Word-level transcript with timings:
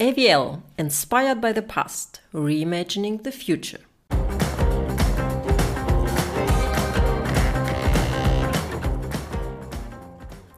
AVL, 0.00 0.62
inspired 0.78 1.42
by 1.42 1.52
the 1.52 1.60
past, 1.60 2.22
reimagining 2.32 3.22
the 3.22 3.30
future. 3.30 3.80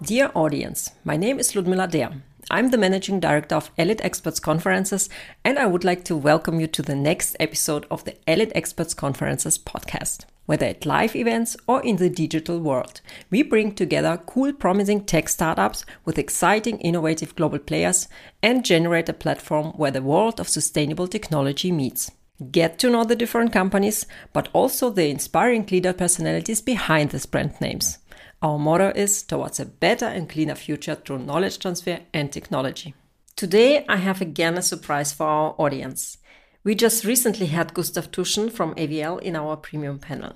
Dear 0.00 0.30
audience, 0.36 0.92
my 1.02 1.16
name 1.16 1.40
is 1.40 1.56
Ludmilla 1.56 1.88
Derr. 1.88 2.22
I'm 2.52 2.70
the 2.70 2.78
managing 2.78 3.18
director 3.18 3.56
of 3.56 3.72
Elite 3.76 4.04
Experts 4.04 4.38
Conferences, 4.38 5.08
and 5.44 5.58
I 5.58 5.66
would 5.66 5.82
like 5.82 6.04
to 6.04 6.16
welcome 6.16 6.60
you 6.60 6.68
to 6.68 6.82
the 6.82 6.94
next 6.94 7.36
episode 7.40 7.84
of 7.90 8.04
the 8.04 8.14
Elite 8.28 8.52
Experts 8.54 8.94
Conferences 8.94 9.58
podcast. 9.58 10.24
Whether 10.46 10.66
at 10.66 10.84
live 10.84 11.14
events 11.14 11.56
or 11.68 11.82
in 11.82 11.96
the 11.96 12.10
digital 12.10 12.58
world, 12.58 13.00
we 13.30 13.42
bring 13.42 13.74
together 13.74 14.20
cool, 14.26 14.52
promising 14.52 15.04
tech 15.04 15.28
startups 15.28 15.84
with 16.04 16.18
exciting, 16.18 16.78
innovative 16.80 17.36
global 17.36 17.60
players 17.60 18.08
and 18.42 18.64
generate 18.64 19.08
a 19.08 19.12
platform 19.12 19.72
where 19.76 19.92
the 19.92 20.02
world 20.02 20.40
of 20.40 20.48
sustainable 20.48 21.06
technology 21.06 21.70
meets. 21.70 22.10
Get 22.50 22.78
to 22.80 22.90
know 22.90 23.04
the 23.04 23.14
different 23.14 23.52
companies, 23.52 24.06
but 24.32 24.48
also 24.52 24.90
the 24.90 25.08
inspiring 25.08 25.66
leader 25.70 25.92
personalities 25.92 26.60
behind 26.60 27.10
these 27.10 27.26
brand 27.26 27.60
names. 27.60 27.98
Our 28.42 28.58
motto 28.58 28.92
is 28.96 29.22
towards 29.22 29.60
a 29.60 29.66
better 29.66 30.06
and 30.06 30.28
cleaner 30.28 30.56
future 30.56 30.96
through 30.96 31.20
knowledge 31.20 31.60
transfer 31.60 32.00
and 32.12 32.32
technology. 32.32 32.94
Today, 33.36 33.84
I 33.88 33.96
have 33.96 34.20
again 34.20 34.58
a 34.58 34.62
surprise 34.62 35.12
for 35.12 35.26
our 35.26 35.54
audience. 35.58 36.18
We 36.64 36.76
just 36.76 37.04
recently 37.04 37.46
had 37.46 37.74
Gustav 37.74 38.12
Tuschen 38.12 38.48
from 38.48 38.76
AVL 38.76 39.20
in 39.20 39.34
our 39.34 39.56
premium 39.56 39.98
panel. 39.98 40.34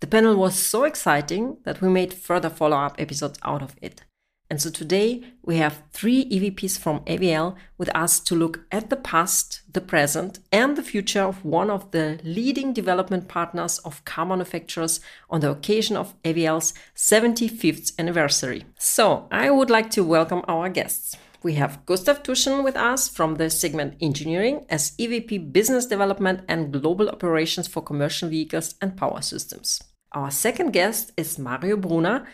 The 0.00 0.06
panel 0.06 0.36
was 0.36 0.54
so 0.58 0.84
exciting 0.84 1.56
that 1.64 1.80
we 1.80 1.88
made 1.88 2.12
further 2.12 2.50
follow 2.50 2.76
up 2.76 2.96
episodes 2.98 3.38
out 3.42 3.62
of 3.62 3.74
it. 3.80 4.02
And 4.50 4.60
so 4.60 4.68
today 4.68 5.22
we 5.42 5.56
have 5.56 5.84
three 5.90 6.26
EVPs 6.26 6.78
from 6.78 7.00
AVL 7.06 7.56
with 7.78 7.88
us 7.96 8.20
to 8.20 8.34
look 8.34 8.60
at 8.70 8.90
the 8.90 8.96
past, 8.96 9.62
the 9.72 9.80
present, 9.80 10.38
and 10.52 10.76
the 10.76 10.82
future 10.82 11.22
of 11.22 11.42
one 11.42 11.70
of 11.70 11.92
the 11.92 12.20
leading 12.22 12.74
development 12.74 13.28
partners 13.28 13.78
of 13.78 14.04
car 14.04 14.26
manufacturers 14.26 15.00
on 15.30 15.40
the 15.40 15.50
occasion 15.50 15.96
of 15.96 16.14
AVL's 16.24 16.74
75th 16.94 17.98
anniversary. 17.98 18.66
So 18.78 19.28
I 19.30 19.50
would 19.50 19.70
like 19.70 19.88
to 19.92 20.04
welcome 20.04 20.42
our 20.46 20.68
guests 20.68 21.16
we 21.44 21.54
have 21.54 21.84
Gustav 21.84 22.22
Tuschen 22.22 22.64
with 22.64 22.74
us 22.74 23.06
from 23.06 23.34
the 23.34 23.50
segment 23.50 23.96
Engineering 24.00 24.64
as 24.70 24.92
EVP 24.96 25.52
Business 25.52 25.84
Development 25.84 26.40
and 26.48 26.72
Global 26.72 27.10
Operations 27.10 27.68
for 27.68 27.82
Commercial 27.82 28.30
Vehicles 28.30 28.74
and 28.80 28.96
Power 28.96 29.20
Systems. 29.20 29.82
Our 30.12 30.30
second 30.30 30.72
guest 30.72 31.12
is 31.18 31.38
Mario 31.38 31.76
Brunner, 31.76 32.26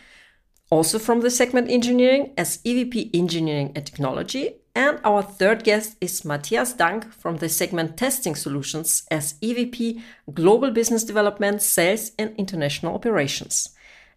also 0.71 1.01
from 1.01 1.23
the 1.23 1.31
segment 1.31 1.69
Engineering 1.71 2.33
as 2.39 2.59
EVP 2.59 3.11
Engineering 3.13 3.73
and 3.75 3.85
Technology. 3.85 4.55
And 4.77 5.01
our 5.03 5.23
third 5.23 5.65
guest 5.65 5.97
is 6.01 6.25
Matthias 6.25 6.73
Dank 6.73 7.13
from 7.13 7.39
the 7.39 7.49
segment 7.49 7.97
Testing 7.97 8.37
Solutions 8.37 9.03
as 9.11 9.35
EVP 9.41 10.01
Global 10.33 10.71
Business 10.71 11.03
Development, 11.03 11.61
Sales 11.61 12.13
and 12.17 12.33
International 12.37 12.95
Operations. 12.95 13.71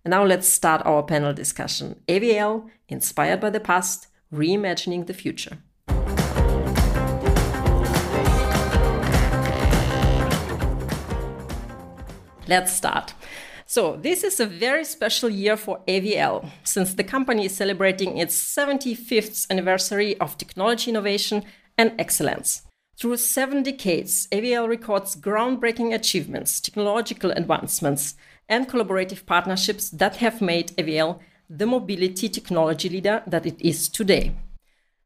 And 0.06 0.12
now 0.12 0.24
let's 0.24 0.48
start 0.48 0.86
our 0.86 1.02
panel 1.02 1.34
discussion. 1.34 2.00
AVL, 2.08 2.70
inspired 2.90 3.42
by 3.42 3.50
the 3.50 3.60
past, 3.60 4.08
reimagining 4.34 5.08
the 5.08 5.14
future. 5.14 5.58
Let's 12.48 12.74
start. 12.74 13.14
So, 13.66 13.96
this 13.96 14.24
is 14.24 14.40
a 14.40 14.46
very 14.46 14.84
special 14.84 15.30
year 15.30 15.58
for 15.58 15.80
AVL 15.88 16.50
since 16.64 16.94
the 16.94 17.04
company 17.04 17.46
is 17.46 17.56
celebrating 17.56 18.18
its 18.18 18.36
75th 18.36 19.50
anniversary 19.50 20.18
of 20.20 20.38
technology 20.38 20.92
innovation 20.92 21.44
and 21.78 21.94
excellence. 21.98 22.64
Through 22.98 23.18
seven 23.18 23.64
decades, 23.64 24.28
AVL 24.32 24.68
records 24.68 25.16
groundbreaking 25.16 25.94
achievements, 25.94 26.60
technological 26.60 27.32
advancements, 27.32 28.16
and 28.48 28.70
collaborative 28.70 29.26
partnerships 29.26 29.90
that 29.90 30.18
have 30.18 30.42
made 30.42 30.76
AVL 30.78 31.20
the 31.56 31.68
mobility 31.68 32.30
technology 32.30 32.90
leader 32.90 33.22
that 33.28 33.46
it 33.46 33.62
is 33.62 33.88
today. 33.88 34.36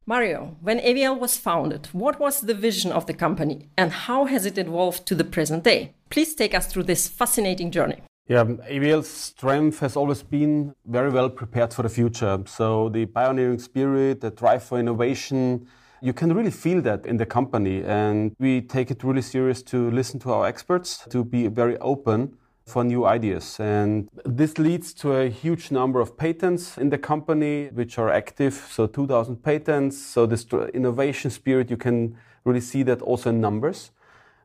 Mario, 0.05 0.55
when 0.61 0.79
AVL 0.79 1.19
was 1.19 1.35
founded, 1.35 1.87
what 1.91 2.17
was 2.17 2.39
the 2.39 2.53
vision 2.53 2.93
of 2.93 3.05
the 3.05 3.13
company 3.13 3.67
and 3.77 3.91
how 3.91 4.23
has 4.23 4.45
it 4.45 4.57
evolved 4.57 5.05
to 5.05 5.15
the 5.15 5.25
present 5.25 5.65
day? 5.65 5.93
Please 6.09 6.33
take 6.33 6.53
us 6.53 6.67
through 6.67 6.83
this 6.83 7.09
fascinating 7.09 7.69
journey. 7.71 8.01
Yeah, 8.29 8.45
AVL's 8.45 9.09
strength 9.09 9.79
has 9.79 9.97
always 9.97 10.23
been 10.23 10.73
very 10.85 11.09
well 11.09 11.29
prepared 11.29 11.73
for 11.73 11.83
the 11.83 11.89
future. 11.89 12.41
So 12.45 12.87
the 12.87 13.05
pioneering 13.05 13.59
spirit, 13.59 14.21
the 14.21 14.31
drive 14.31 14.63
for 14.63 14.79
innovation, 14.79 15.67
you 16.01 16.13
can 16.13 16.33
really 16.33 16.51
feel 16.51 16.81
that 16.83 17.05
in 17.05 17.17
the 17.17 17.25
company. 17.25 17.83
And 17.83 18.33
we 18.39 18.61
take 18.61 18.89
it 18.91 19.03
really 19.03 19.21
serious 19.21 19.61
to 19.63 19.91
listen 19.91 20.19
to 20.21 20.31
our 20.31 20.45
experts, 20.45 21.05
to 21.09 21.25
be 21.25 21.47
very 21.47 21.77
open 21.79 22.37
for 22.67 22.83
new 22.83 23.05
ideas. 23.05 23.59
And 23.59 24.09
this 24.25 24.57
leads 24.57 24.93
to 24.95 25.13
a 25.13 25.29
huge 25.29 25.71
number 25.71 26.01
of 26.01 26.17
patents 26.17 26.77
in 26.77 26.89
the 26.89 26.97
company, 26.97 27.69
which 27.73 27.97
are 27.97 28.09
active. 28.09 28.53
So 28.69 28.87
2000 28.87 29.41
patents. 29.41 29.97
So 29.97 30.25
this 30.25 30.45
innovation 30.73 31.31
spirit, 31.31 31.69
you 31.69 31.77
can 31.77 32.17
really 32.43 32.61
see 32.61 32.83
that 32.83 33.01
also 33.01 33.29
in 33.29 33.39
numbers. 33.39 33.91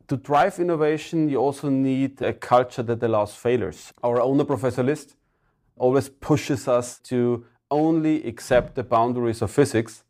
To 0.08 0.16
drive 0.16 0.60
innovation, 0.60 1.28
you 1.28 1.38
also 1.38 1.68
need 1.68 2.22
a 2.22 2.32
culture 2.32 2.82
that 2.84 3.02
allows 3.02 3.34
failures. 3.34 3.92
Our 4.02 4.20
owner, 4.20 4.44
Professor 4.44 4.82
List, 4.82 5.16
always 5.76 6.08
pushes 6.08 6.68
us 6.68 6.98
to 7.00 7.44
only 7.70 8.24
accept 8.24 8.76
the 8.76 8.84
boundaries 8.84 9.42
of 9.42 9.50
physics. 9.50 10.04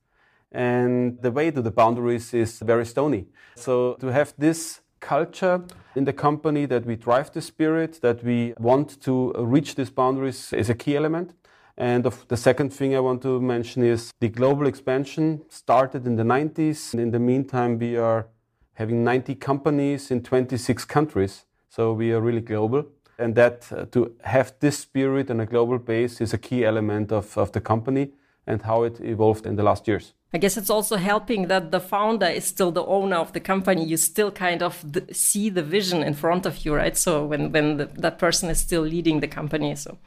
And 0.50 1.18
the 1.22 1.30
way 1.30 1.50
to 1.50 1.62
the 1.62 1.70
boundaries 1.70 2.34
is 2.34 2.58
very 2.58 2.84
stony. 2.84 3.28
So 3.54 3.94
to 4.00 4.08
have 4.08 4.34
this 4.36 4.81
culture 5.02 5.60
in 5.94 6.04
the 6.04 6.12
company 6.12 6.64
that 6.66 6.86
we 6.86 6.96
drive 6.96 7.30
the 7.32 7.42
spirit, 7.42 8.00
that 8.00 8.24
we 8.24 8.54
want 8.58 9.02
to 9.02 9.32
reach 9.36 9.74
these 9.74 9.90
boundaries 9.90 10.52
is 10.54 10.70
a 10.70 10.74
key 10.74 10.96
element. 10.96 11.34
And 11.76 12.04
the 12.28 12.36
second 12.36 12.72
thing 12.72 12.94
I 12.94 13.00
want 13.00 13.22
to 13.22 13.40
mention 13.40 13.82
is 13.82 14.12
the 14.20 14.28
global 14.28 14.66
expansion 14.66 15.42
started 15.48 16.06
in 16.06 16.16
the 16.16 16.22
90s. 16.22 16.94
In 16.94 17.10
the 17.10 17.18
meantime, 17.18 17.78
we 17.78 17.96
are 17.96 18.28
having 18.74 19.04
90 19.04 19.34
companies 19.36 20.10
in 20.10 20.22
26 20.22 20.84
countries. 20.84 21.44
So 21.68 21.92
we 21.92 22.12
are 22.12 22.20
really 22.20 22.40
global. 22.40 22.86
And 23.18 23.34
that 23.34 23.70
uh, 23.72 23.86
to 23.92 24.14
have 24.22 24.54
this 24.60 24.78
spirit 24.78 25.30
on 25.30 25.40
a 25.40 25.46
global 25.46 25.78
base 25.78 26.20
is 26.20 26.32
a 26.32 26.38
key 26.38 26.64
element 26.64 27.12
of, 27.12 27.36
of 27.36 27.52
the 27.52 27.60
company 27.60 28.12
and 28.46 28.62
how 28.62 28.82
it 28.82 29.00
evolved 29.00 29.46
in 29.46 29.56
the 29.56 29.62
last 29.62 29.86
years. 29.86 30.14
I 30.34 30.38
guess 30.38 30.56
it's 30.56 30.70
also 30.70 30.96
helping 30.96 31.48
that 31.48 31.70
the 31.72 31.80
founder 31.80 32.26
is 32.26 32.46
still 32.46 32.70
the 32.72 32.84
owner 32.86 33.16
of 33.16 33.34
the 33.34 33.40
company. 33.40 33.84
You 33.84 33.98
still 33.98 34.30
kind 34.30 34.62
of 34.62 34.82
see 35.12 35.50
the 35.50 35.62
vision 35.62 36.02
in 36.02 36.14
front 36.14 36.46
of 36.46 36.64
you, 36.64 36.74
right? 36.74 36.96
So 36.96 37.26
when 37.26 37.52
when 37.52 37.76
the, 37.76 37.86
that 37.98 38.18
person 38.18 38.48
is 38.48 38.58
still 38.58 38.82
leading 38.82 39.20
the 39.20 39.28
company, 39.28 39.76
so 39.76 39.98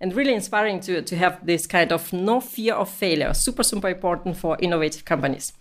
and 0.00 0.14
really 0.14 0.34
inspiring 0.34 0.80
to 0.80 1.02
to 1.02 1.16
have 1.16 1.44
this 1.44 1.66
kind 1.66 1.92
of 1.92 2.12
no 2.12 2.40
fear 2.40 2.74
of 2.74 2.88
failure. 2.88 3.34
Super 3.34 3.62
super 3.62 3.88
important 3.90 4.38
for 4.38 4.56
innovative 4.58 5.04
companies. 5.04 5.52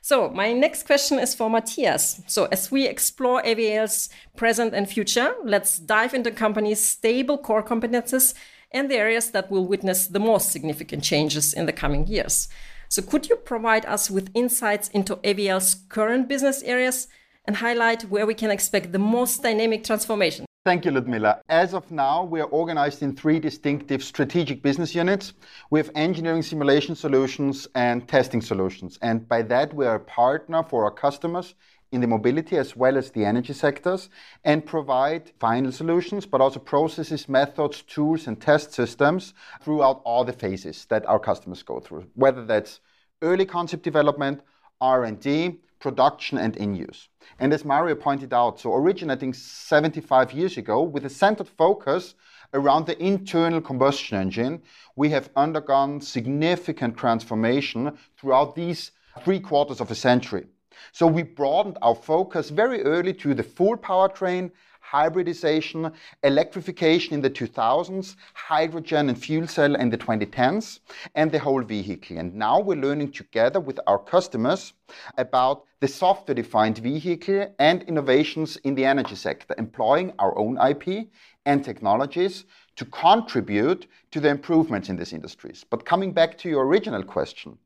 So 0.00 0.30
my 0.30 0.52
next 0.52 0.86
question 0.86 1.18
is 1.18 1.34
for 1.34 1.50
Matthias. 1.50 2.22
So 2.26 2.44
as 2.52 2.70
we 2.70 2.86
explore 2.86 3.42
AVL's 3.42 4.08
present 4.36 4.72
and 4.72 4.88
future, 4.88 5.34
let's 5.44 5.78
dive 5.78 6.14
into 6.14 6.30
company's 6.30 6.80
stable 6.80 7.36
core 7.36 7.62
competences 7.62 8.32
and 8.70 8.90
the 8.90 8.96
areas 8.96 9.32
that 9.32 9.50
will 9.50 9.66
witness 9.66 10.06
the 10.06 10.20
most 10.20 10.50
significant 10.52 11.02
changes 11.02 11.52
in 11.52 11.66
the 11.66 11.72
coming 11.72 12.06
years. 12.06 12.48
So, 12.88 13.02
could 13.02 13.28
you 13.28 13.36
provide 13.36 13.84
us 13.86 14.10
with 14.10 14.30
insights 14.34 14.88
into 14.88 15.16
AVL's 15.16 15.76
current 15.88 16.28
business 16.28 16.62
areas 16.62 17.08
and 17.44 17.56
highlight 17.56 18.02
where 18.04 18.26
we 18.26 18.34
can 18.34 18.50
expect 18.50 18.92
the 18.92 18.98
most 18.98 19.42
dynamic 19.42 19.84
transformation? 19.84 20.46
Thank 20.64 20.84
you, 20.84 20.90
Ludmilla. 20.90 21.42
As 21.48 21.74
of 21.74 21.88
now, 21.92 22.24
we 22.24 22.40
are 22.40 22.48
organized 22.48 23.02
in 23.02 23.14
three 23.14 23.38
distinctive 23.38 24.02
strategic 24.02 24.62
business 24.62 24.96
units. 24.96 25.32
We 25.70 25.78
have 25.78 25.90
engineering 25.94 26.42
simulation 26.42 26.96
solutions 26.96 27.68
and 27.76 28.08
testing 28.08 28.40
solutions. 28.40 28.98
And 29.00 29.28
by 29.28 29.42
that, 29.42 29.72
we 29.72 29.86
are 29.86 29.94
a 29.94 30.00
partner 30.00 30.64
for 30.64 30.82
our 30.84 30.90
customers 30.90 31.54
in 31.92 32.00
the 32.00 32.06
mobility 32.06 32.56
as 32.56 32.76
well 32.76 32.96
as 32.96 33.10
the 33.10 33.24
energy 33.24 33.52
sectors 33.52 34.08
and 34.44 34.66
provide 34.66 35.32
final 35.38 35.72
solutions, 35.72 36.26
but 36.26 36.40
also 36.40 36.58
processes, 36.58 37.28
methods, 37.28 37.82
tools, 37.82 38.26
and 38.26 38.40
test 38.40 38.72
systems 38.72 39.34
throughout 39.62 40.02
all 40.04 40.24
the 40.24 40.32
phases 40.32 40.84
that 40.86 41.06
our 41.06 41.18
customers 41.18 41.62
go 41.62 41.80
through, 41.80 42.06
whether 42.14 42.44
that's 42.44 42.80
early 43.22 43.46
concept 43.46 43.82
development, 43.82 44.40
R&D, 44.80 45.60
production, 45.78 46.38
and 46.38 46.56
in-use. 46.56 47.08
And 47.38 47.52
as 47.52 47.64
Mario 47.64 47.94
pointed 47.94 48.32
out, 48.32 48.60
so 48.60 48.74
originating 48.74 49.32
75 49.32 50.32
years 50.32 50.56
ago 50.56 50.82
with 50.82 51.04
a 51.04 51.10
centered 51.10 51.48
focus 51.48 52.14
around 52.54 52.86
the 52.86 53.00
internal 53.02 53.60
combustion 53.60 54.16
engine, 54.18 54.62
we 54.96 55.10
have 55.10 55.30
undergone 55.36 56.00
significant 56.00 56.96
transformation 56.96 57.96
throughout 58.16 58.54
these 58.54 58.92
three 59.22 59.40
quarters 59.40 59.80
of 59.80 59.90
a 59.90 59.94
century. 59.94 60.46
So 60.92 61.06
we 61.06 61.22
broadened 61.22 61.78
our 61.82 61.94
focus 61.94 62.50
very 62.50 62.82
early 62.82 63.12
to 63.14 63.34
the 63.34 63.42
full 63.42 63.76
powertrain, 63.76 64.50
hybridization, 64.80 65.90
electrification 66.22 67.14
in 67.14 67.20
the 67.20 67.30
2000s, 67.30 68.14
hydrogen 68.34 69.08
and 69.08 69.18
fuel 69.18 69.46
cell 69.48 69.74
in 69.74 69.90
the 69.90 69.98
2010s, 69.98 70.78
and 71.16 71.32
the 71.32 71.38
whole 71.40 71.62
vehicle. 71.62 72.18
And 72.18 72.34
now 72.34 72.60
we're 72.60 72.80
learning 72.80 73.10
together 73.12 73.58
with 73.58 73.80
our 73.88 73.98
customers 73.98 74.74
about 75.18 75.64
the 75.80 75.88
software 75.88 76.34
defined 76.34 76.78
vehicle 76.78 77.52
and 77.58 77.82
innovations 77.82 78.56
in 78.58 78.76
the 78.76 78.84
energy 78.84 79.16
sector, 79.16 79.54
employing 79.58 80.12
our 80.20 80.38
own 80.38 80.56
IP 80.58 81.08
and 81.46 81.64
technologies 81.64 82.44
to 82.76 82.84
contribute 82.84 83.88
to 84.12 84.20
the 84.20 84.28
improvements 84.28 84.88
in 84.88 84.96
these 84.96 85.12
industries. 85.12 85.64
But 85.68 85.84
coming 85.84 86.12
back 86.12 86.38
to 86.38 86.48
your 86.48 86.64
original 86.64 87.02
question, 87.02 87.58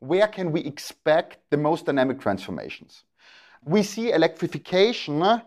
where 0.00 0.26
can 0.26 0.50
we 0.50 0.60
expect 0.62 1.38
the 1.50 1.56
most 1.56 1.86
dynamic 1.86 2.20
transformations? 2.20 3.04
We 3.64 3.82
see 3.82 4.12
electrification 4.12 5.22
uh, 5.22 5.40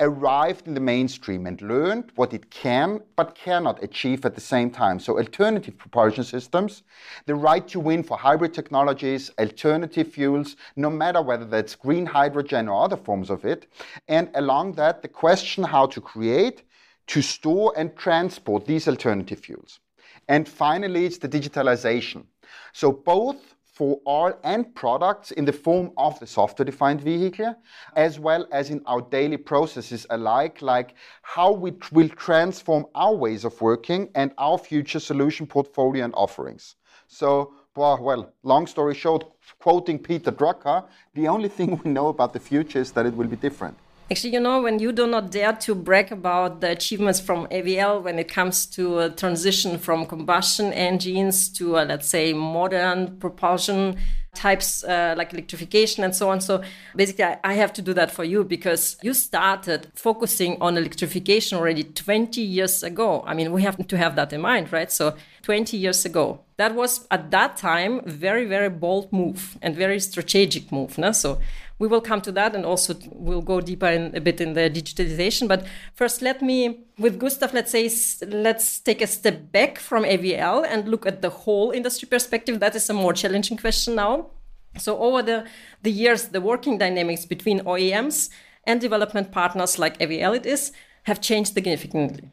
arrived 0.00 0.66
in 0.66 0.74
the 0.74 0.80
mainstream 0.80 1.46
and 1.46 1.60
learned 1.62 2.10
what 2.16 2.32
it 2.32 2.50
can 2.50 3.00
but 3.16 3.34
cannot 3.34 3.82
achieve 3.82 4.24
at 4.24 4.34
the 4.34 4.40
same 4.40 4.70
time. 4.70 4.98
So, 4.98 5.18
alternative 5.18 5.76
propulsion 5.76 6.24
systems, 6.24 6.82
the 7.26 7.34
right 7.34 7.66
to 7.68 7.78
win 7.78 8.02
for 8.02 8.16
hybrid 8.16 8.54
technologies, 8.54 9.30
alternative 9.38 10.08
fuels, 10.08 10.56
no 10.76 10.90
matter 10.90 11.22
whether 11.22 11.44
that's 11.44 11.74
green 11.74 12.06
hydrogen 12.06 12.68
or 12.68 12.84
other 12.84 12.96
forms 12.96 13.30
of 13.30 13.44
it. 13.44 13.66
And 14.08 14.30
along 14.34 14.72
that, 14.72 15.02
the 15.02 15.08
question 15.08 15.62
how 15.62 15.86
to 15.86 16.00
create, 16.00 16.64
to 17.08 17.22
store, 17.22 17.72
and 17.76 17.94
transport 17.96 18.66
these 18.66 18.88
alternative 18.88 19.40
fuels. 19.40 19.80
And 20.28 20.48
finally, 20.48 21.04
it's 21.04 21.18
the 21.18 21.28
digitalization. 21.28 22.24
So, 22.72 22.90
both 22.90 23.54
for 23.74 24.00
all 24.04 24.32
end 24.44 24.72
products 24.76 25.32
in 25.32 25.44
the 25.44 25.52
form 25.52 25.90
of 25.96 26.18
the 26.20 26.26
software 26.26 26.64
defined 26.64 27.00
vehicle, 27.00 27.56
as 27.96 28.20
well 28.20 28.46
as 28.52 28.70
in 28.70 28.80
our 28.86 29.02
daily 29.02 29.36
processes 29.36 30.06
alike, 30.10 30.62
like 30.62 30.94
how 31.22 31.50
we 31.50 31.72
will 31.90 32.08
transform 32.10 32.86
our 32.94 33.14
ways 33.14 33.44
of 33.44 33.60
working 33.60 34.08
and 34.14 34.32
our 34.38 34.56
future 34.56 35.00
solution 35.00 35.44
portfolio 35.44 36.04
and 36.04 36.14
offerings. 36.14 36.76
So, 37.08 37.52
well, 37.74 38.32
long 38.44 38.68
story 38.68 38.94
short, 38.94 39.24
quoting 39.58 39.98
Peter 39.98 40.30
Drucker, 40.30 40.84
the 41.14 41.26
only 41.26 41.48
thing 41.48 41.80
we 41.84 41.90
know 41.90 42.08
about 42.08 42.32
the 42.32 42.40
future 42.40 42.78
is 42.78 42.92
that 42.92 43.06
it 43.06 43.14
will 43.14 43.26
be 43.26 43.36
different. 43.36 43.76
Actually, 44.10 44.34
you 44.34 44.40
know, 44.40 44.60
when 44.60 44.78
you 44.78 44.92
do 44.92 45.06
not 45.06 45.30
dare 45.30 45.54
to 45.54 45.74
brag 45.74 46.12
about 46.12 46.60
the 46.60 46.70
achievements 46.70 47.20
from 47.20 47.46
AVL 47.46 48.02
when 48.02 48.18
it 48.18 48.28
comes 48.28 48.66
to 48.66 48.98
a 48.98 49.08
transition 49.08 49.78
from 49.78 50.04
combustion 50.04 50.74
engines 50.74 51.48
to, 51.48 51.78
uh, 51.78 51.86
let's 51.86 52.06
say, 52.06 52.34
modern 52.34 53.16
propulsion 53.16 53.96
types 54.34 54.84
uh, 54.84 55.14
like 55.16 55.32
electrification 55.32 56.04
and 56.04 56.14
so 56.14 56.28
on. 56.28 56.40
So 56.40 56.62
basically, 56.94 57.24
I, 57.24 57.38
I 57.44 57.54
have 57.54 57.72
to 57.74 57.82
do 57.82 57.94
that 57.94 58.10
for 58.10 58.24
you 58.24 58.44
because 58.44 58.98
you 59.00 59.14
started 59.14 59.88
focusing 59.94 60.60
on 60.60 60.76
electrification 60.76 61.56
already 61.56 61.84
20 61.84 62.42
years 62.42 62.82
ago. 62.82 63.22
I 63.26 63.32
mean, 63.32 63.52
we 63.52 63.62
have 63.62 63.86
to 63.86 63.96
have 63.96 64.16
that 64.16 64.32
in 64.32 64.42
mind, 64.42 64.70
right? 64.72 64.92
So 64.92 65.14
20 65.42 65.76
years 65.76 66.04
ago. 66.04 66.40
That 66.56 66.74
was 66.74 67.06
at 67.10 67.30
that 67.32 67.56
time 67.56 68.00
very, 68.04 68.44
very 68.44 68.70
bold 68.70 69.12
move 69.12 69.58
and 69.60 69.74
very 69.74 69.98
strategic 69.98 70.70
move. 70.70 70.98
No? 70.98 71.12
So 71.12 71.40
we 71.84 71.88
will 71.88 72.00
come 72.00 72.22
to 72.22 72.32
that 72.32 72.54
and 72.56 72.64
also 72.64 72.94
we'll 73.12 73.42
go 73.42 73.60
deeper 73.60 73.88
in 73.88 74.16
a 74.16 74.20
bit 74.28 74.40
in 74.40 74.54
the 74.54 74.70
digitalization. 74.70 75.46
But 75.46 75.66
first, 75.92 76.22
let 76.22 76.40
me, 76.40 76.86
with 76.98 77.18
Gustav, 77.18 77.52
let's 77.52 77.72
say, 77.72 77.90
let's 78.26 78.78
take 78.78 79.02
a 79.02 79.06
step 79.06 79.52
back 79.52 79.78
from 79.78 80.04
AVL 80.04 80.66
and 80.66 80.88
look 80.88 81.04
at 81.04 81.20
the 81.20 81.28
whole 81.28 81.72
industry 81.72 82.08
perspective. 82.08 82.58
That 82.58 82.74
is 82.74 82.88
a 82.88 82.94
more 82.94 83.12
challenging 83.12 83.58
question 83.58 83.96
now. 83.96 84.30
So 84.78 84.98
over 84.98 85.20
the, 85.22 85.44
the 85.82 85.90
years, 85.90 86.28
the 86.28 86.40
working 86.40 86.78
dynamics 86.78 87.26
between 87.26 87.60
OEMs 87.60 88.30
and 88.66 88.80
development 88.80 89.30
partners 89.30 89.78
like 89.78 89.98
AVL 89.98 90.36
it 90.36 90.46
is 90.46 90.72
have 91.02 91.20
changed 91.20 91.52
significantly. 91.52 92.30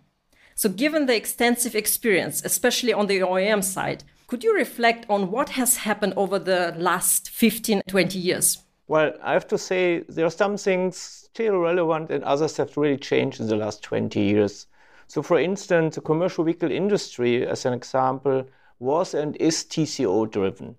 So 0.56 0.70
given 0.70 1.08
the 1.08 1.16
extensive 1.18 1.76
experience, 1.76 2.42
especially 2.46 2.94
on 2.94 3.08
the 3.08 3.20
OEM 3.20 3.66
side, 3.66 4.06
could 4.28 4.46
you 4.46 4.56
reflect 4.56 5.06
on 5.10 5.30
what 5.30 5.50
has 5.50 5.76
happened 5.76 6.14
over 6.16 6.40
the 6.40 6.74
last 6.78 7.30
15, 7.30 7.82
20 7.86 8.18
years? 8.18 8.60
Well, 8.92 9.14
I 9.24 9.32
have 9.32 9.48
to 9.48 9.58
say 9.58 10.02
there 10.10 10.26
are 10.26 10.30
some 10.30 10.58
things 10.58 10.98
still 10.98 11.60
relevant 11.60 12.12
and 12.12 12.26
others 12.26 12.58
have 12.58 12.76
really 12.76 12.98
changed 12.98 13.40
in 13.40 13.48
the 13.48 13.56
last 13.56 13.82
20 13.84 14.20
years. 14.20 14.68
So, 15.08 15.22
for 15.22 15.40
instance, 15.40 15.96
the 15.96 16.02
commercial 16.02 16.44
vehicle 16.44 16.70
industry, 16.70 17.48
as 17.48 17.66
an 17.66 17.72
example, 17.72 18.46
was 18.80 19.14
and 19.14 19.38
is 19.38 19.64
TCO 19.64 20.30
driven. 20.30 20.76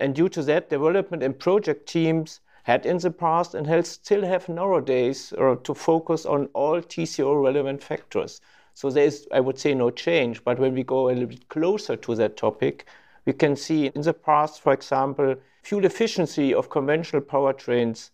And 0.00 0.14
due 0.14 0.30
to 0.30 0.42
that, 0.44 0.70
development 0.70 1.22
and 1.22 1.38
project 1.38 1.86
teams 1.86 2.40
had 2.62 2.86
in 2.86 2.96
the 2.96 3.10
past 3.10 3.54
and 3.54 3.86
still 3.86 4.22
have 4.24 4.48
nowadays 4.48 5.34
uh, 5.34 5.56
to 5.56 5.74
focus 5.74 6.24
on 6.24 6.46
all 6.54 6.80
TCO 6.80 7.44
relevant 7.44 7.82
factors. 7.84 8.40
So 8.72 8.88
there 8.88 9.04
is, 9.04 9.28
I 9.30 9.40
would 9.40 9.58
say, 9.58 9.74
no 9.74 9.90
change. 9.90 10.42
But 10.42 10.58
when 10.58 10.72
we 10.72 10.84
go 10.84 11.10
a 11.10 11.12
little 11.12 11.26
bit 11.26 11.50
closer 11.50 11.96
to 11.96 12.14
that 12.14 12.38
topic, 12.38 12.86
we 13.26 13.34
can 13.34 13.56
see 13.56 13.88
in 13.94 14.00
the 14.00 14.14
past, 14.14 14.62
for 14.62 14.72
example, 14.72 15.36
fuel 15.62 15.84
efficiency 15.84 16.52
of 16.52 16.70
conventional 16.70 17.22
powertrains, 17.22 18.10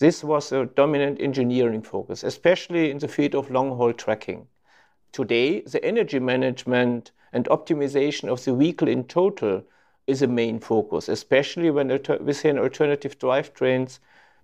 this 0.00 0.24
was 0.24 0.52
a 0.52 0.66
dominant 0.66 1.20
engineering 1.20 1.82
focus, 1.82 2.24
especially 2.24 2.90
in 2.90 2.98
the 2.98 3.08
field 3.08 3.34
of 3.34 3.50
long-haul 3.50 3.92
tracking. 3.92 4.46
Today, 5.12 5.60
the 5.60 5.84
energy 5.84 6.18
management 6.18 7.12
and 7.32 7.44
optimization 7.46 8.28
of 8.28 8.44
the 8.44 8.54
vehicle 8.54 8.88
in 8.88 9.04
total 9.04 9.62
is 10.06 10.22
a 10.22 10.26
main 10.26 10.58
focus, 10.58 11.08
especially 11.08 11.70
when 11.70 11.88
we 11.88 11.98
within 12.20 12.58
alternative 12.58 13.18
drivetrains 13.18 14.00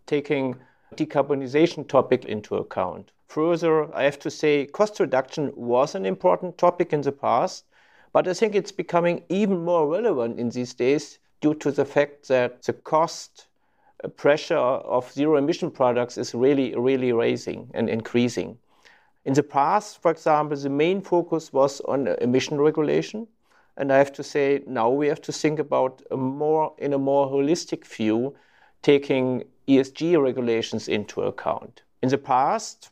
taking 0.07 0.57
decarbonization 0.95 1.89
topic 1.89 2.25
into 2.25 2.57
account. 2.57 3.11
Further, 3.29 3.93
I 3.95 4.05
have 4.05 4.21
to 4.21 4.31
say 4.31 4.67
cost 4.67 5.01
reduction 5.01 5.53
was 5.57 5.97
an 5.97 6.07
important 6.07 6.59
topic 6.59 6.93
in 6.93 7.01
the 7.01 7.11
past, 7.11 7.65
but 8.13 8.29
I 8.29 8.35
think 8.35 8.55
it's 8.55 8.73
becoming 8.73 9.25
even 9.29 9.65
more 9.65 9.89
relevant 9.89 10.39
in 10.39 10.51
these 10.51 10.75
days 10.75 11.19
due 11.41 11.55
to 11.55 11.71
the 11.71 11.85
fact 11.85 12.29
that 12.29 12.63
the 12.63 12.73
cost 12.73 13.47
uh, 14.05 14.09
pressure 14.09 14.57
of 14.57 15.11
zero 15.13 15.37
emission 15.37 15.71
products 15.71 16.19
is 16.19 16.35
really, 16.35 16.75
really 16.77 17.13
raising 17.13 17.71
and 17.75 17.89
increasing. 17.89 18.59
In 19.25 19.35
the 19.35 19.43
past, 19.43 20.01
for 20.01 20.11
example, 20.11 20.57
the 20.57 20.71
main 20.71 21.03
focus 21.03 21.53
was 21.53 21.81
on 21.83 22.09
emission 22.21 22.61
regulation. 22.61 23.27
And 23.77 23.93
I 23.93 23.99
have 23.99 24.13
to 24.15 24.23
say, 24.23 24.63
now 24.67 24.89
we 24.89 25.09
have 25.09 25.21
to 25.23 25.33
think 25.33 25.59
about 25.59 26.01
a 26.11 26.17
more, 26.17 26.73
in 26.79 26.93
a 26.93 26.99
more 26.99 27.29
holistic 27.29 27.85
view, 27.85 28.35
taking 28.83 29.45
ESG 29.69 30.23
regulations 30.23 30.89
into 30.89 31.23
account. 31.23 31.83
In 32.03 32.09
the 32.09 32.19
past, 32.19 32.91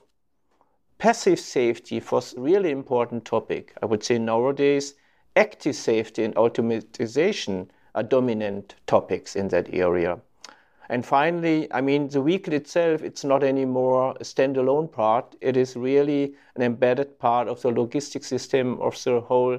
passive 0.99 1.39
safety 1.39 2.03
was 2.11 2.35
a 2.35 2.41
really 2.41 2.71
important 2.71 3.25
topic. 3.25 3.73
I 3.83 3.87
would 3.87 4.03
say 4.03 4.19
nowadays, 4.19 4.95
active 5.37 5.77
safety 5.77 6.25
and 6.25 6.35
automatization 6.35 7.69
are 7.95 8.03
dominant 8.03 8.75
topics 8.87 9.37
in 9.37 9.49
that 9.49 9.73
area. 9.73 10.19
And 10.89 11.05
finally, 11.05 11.73
I 11.73 11.81
mean, 11.81 12.09
the 12.09 12.23
vehicle 12.23 12.53
itself, 12.53 13.03
it's 13.03 13.25
not 13.25 13.43
anymore 13.43 14.13
a 14.21 14.25
standalone 14.25 14.93
part. 14.93 15.35
It 15.41 15.57
is 15.57 15.77
really 15.77 16.35
an 16.57 16.63
embedded 16.63 17.19
part 17.19 17.49
of 17.49 17.63
the 17.63 17.71
logistic 17.71 18.25
system 18.25 18.81
of 18.81 19.03
the 19.03 19.21
whole 19.21 19.59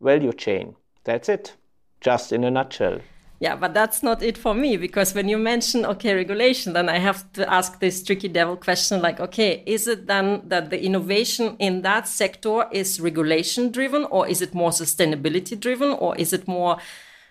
value 0.00 0.32
chain. 0.32 0.76
That's 1.04 1.28
it, 1.28 1.56
just 2.00 2.32
in 2.32 2.44
a 2.44 2.50
nutshell. 2.50 3.00
Yeah, 3.40 3.56
but 3.56 3.72
that's 3.72 4.02
not 4.02 4.22
it 4.22 4.36
for 4.36 4.52
me 4.52 4.76
because 4.76 5.14
when 5.14 5.26
you 5.30 5.38
mention, 5.38 5.86
okay, 5.86 6.14
regulation, 6.14 6.74
then 6.74 6.90
I 6.90 6.98
have 6.98 7.32
to 7.32 7.50
ask 7.50 7.80
this 7.80 8.02
tricky 8.04 8.28
devil 8.28 8.54
question 8.54 9.00
like, 9.00 9.18
okay, 9.18 9.62
is 9.64 9.88
it 9.88 10.06
then 10.06 10.42
that 10.48 10.68
the 10.68 10.84
innovation 10.84 11.56
in 11.58 11.80
that 11.80 12.06
sector 12.06 12.66
is 12.70 13.00
regulation 13.00 13.72
driven 13.72 14.04
or 14.04 14.28
is 14.28 14.42
it 14.42 14.52
more 14.52 14.70
sustainability 14.70 15.58
driven 15.58 15.92
or 15.92 16.14
is 16.18 16.34
it 16.34 16.46
more 16.46 16.76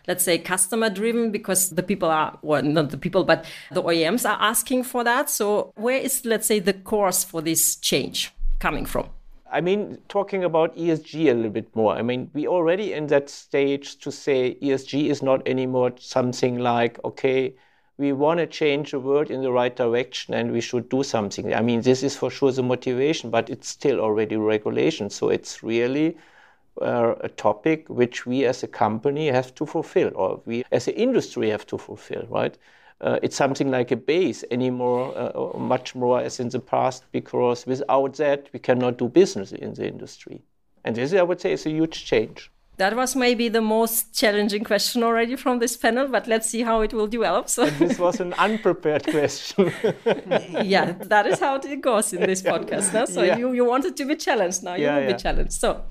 let's 0.10 0.24
say 0.24 0.38
customer 0.40 0.90
driven 0.90 1.32
because 1.32 1.70
the 1.70 1.84
people 1.84 2.10
are 2.10 2.38
well 2.42 2.64
not 2.64 2.90
the 2.90 2.98
people 2.98 3.24
but 3.24 3.46
the 3.72 3.82
OEMs 3.82 4.28
are 4.28 4.42
asking 4.42 4.84
for 4.84 5.04
that 5.04 5.30
so 5.30 5.72
where 5.76 6.00
is 6.08 6.26
let's 6.26 6.48
say 6.48 6.60
the 6.60 6.74
course 6.74 7.24
for 7.24 7.42
this 7.42 7.76
change 7.78 8.34
coming 8.60 8.86
from 8.86 9.08
I 9.52 9.62
mean, 9.62 9.98
talking 10.10 10.44
about 10.44 10.78
ESG 10.78 11.32
a 11.32 11.34
little 11.34 11.50
bit 11.50 11.76
more. 11.76 11.96
I 11.96 12.04
mean, 12.04 12.30
we 12.36 12.48
already 12.48 12.94
in 12.94 13.08
that 13.08 13.32
stage 13.32 13.98
to 14.02 14.12
say 14.12 14.60
ESG 14.62 15.10
is 15.10 15.24
not 15.24 15.48
anymore 15.48 15.92
something 15.98 16.60
like, 16.60 17.04
okay, 17.04 17.56
we 17.98 18.14
want 18.14 18.40
to 18.40 18.46
change 18.46 18.92
the 18.92 19.00
world 19.00 19.32
in 19.32 19.42
the 19.42 19.52
right 19.52 19.76
direction 19.76 20.36
and 20.36 20.52
we 20.52 20.62
should 20.62 20.88
do 20.90 21.02
something. 21.02 21.52
I 21.54 21.62
mean, 21.62 21.82
this 21.82 22.04
is 22.04 22.16
for 22.16 22.30
sure 22.30 22.52
the 22.52 22.62
motivation, 22.62 23.32
but 23.32 23.50
it's 23.50 23.68
still 23.68 24.00
already 24.00 24.38
regulation. 24.38 25.10
So 25.10 25.30
it's 25.30 25.64
really 25.64 26.16
uh, 26.82 27.16
a 27.22 27.30
topic 27.30 27.88
which 27.90 28.26
we 28.26 28.46
as 28.46 28.64
a 28.64 28.68
company 28.68 29.28
have 29.28 29.54
to 29.56 29.66
fulfill, 29.66 30.12
or 30.16 30.42
we 30.46 30.64
as 30.72 30.88
an 30.88 30.96
industry 30.96 31.50
have 31.50 31.66
to 31.68 31.78
fulfill, 31.78 32.26
right? 32.30 32.58
Uh, 33.02 33.18
it's 33.24 33.36
something 33.36 33.72
like 33.72 33.92
a 33.92 33.96
base 33.96 34.44
anymore, 34.52 35.14
uh, 35.18 35.58
much 35.58 35.96
more 35.96 36.20
as 36.20 36.40
in 36.40 36.50
the 36.50 36.60
past, 36.60 37.06
because 37.12 37.66
without 37.66 38.14
that, 38.16 38.50
we 38.52 38.60
cannot 38.60 38.98
do 38.98 39.08
business 39.08 39.52
in 39.54 39.74
the 39.74 39.88
industry. 39.88 40.42
And 40.84 40.96
this, 40.96 41.14
I 41.14 41.22
would 41.22 41.40
say, 41.40 41.54
is 41.54 41.66
a 41.66 41.70
huge 41.70 42.06
change. 42.06 42.52
that 42.80 42.96
was 42.96 43.16
maybe 43.16 43.50
the 43.50 43.62
most 43.62 44.14
challenging 44.14 44.64
question 44.64 45.04
already 45.04 45.36
from 45.36 45.60
this 45.60 45.76
panel, 45.76 46.08
but 46.08 46.28
let's 46.28 46.50
see 46.50 46.62
how 46.62 46.82
it 46.82 46.94
will 46.94 47.08
develop. 47.08 47.50
So 47.50 47.66
this 47.66 48.00
was 48.00 48.22
an 48.22 48.34
unprepared 48.34 49.04
question. 49.04 49.72
yeah, 50.64 50.94
that 50.94 51.28
is 51.28 51.40
how 51.40 51.56
it 51.56 51.82
goes 51.82 52.14
in 52.14 52.22
this 52.22 52.42
podcast. 52.54 52.94
No? 52.94 53.04
So 53.06 53.22
yeah. 53.22 53.38
you, 53.38 53.52
you 53.52 53.66
wanted 53.66 53.98
to 53.98 54.06
be 54.06 54.16
challenged 54.16 54.64
now, 54.64 54.76
you 54.76 54.86
yeah, 54.86 54.96
will 54.96 55.04
yeah. 55.04 55.12
be 55.12 55.20
challenged. 55.20 55.54
So 55.54 55.84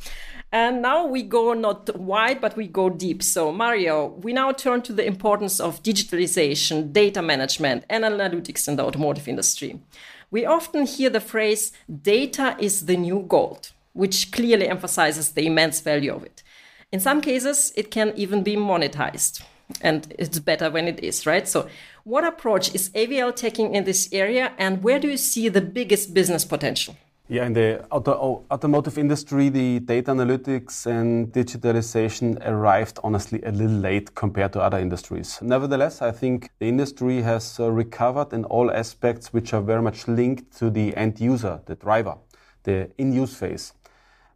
and 0.50 0.80
now 0.80 1.06
we 1.06 1.22
go 1.22 1.52
not 1.52 1.98
wide, 1.98 2.40
but 2.40 2.56
we 2.56 2.66
go 2.66 2.88
deep. 2.88 3.22
So, 3.22 3.52
Mario, 3.52 4.06
we 4.06 4.32
now 4.32 4.52
turn 4.52 4.80
to 4.82 4.92
the 4.92 5.06
importance 5.06 5.60
of 5.60 5.82
digitalization, 5.82 6.92
data 6.92 7.20
management, 7.20 7.84
and 7.90 8.04
analytics 8.04 8.66
in 8.66 8.76
the 8.76 8.84
automotive 8.84 9.28
industry. 9.28 9.80
We 10.30 10.46
often 10.46 10.86
hear 10.86 11.10
the 11.10 11.20
phrase, 11.20 11.72
data 12.02 12.56
is 12.58 12.86
the 12.86 12.96
new 12.96 13.24
gold, 13.28 13.72
which 13.92 14.32
clearly 14.32 14.68
emphasizes 14.68 15.32
the 15.32 15.46
immense 15.46 15.80
value 15.80 16.14
of 16.14 16.24
it. 16.24 16.42
In 16.92 17.00
some 17.00 17.20
cases, 17.20 17.72
it 17.76 17.90
can 17.90 18.14
even 18.16 18.42
be 18.42 18.56
monetized. 18.56 19.42
And 19.82 20.14
it's 20.18 20.38
better 20.38 20.70
when 20.70 20.88
it 20.88 21.04
is, 21.04 21.26
right? 21.26 21.46
So, 21.46 21.68
what 22.04 22.24
approach 22.24 22.74
is 22.74 22.88
AVL 22.90 23.36
taking 23.36 23.74
in 23.74 23.84
this 23.84 24.08
area, 24.12 24.52
and 24.56 24.82
where 24.82 24.98
do 24.98 25.08
you 25.08 25.18
see 25.18 25.50
the 25.50 25.60
biggest 25.60 26.14
business 26.14 26.46
potential? 26.46 26.96
Yeah, 27.30 27.44
in 27.44 27.52
the 27.52 27.84
auto, 27.90 28.46
automotive 28.50 28.96
industry, 28.96 29.50
the 29.50 29.80
data 29.80 30.12
analytics 30.12 30.86
and 30.86 31.30
digitalization 31.30 32.38
arrived 32.46 32.98
honestly 33.04 33.42
a 33.42 33.52
little 33.52 33.76
late 33.76 34.14
compared 34.14 34.54
to 34.54 34.62
other 34.62 34.78
industries. 34.78 35.38
Nevertheless, 35.42 36.00
I 36.00 36.10
think 36.10 36.48
the 36.58 36.68
industry 36.68 37.20
has 37.20 37.60
uh, 37.60 37.70
recovered 37.70 38.32
in 38.32 38.46
all 38.46 38.70
aspects 38.70 39.30
which 39.34 39.52
are 39.52 39.60
very 39.60 39.82
much 39.82 40.08
linked 40.08 40.56
to 40.56 40.70
the 40.70 40.96
end 40.96 41.20
user, 41.20 41.60
the 41.66 41.74
driver, 41.74 42.16
the 42.62 42.90
in 42.96 43.12
use 43.12 43.34
phase. 43.34 43.74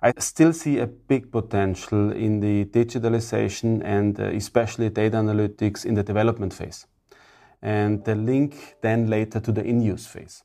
I 0.02 0.12
still 0.18 0.52
see 0.52 0.78
a 0.78 0.87
big 0.87 1.32
potential 1.32 2.12
in 2.12 2.40
the 2.40 2.66
digitalization 2.66 3.80
and 3.82 4.20
uh, 4.20 4.25
especially 4.25 4.90
data 4.90 5.16
analytics 5.16 5.87
in 5.87 5.94
the 5.94 6.02
development 6.02 6.52
phase. 6.52 6.87
And 7.62 8.04
the 8.04 8.16
link 8.16 8.76
then 8.82 9.08
later 9.08 9.40
to 9.40 9.50
the 9.50 9.64
in 9.64 9.80
use 9.80 10.06
phase. 10.06 10.44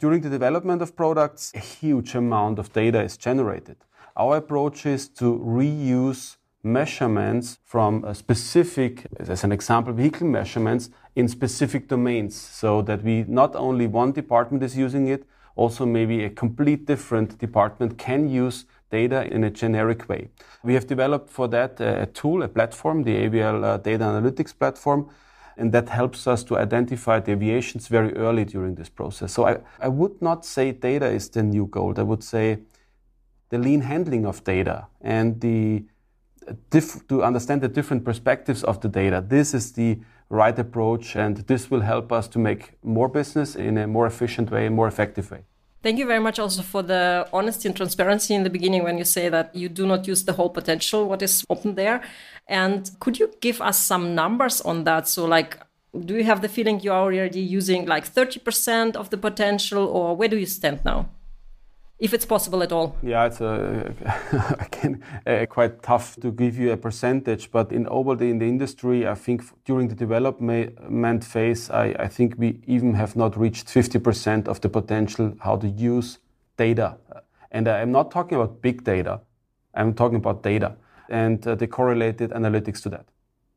During 0.00 0.22
the 0.22 0.30
development 0.30 0.82
of 0.82 0.96
products, 0.96 1.52
a 1.54 1.58
huge 1.58 2.14
amount 2.14 2.58
of 2.58 2.72
data 2.72 3.02
is 3.02 3.16
generated. 3.16 3.76
Our 4.16 4.38
approach 4.38 4.84
is 4.86 5.08
to 5.10 5.38
reuse 5.38 6.36
measurements 6.62 7.58
from 7.64 8.12
specific, 8.14 9.06
as 9.18 9.44
an 9.44 9.52
example, 9.52 9.92
vehicle 9.92 10.26
measurements 10.26 10.90
in 11.16 11.28
specific 11.28 11.88
domains 11.88 12.34
so 12.34 12.82
that 12.82 13.02
we 13.02 13.24
not 13.28 13.54
only 13.56 13.86
one 13.86 14.12
department 14.12 14.62
is 14.62 14.76
using 14.76 15.08
it, 15.08 15.24
also 15.56 15.84
maybe 15.84 16.24
a 16.24 16.30
complete 16.30 16.86
different 16.86 17.38
department 17.38 17.98
can 17.98 18.28
use 18.28 18.64
data 18.90 19.26
in 19.32 19.44
a 19.44 19.50
generic 19.50 20.08
way. 20.08 20.28
We 20.62 20.74
have 20.74 20.86
developed 20.86 21.30
for 21.30 21.48
that 21.48 21.80
a 21.80 22.06
tool, 22.06 22.42
a 22.42 22.48
platform, 22.48 23.02
the 23.02 23.14
AVL 23.14 23.64
uh, 23.64 23.76
Data 23.78 24.04
Analytics 24.04 24.58
Platform, 24.58 25.10
and 25.56 25.72
that 25.72 25.88
helps 25.88 26.26
us 26.26 26.44
to 26.44 26.58
identify 26.58 27.20
deviations 27.20 27.88
very 27.88 28.14
early 28.16 28.44
during 28.44 28.74
this 28.74 28.88
process. 28.88 29.32
So 29.32 29.46
I, 29.46 29.58
I 29.80 29.88
would 29.88 30.20
not 30.20 30.44
say 30.44 30.72
data 30.72 31.06
is 31.06 31.28
the 31.28 31.42
new 31.42 31.66
gold. 31.66 31.98
I 31.98 32.02
would 32.02 32.22
say 32.22 32.58
the 33.50 33.58
lean 33.58 33.82
handling 33.82 34.26
of 34.26 34.42
data 34.44 34.86
and 35.00 35.40
the 35.40 35.84
diff- 36.70 37.06
to 37.08 37.22
understand 37.22 37.60
the 37.60 37.68
different 37.68 38.04
perspectives 38.04 38.64
of 38.64 38.80
the 38.80 38.88
data. 38.88 39.24
This 39.26 39.54
is 39.54 39.72
the 39.72 40.00
right 40.28 40.58
approach, 40.58 41.16
and 41.16 41.36
this 41.36 41.70
will 41.70 41.82
help 41.82 42.10
us 42.10 42.26
to 42.28 42.38
make 42.38 42.72
more 42.82 43.08
business 43.08 43.54
in 43.54 43.76
a 43.76 43.86
more 43.86 44.06
efficient 44.06 44.50
way, 44.50 44.66
a 44.66 44.70
more 44.70 44.88
effective 44.88 45.30
way. 45.30 45.44
Thank 45.82 45.98
you 45.98 46.06
very 46.06 46.20
much 46.20 46.38
also 46.38 46.62
for 46.62 46.82
the 46.82 47.28
honesty 47.32 47.68
and 47.68 47.76
transparency 47.76 48.34
in 48.34 48.44
the 48.44 48.50
beginning 48.50 48.84
when 48.84 48.98
you 48.98 49.04
say 49.04 49.28
that 49.28 49.52
you 49.52 49.68
do 49.68 49.84
not 49.84 50.06
use 50.06 50.24
the 50.24 50.32
whole 50.32 50.48
potential, 50.48 51.08
what 51.08 51.22
is 51.22 51.44
open 51.50 51.74
there. 51.74 52.02
And 52.46 52.88
could 53.00 53.18
you 53.18 53.32
give 53.40 53.60
us 53.60 53.78
some 53.78 54.14
numbers 54.14 54.60
on 54.60 54.84
that? 54.84 55.08
So, 55.08 55.24
like, 55.24 55.58
do 56.06 56.14
you 56.14 56.22
have 56.22 56.40
the 56.40 56.48
feeling 56.48 56.78
you're 56.80 56.94
already 56.94 57.40
using 57.40 57.86
like 57.86 58.06
30% 58.06 58.94
of 58.94 59.10
the 59.10 59.16
potential, 59.16 59.84
or 59.86 60.16
where 60.16 60.28
do 60.28 60.38
you 60.38 60.46
stand 60.46 60.84
now? 60.84 61.08
If 62.02 62.12
it's 62.12 62.26
possible 62.26 62.62
at 62.64 62.72
all? 62.72 62.96
Yeah, 63.02 63.26
it's 63.26 63.40
a, 63.40 63.94
again 64.58 65.02
uh, 65.24 65.46
quite 65.46 65.82
tough 65.82 66.16
to 66.16 66.32
give 66.32 66.58
you 66.58 66.72
a 66.72 66.76
percentage, 66.76 67.52
but 67.52 67.70
in 67.70 67.86
overall 67.86 68.20
in 68.20 68.38
the 68.38 68.48
industry, 68.48 69.06
I 69.06 69.14
think 69.14 69.42
during 69.64 69.86
the 69.86 69.94
development 69.94 71.24
phase, 71.24 71.70
I, 71.70 71.94
I 71.98 72.08
think 72.08 72.34
we 72.36 72.60
even 72.66 72.94
have 72.94 73.14
not 73.14 73.38
reached 73.38 73.68
50% 73.68 74.48
of 74.48 74.60
the 74.60 74.68
potential 74.68 75.32
how 75.38 75.56
to 75.56 75.68
use 75.68 76.18
data. 76.56 76.96
And 77.52 77.68
I'm 77.68 77.92
not 77.92 78.10
talking 78.10 78.36
about 78.36 78.60
big 78.60 78.82
data, 78.82 79.20
I'm 79.72 79.94
talking 79.94 80.16
about 80.16 80.42
data 80.42 80.74
and 81.08 81.46
uh, 81.46 81.54
the 81.54 81.66
correlated 81.66 82.30
analytics 82.30 82.82
to 82.82 82.88
that 82.88 83.06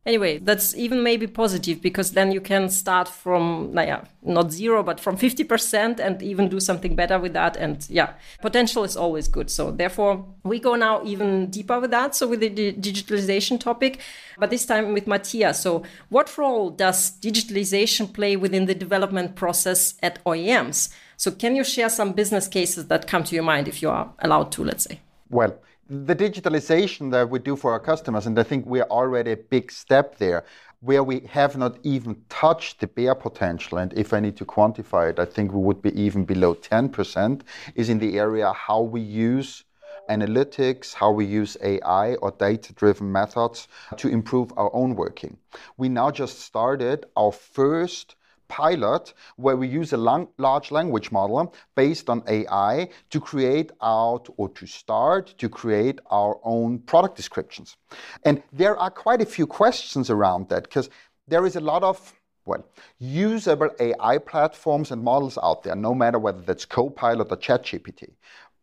anyway, 0.06 0.38
that's 0.38 0.76
even 0.76 1.04
maybe 1.04 1.28
positive 1.28 1.82
because 1.82 2.12
then 2.12 2.32
you 2.32 2.40
can 2.40 2.70
start 2.70 3.08
from, 3.08 3.72
naja, 3.74 4.06
not 4.22 4.52
zero, 4.52 4.84
but 4.84 5.00
from 5.00 5.18
50% 5.18 6.00
and 6.00 6.22
even 6.22 6.50
do 6.50 6.60
something 6.60 6.96
better 6.96 7.20
with 7.20 7.34
that. 7.34 7.58
And 7.58 7.86
yeah, 7.90 8.14
potential 8.42 8.84
is 8.84 8.96
always 8.96 9.28
good. 9.28 9.50
So 9.50 9.72
therefore, 9.72 10.26
we 10.44 10.60
go 10.60 10.76
now 10.76 11.04
even 11.04 11.50
deeper 11.50 11.80
with 11.80 11.92
that. 11.92 12.16
So 12.16 12.28
with 12.28 12.40
the 12.40 12.50
digitalization 12.50 13.60
topic, 13.60 14.00
but 14.38 14.50
this 14.50 14.66
time 14.66 14.94
with 14.94 15.08
Matthias. 15.08 15.60
So 15.60 15.84
what 16.10 16.38
role 16.38 16.70
does 16.70 17.20
digitalization 17.20 18.12
play 18.12 18.36
within 18.36 18.66
the 18.66 18.76
development 18.76 19.36
process 19.36 19.96
at 20.04 20.24
OEMs? 20.26 20.94
So 21.18 21.32
can 21.32 21.56
you 21.56 21.64
share 21.64 21.90
some 21.90 22.12
business 22.12 22.48
cases 22.48 22.88
that 22.88 23.08
come 23.08 23.24
to 23.24 23.36
your 23.36 23.44
mind 23.44 23.68
if 23.68 23.82
you 23.82 23.90
are 23.90 24.12
allowed 24.20 24.52
to, 24.54 24.64
let's 24.64 24.84
say? 24.84 25.00
Well, 25.30 25.58
the 25.88 26.16
digitalization 26.16 27.12
that 27.12 27.30
we 27.30 27.40
do 27.40 27.56
for 27.56 27.72
our 27.72 27.80
customers, 27.80 28.26
and 28.26 28.38
I 28.40 28.44
think 28.44 28.66
we're 28.66 28.84
already 28.84 29.34
a 29.34 29.38
big 29.38 29.72
step 29.72 30.18
there, 30.18 30.44
where 30.82 31.04
we 31.04 31.22
have 31.30 31.58
not 31.58 31.78
even 31.84 32.22
touched 32.30 32.80
the 32.80 32.88
bare 32.88 33.16
potential, 33.16 33.78
and 33.78 33.94
if 33.94 34.14
I 34.14 34.20
need 34.20 34.36
to 34.38 34.46
quantify 34.46 35.12
it, 35.12 35.20
I 35.20 35.26
think 35.26 35.52
we 35.52 35.62
would 35.62 35.82
be 35.82 36.00
even 36.00 36.26
below 36.26 36.56
10%, 36.56 37.42
is 37.76 37.90
in 37.90 38.00
the 38.00 38.18
area 38.18 38.52
how 38.54 38.82
we 38.82 39.02
use 39.02 39.64
analytics, 40.10 40.94
how 40.94 41.12
we 41.12 41.26
use 41.26 41.58
AI 41.62 42.16
or 42.16 42.32
data 42.32 42.74
driven 42.74 43.12
methods 43.12 43.68
to 43.98 44.08
improve 44.08 44.52
our 44.58 44.74
own 44.74 44.96
working. 44.96 45.38
We 45.78 45.90
now 45.90 46.12
just 46.12 46.40
started 46.42 47.06
our 47.16 47.32
first 47.32 48.16
pilot 48.48 49.14
where 49.36 49.58
we 49.58 49.68
use 49.68 49.94
a 49.94 49.98
large 50.38 50.72
language 50.72 51.12
model 51.12 51.54
based 51.76 52.10
on 52.10 52.24
AI 52.28 52.90
to 53.10 53.20
create 53.20 53.72
out 53.82 54.28
or 54.38 54.50
to 54.50 54.66
start 54.66 55.34
to 55.38 55.50
create 55.50 56.00
our 56.12 56.40
own 56.44 56.80
product 56.80 57.16
descriptions. 57.16 57.78
And 58.24 58.42
there 58.52 58.78
are 58.78 58.90
quite 58.90 59.22
a 59.22 59.26
few 59.26 59.48
questions 59.48 60.10
around 60.10 60.50
that 60.50 60.64
because 60.64 60.90
there 61.28 61.46
is 61.46 61.56
a 61.56 61.62
lot 61.62 61.84
of 61.84 62.14
well, 62.46 62.64
usable 63.00 63.72
AI 63.80 64.20
platforms 64.20 64.92
and 64.92 65.04
models 65.04 65.38
out 65.42 65.64
there, 65.64 65.76
no 65.76 65.96
matter 65.96 66.20
whether 66.20 66.42
that's 66.42 66.66
Copilot 66.66 67.32
or 67.32 67.38
ChatGPT. 67.38 68.12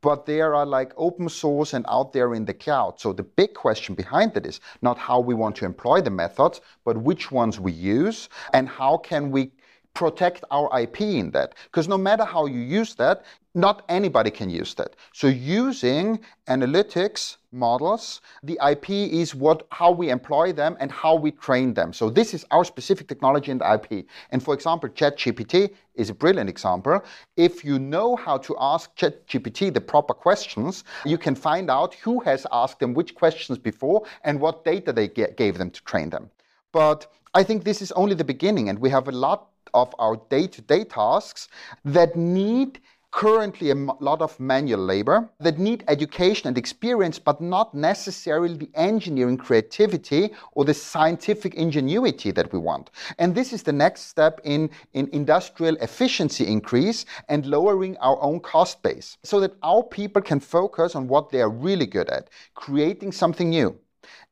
But 0.00 0.26
they 0.26 0.40
are 0.40 0.66
like 0.66 0.92
open 0.96 1.28
source 1.28 1.74
and 1.74 1.84
out 1.88 2.12
there 2.12 2.34
in 2.34 2.44
the 2.44 2.54
cloud. 2.54 2.98
So 2.98 3.12
the 3.12 3.22
big 3.22 3.54
question 3.54 3.94
behind 3.94 4.34
that 4.34 4.46
is 4.46 4.60
not 4.82 4.98
how 4.98 5.20
we 5.20 5.34
want 5.34 5.56
to 5.56 5.64
employ 5.64 6.00
the 6.00 6.10
methods, 6.10 6.60
but 6.84 6.96
which 6.96 7.30
ones 7.30 7.60
we 7.60 7.72
use 7.72 8.28
and 8.52 8.68
how 8.68 8.96
can 8.96 9.30
we 9.30 9.52
protect 9.94 10.44
our 10.50 10.68
IP 10.80 11.00
in 11.02 11.30
that. 11.32 11.54
Because 11.64 11.88
no 11.88 11.98
matter 11.98 12.24
how 12.24 12.46
you 12.46 12.60
use 12.60 12.94
that, 12.94 13.24
not 13.54 13.84
anybody 13.88 14.30
can 14.30 14.48
use 14.48 14.72
that. 14.74 14.96
So 15.12 15.26
using 15.26 16.20
analytics 16.48 17.36
models, 17.52 18.22
the 18.42 18.58
IP 18.66 18.88
is 18.90 19.34
what 19.34 19.66
how 19.70 19.90
we 19.90 20.08
employ 20.08 20.52
them 20.54 20.76
and 20.80 20.90
how 20.90 21.14
we 21.14 21.32
train 21.32 21.74
them. 21.74 21.92
So 21.92 22.08
this 22.08 22.32
is 22.32 22.46
our 22.50 22.64
specific 22.64 23.08
technology 23.08 23.50
and 23.50 23.60
IP. 23.60 24.06
And 24.30 24.42
for 24.42 24.54
example, 24.54 24.88
ChatGPT 24.88 25.74
is 25.94 26.08
a 26.08 26.14
brilliant 26.14 26.48
example. 26.48 27.04
If 27.36 27.62
you 27.62 27.78
know 27.78 28.16
how 28.16 28.38
to 28.38 28.56
ask 28.58 28.94
ChatGPT 28.96 29.74
the 29.74 29.82
proper 29.82 30.14
questions, 30.14 30.84
you 31.04 31.18
can 31.18 31.34
find 31.34 31.70
out 31.70 31.94
who 31.96 32.20
has 32.20 32.46
asked 32.52 32.80
them 32.80 32.94
which 32.94 33.14
questions 33.14 33.58
before 33.58 34.02
and 34.24 34.40
what 34.40 34.64
data 34.64 34.92
they 34.94 35.08
gave 35.08 35.58
them 35.58 35.70
to 35.70 35.82
train 35.84 36.08
them. 36.08 36.30
But 36.72 37.12
I 37.34 37.42
think 37.42 37.64
this 37.64 37.80
is 37.80 37.92
only 37.92 38.14
the 38.14 38.24
beginning, 38.24 38.68
and 38.68 38.78
we 38.78 38.90
have 38.90 39.08
a 39.08 39.12
lot 39.12 39.51
of 39.74 39.94
our 39.98 40.16
day 40.28 40.46
to 40.46 40.60
day 40.62 40.84
tasks 40.84 41.48
that 41.84 42.16
need 42.16 42.80
currently 43.12 43.70
a 43.70 43.74
lot 43.74 44.22
of 44.22 44.40
manual 44.40 44.80
labor 44.80 45.28
that 45.38 45.58
need 45.58 45.84
education 45.86 46.48
and 46.48 46.56
experience, 46.56 47.18
but 47.18 47.40
not 47.40 47.74
necessarily 47.74 48.56
the 48.56 48.70
engineering 48.74 49.36
creativity 49.36 50.30
or 50.52 50.64
the 50.64 50.74
scientific 50.74 51.54
ingenuity 51.54 52.30
that 52.30 52.50
we 52.52 52.58
want. 52.58 52.90
And 53.18 53.34
this 53.34 53.52
is 53.52 53.62
the 53.62 53.72
next 53.72 54.08
step 54.08 54.40
in, 54.44 54.70
in 54.94 55.08
industrial 55.12 55.76
efficiency 55.76 56.46
increase 56.46 57.04
and 57.28 57.44
lowering 57.44 57.98
our 57.98 58.20
own 58.22 58.40
cost 58.40 58.82
base 58.82 59.18
so 59.22 59.38
that 59.40 59.54
our 59.62 59.82
people 59.82 60.22
can 60.22 60.40
focus 60.40 60.96
on 60.96 61.06
what 61.06 61.28
they 61.28 61.42
are 61.42 61.50
really 61.50 61.86
good 61.86 62.08
at, 62.08 62.30
creating 62.54 63.12
something 63.12 63.50
new. 63.50 63.78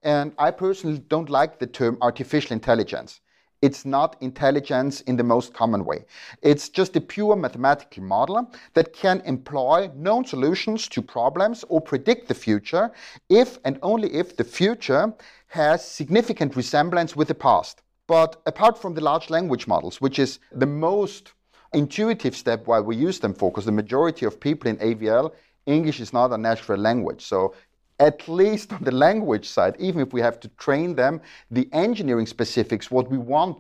And 0.02 0.32
I 0.38 0.50
personally 0.50 1.02
don't 1.08 1.28
like 1.28 1.58
the 1.58 1.66
term 1.66 1.99
artificial 2.00 2.54
intelligence 2.54 3.20
It's 3.62 3.84
not 3.84 4.16
intelligence 4.20 5.02
in 5.02 5.16
the 5.16 5.24
most 5.24 5.52
common 5.52 5.84
way. 5.84 6.06
It's 6.40 6.70
just 6.70 6.96
a 6.96 7.00
pure 7.00 7.36
mathematical 7.36 8.02
model 8.02 8.50
that 8.72 8.94
can 8.94 9.20
employ 9.26 9.90
known 9.94 10.24
solutions 10.24 10.88
to 10.88 11.02
problems 11.02 11.64
or 11.68 11.80
predict 11.80 12.28
the 12.28 12.34
future 12.34 12.90
if 13.28 13.58
and 13.64 13.78
only 13.82 14.14
if 14.14 14.36
the 14.36 14.44
future 14.44 15.12
has 15.48 15.84
significant 15.84 16.56
resemblance 16.56 17.14
with 17.14 17.28
the 17.28 17.34
past. 17.34 17.82
But 18.06 18.40
apart 18.46 18.78
from 18.78 18.94
the 18.94 19.02
large 19.02 19.28
language 19.28 19.66
models, 19.66 20.00
which 20.00 20.18
is 20.18 20.38
the 20.52 20.66
most 20.66 21.32
intuitive 21.74 22.34
step 22.34 22.66
why 22.66 22.80
we 22.80 22.96
use 22.96 23.20
them 23.20 23.34
for, 23.34 23.50
because 23.50 23.66
the 23.66 23.72
majority 23.72 24.24
of 24.26 24.40
people 24.40 24.70
in 24.70 24.78
AVL, 24.78 25.32
English 25.66 26.00
is 26.00 26.12
not 26.12 26.32
a 26.32 26.38
natural 26.38 26.80
language. 26.80 27.24
So 27.24 27.54
at 28.00 28.26
least 28.26 28.73
on 28.73 28.83
the 28.83 28.90
language 28.90 29.49
side, 29.49 29.76
even 29.78 30.00
if 30.00 30.12
we 30.12 30.21
have 30.21 30.40
to 30.40 30.49
train 30.59 30.95
them, 30.97 31.21
the 31.50 31.69
engineering 31.73 32.26
specifics, 32.26 32.90
what 32.90 33.11
we 33.11 33.19
want 33.19 33.59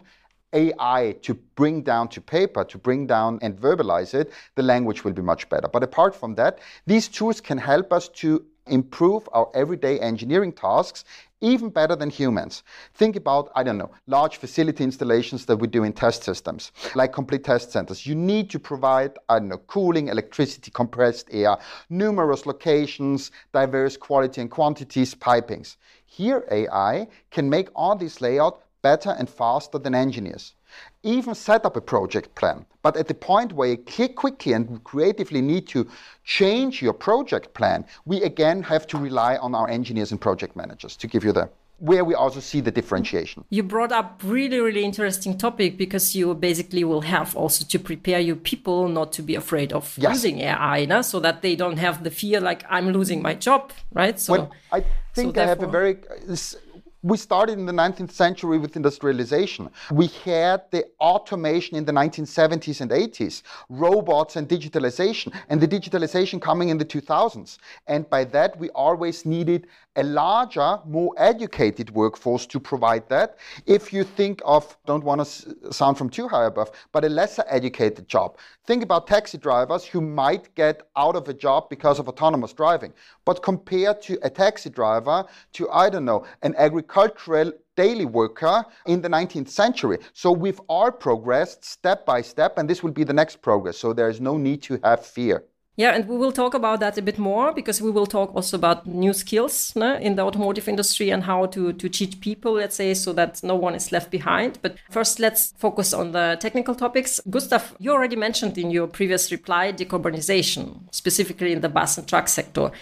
AI 0.52 1.14
to 1.22 1.34
bring 1.54 1.82
down 1.82 2.08
to 2.08 2.20
paper, 2.20 2.64
to 2.64 2.78
bring 2.78 3.06
down 3.06 3.38
and 3.42 3.56
verbalize 3.56 4.14
it, 4.14 4.32
the 4.56 4.62
language 4.62 5.04
will 5.04 5.12
be 5.12 5.22
much 5.22 5.48
better. 5.48 5.68
But 5.68 5.82
apart 5.82 6.16
from 6.16 6.34
that, 6.36 6.58
these 6.86 7.06
tools 7.06 7.40
can 7.40 7.58
help 7.58 7.92
us 7.92 8.08
to 8.08 8.44
improve 8.70 9.28
our 9.32 9.50
everyday 9.54 9.98
engineering 10.00 10.52
tasks 10.52 11.04
even 11.40 11.70
better 11.70 11.96
than 11.96 12.10
humans. 12.10 12.62
Think 12.94 13.16
about, 13.16 13.50
I 13.54 13.62
don't 13.62 13.78
know, 13.78 13.90
large 14.06 14.36
facility 14.36 14.84
installations 14.84 15.46
that 15.46 15.56
we 15.56 15.68
do 15.68 15.84
in 15.84 15.92
test 15.92 16.22
systems, 16.22 16.72
like 16.94 17.12
complete 17.12 17.44
test 17.44 17.72
centers. 17.72 18.06
You 18.06 18.14
need 18.14 18.50
to 18.50 18.58
provide, 18.58 19.18
I 19.28 19.38
don't 19.38 19.48
know, 19.48 19.58
cooling, 19.58 20.08
electricity, 20.08 20.70
compressed 20.70 21.28
air, 21.32 21.56
numerous 21.88 22.46
locations, 22.46 23.30
diverse 23.52 23.96
quality 23.96 24.40
and 24.40 24.50
quantities, 24.50 25.14
pipings. 25.14 25.76
Here, 26.04 26.44
AI 26.50 27.08
can 27.30 27.48
make 27.48 27.68
all 27.74 27.96
this 27.96 28.20
layout 28.20 28.62
better 28.82 29.10
and 29.10 29.28
faster 29.28 29.78
than 29.78 29.94
engineers 29.94 30.54
even 31.02 31.34
set 31.34 31.64
up 31.64 31.76
a 31.76 31.80
project 31.80 32.34
plan. 32.34 32.64
But 32.82 32.96
at 32.96 33.08
the 33.08 33.14
point 33.14 33.52
where 33.52 33.70
you 33.70 34.08
quickly 34.08 34.52
and 34.52 34.82
creatively 34.84 35.40
need 35.40 35.68
to 35.68 35.88
change 36.24 36.82
your 36.82 36.92
project 36.92 37.54
plan, 37.54 37.84
we 38.04 38.22
again 38.22 38.62
have 38.62 38.86
to 38.88 38.98
rely 38.98 39.36
on 39.36 39.54
our 39.54 39.68
engineers 39.68 40.12
and 40.12 40.20
project 40.20 40.56
managers 40.56 40.96
to 40.96 41.06
give 41.06 41.24
you 41.24 41.32
the 41.32 41.48
where 41.80 42.04
we 42.04 42.14
also 42.14 42.40
see 42.40 42.60
the 42.60 42.70
differentiation. 42.70 43.42
You 43.48 43.62
brought 43.62 43.90
up 43.90 44.20
really, 44.22 44.60
really 44.60 44.84
interesting 44.84 45.38
topic 45.38 45.78
because 45.78 46.14
you 46.14 46.34
basically 46.34 46.84
will 46.84 47.00
have 47.00 47.34
also 47.34 47.64
to 47.64 47.78
prepare 47.78 48.20
your 48.20 48.36
people 48.36 48.86
not 48.86 49.12
to 49.12 49.22
be 49.22 49.34
afraid 49.34 49.72
of 49.72 49.96
yes. 49.96 50.16
using 50.16 50.40
AI, 50.40 50.84
no? 50.84 51.00
so 51.00 51.20
that 51.20 51.40
they 51.40 51.56
don't 51.56 51.78
have 51.78 52.04
the 52.04 52.10
fear 52.10 52.38
like 52.38 52.64
I'm 52.68 52.90
losing 52.90 53.22
my 53.22 53.32
job, 53.34 53.72
right? 53.94 54.20
So 54.20 54.32
well, 54.32 54.50
I 54.70 54.84
think 55.14 55.36
so 55.36 55.42
I 55.42 55.46
have 55.46 55.62
a 55.62 55.66
very 55.66 55.96
we 57.02 57.16
started 57.16 57.58
in 57.58 57.64
the 57.64 57.72
19th 57.72 58.10
century 58.10 58.58
with 58.58 58.76
industrialization. 58.76 59.70
We 59.90 60.08
had 60.24 60.70
the 60.70 60.84
automation 61.00 61.76
in 61.76 61.84
the 61.84 61.92
1970s 61.92 62.82
and 62.82 62.90
80s, 62.90 63.42
robots 63.70 64.36
and 64.36 64.46
digitalization, 64.46 65.32
and 65.48 65.60
the 65.60 65.68
digitalization 65.68 66.42
coming 66.42 66.68
in 66.68 66.76
the 66.76 66.84
2000s. 66.84 67.56
And 67.86 68.08
by 68.10 68.24
that, 68.24 68.58
we 68.58 68.68
always 68.70 69.24
needed 69.24 69.66
a 69.96 70.02
larger, 70.02 70.78
more 70.86 71.12
educated 71.18 71.90
workforce 71.90 72.46
to 72.46 72.60
provide 72.60 73.08
that. 73.08 73.36
If 73.66 73.92
you 73.92 74.04
think 74.04 74.40
of, 74.44 74.76
don't 74.86 75.02
want 75.02 75.26
to 75.26 75.72
sound 75.72 75.98
from 75.98 76.08
too 76.08 76.28
high 76.28 76.46
above, 76.46 76.70
but 76.92 77.04
a 77.04 77.08
lesser 77.08 77.44
educated 77.48 78.08
job, 78.08 78.38
think 78.66 78.82
about 78.82 79.06
taxi 79.06 79.36
drivers 79.38 79.84
who 79.84 80.00
might 80.00 80.54
get 80.54 80.88
out 80.96 81.16
of 81.16 81.28
a 81.28 81.34
job 81.34 81.68
because 81.68 81.98
of 81.98 82.08
autonomous 82.08 82.52
driving. 82.52 82.92
But 83.24 83.42
compared 83.42 84.00
to 84.02 84.18
a 84.22 84.30
taxi 84.30 84.70
driver 84.70 85.24
to, 85.54 85.68
I 85.70 85.90
don't 85.90 86.04
know, 86.04 86.24
an 86.42 86.54
agricultural 86.56 87.52
daily 87.76 88.04
worker 88.04 88.64
in 88.86 89.00
the 89.00 89.08
19th 89.08 89.48
century. 89.48 89.98
So 90.12 90.30
we've 90.30 90.60
all 90.68 90.90
progressed 90.90 91.64
step 91.64 92.06
by 92.06 92.22
step, 92.22 92.58
and 92.58 92.68
this 92.68 92.82
will 92.82 92.92
be 92.92 93.04
the 93.04 93.12
next 93.12 93.42
progress. 93.42 93.78
So 93.78 93.92
there 93.92 94.08
is 94.08 94.20
no 94.20 94.36
need 94.36 94.62
to 94.64 94.78
have 94.84 95.04
fear. 95.04 95.44
Yeah, 95.80 95.94
and 95.94 96.06
we 96.06 96.18
will 96.18 96.30
talk 96.30 96.52
about 96.52 96.80
that 96.80 96.98
a 96.98 97.02
bit 97.02 97.18
more 97.18 97.54
because 97.54 97.80
we 97.80 97.90
will 97.90 98.04
talk 98.04 98.34
also 98.34 98.58
about 98.58 98.86
new 98.86 99.14
skills 99.14 99.74
in 99.74 100.14
the 100.14 100.22
automotive 100.22 100.68
industry 100.68 101.08
and 101.08 101.22
how 101.22 101.46
to, 101.46 101.72
to 101.72 101.88
teach 101.88 102.20
people, 102.20 102.52
let's 102.52 102.76
say, 102.76 102.92
so 102.92 103.14
that 103.14 103.42
no 103.42 103.54
one 103.54 103.74
is 103.74 103.90
left 103.90 104.10
behind. 104.10 104.58
But 104.60 104.76
first, 104.90 105.18
let's 105.18 105.54
focus 105.56 105.94
on 105.94 106.12
the 106.12 106.36
technical 106.38 106.74
topics. 106.74 107.18
Gustav, 107.30 107.74
you 107.78 107.92
already 107.92 108.16
mentioned 108.16 108.58
in 108.58 108.70
your 108.70 108.88
previous 108.88 109.32
reply 109.32 109.72
decarbonization, 109.72 110.82
specifically 110.90 111.52
in 111.52 111.62
the 111.62 111.70
bus 111.70 111.96
and 111.96 112.06
truck 112.06 112.28
sector. 112.28 112.72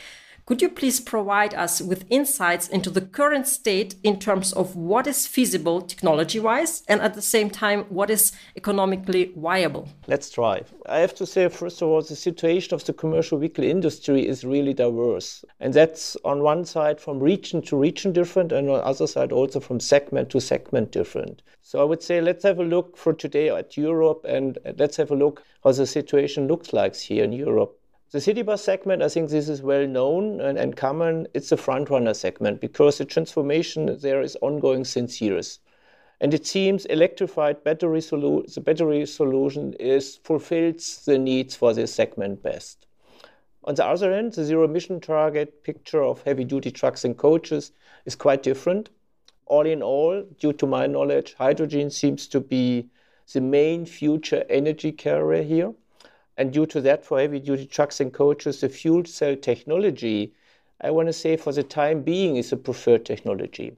Could 0.48 0.62
you 0.62 0.70
please 0.70 0.98
provide 0.98 1.52
us 1.52 1.82
with 1.82 2.06
insights 2.08 2.68
into 2.68 2.88
the 2.88 3.02
current 3.02 3.46
state 3.46 3.96
in 4.02 4.18
terms 4.18 4.50
of 4.54 4.74
what 4.74 5.06
is 5.06 5.26
feasible 5.26 5.82
technology 5.82 6.40
wise 6.40 6.84
and 6.88 7.02
at 7.02 7.12
the 7.12 7.20
same 7.20 7.50
time 7.50 7.84
what 7.90 8.08
is 8.08 8.32
economically 8.56 9.30
viable? 9.36 9.90
Let's 10.06 10.30
try. 10.30 10.62
I 10.86 11.00
have 11.00 11.14
to 11.16 11.26
say, 11.26 11.46
first 11.50 11.82
of 11.82 11.88
all, 11.88 12.00
the 12.00 12.16
situation 12.16 12.72
of 12.72 12.82
the 12.86 12.94
commercial 12.94 13.36
vehicle 13.36 13.64
industry 13.64 14.26
is 14.26 14.42
really 14.42 14.72
diverse. 14.72 15.44
And 15.60 15.74
that's 15.74 16.16
on 16.24 16.42
one 16.42 16.64
side 16.64 16.98
from 16.98 17.20
region 17.20 17.60
to 17.64 17.76
region 17.76 18.14
different, 18.14 18.50
and 18.50 18.70
on 18.70 18.78
the 18.78 18.86
other 18.86 19.06
side 19.06 19.32
also 19.32 19.60
from 19.60 19.80
segment 19.80 20.30
to 20.30 20.40
segment 20.40 20.92
different. 20.92 21.42
So 21.60 21.78
I 21.78 21.84
would 21.84 22.02
say 22.02 22.22
let's 22.22 22.44
have 22.44 22.58
a 22.58 22.64
look 22.64 22.96
for 22.96 23.12
today 23.12 23.50
at 23.50 23.76
Europe 23.76 24.24
and 24.26 24.56
let's 24.78 24.96
have 24.96 25.10
a 25.10 25.14
look 25.14 25.44
how 25.62 25.72
the 25.72 25.86
situation 25.86 26.48
looks 26.48 26.72
like 26.72 26.96
here 26.96 27.24
in 27.24 27.32
Europe. 27.32 27.77
The 28.10 28.22
city 28.22 28.40
bus 28.40 28.64
segment, 28.64 29.02
I 29.02 29.10
think 29.10 29.28
this 29.28 29.50
is 29.50 29.60
well 29.60 29.86
known 29.86 30.40
and, 30.40 30.56
and 30.56 30.74
common. 30.74 31.28
It's 31.34 31.52
a 31.52 31.58
front 31.58 31.90
runner 31.90 32.14
segment 32.14 32.58
because 32.58 32.96
the 32.96 33.04
transformation 33.04 33.98
there 34.00 34.22
is 34.22 34.34
ongoing 34.40 34.86
since 34.86 35.20
years. 35.20 35.58
And 36.18 36.32
it 36.32 36.46
seems 36.46 36.86
electrified 36.86 37.62
battery 37.64 38.00
solu- 38.00 38.50
the 38.54 38.62
battery 38.62 39.04
solution 39.04 39.74
is 39.74 40.16
fulfills 40.24 41.04
the 41.04 41.18
needs 41.18 41.54
for 41.54 41.74
this 41.74 41.92
segment 41.92 42.42
best. 42.42 42.86
On 43.64 43.74
the 43.74 43.84
other 43.84 44.14
hand, 44.14 44.32
the 44.32 44.44
zero 44.44 44.64
emission 44.64 45.00
target 45.00 45.62
picture 45.62 46.02
of 46.02 46.22
heavy 46.22 46.44
duty 46.44 46.70
trucks 46.70 47.04
and 47.04 47.14
coaches 47.14 47.72
is 48.06 48.16
quite 48.16 48.42
different. 48.42 48.88
All 49.44 49.66
in 49.66 49.82
all, 49.82 50.22
due 50.40 50.54
to 50.54 50.66
my 50.66 50.86
knowledge, 50.86 51.34
hydrogen 51.34 51.90
seems 51.90 52.26
to 52.28 52.40
be 52.40 52.88
the 53.34 53.42
main 53.42 53.84
future 53.84 54.46
energy 54.48 54.92
carrier 54.92 55.42
here. 55.42 55.74
And 56.38 56.52
due 56.52 56.66
to 56.66 56.80
that, 56.82 57.04
for 57.04 57.18
heavy 57.18 57.40
duty 57.40 57.66
trucks 57.66 58.00
and 58.00 58.12
coaches, 58.12 58.60
the 58.60 58.68
fuel 58.68 59.04
cell 59.04 59.34
technology, 59.34 60.32
I 60.80 60.92
want 60.92 61.08
to 61.08 61.12
say 61.12 61.36
for 61.36 61.52
the 61.52 61.64
time 61.64 62.02
being, 62.02 62.36
is 62.36 62.52
a 62.52 62.56
preferred 62.56 63.04
technology. 63.04 63.76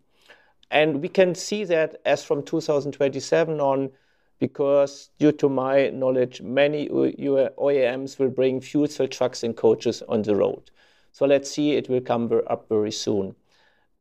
And 0.70 1.01
we 1.01 1.09
can 1.09 1.35
see 1.35 1.64
that 1.64 2.01
as 2.05 2.23
from 2.23 2.42
2027 2.44 3.61
on, 3.61 3.90
because 4.38 5.11
due 5.18 5.33
to 5.33 5.49
my 5.49 5.88
knowledge, 5.88 6.42
many 6.42 6.88
OEMs 6.90 8.18
will 8.18 8.29
bring 8.29 8.61
fuel 8.61 8.87
cell 8.87 9.09
trucks 9.09 9.42
and 9.42 9.57
coaches 9.57 10.03
on 10.07 10.20
the 10.23 10.37
road. 10.37 10.70
So 11.12 11.25
let's 11.25 11.51
see, 11.51 11.73
it 11.73 11.88
will 11.88 12.03
come 12.03 12.31
up 12.46 12.68
very 12.68 12.92
soon. 12.92 13.35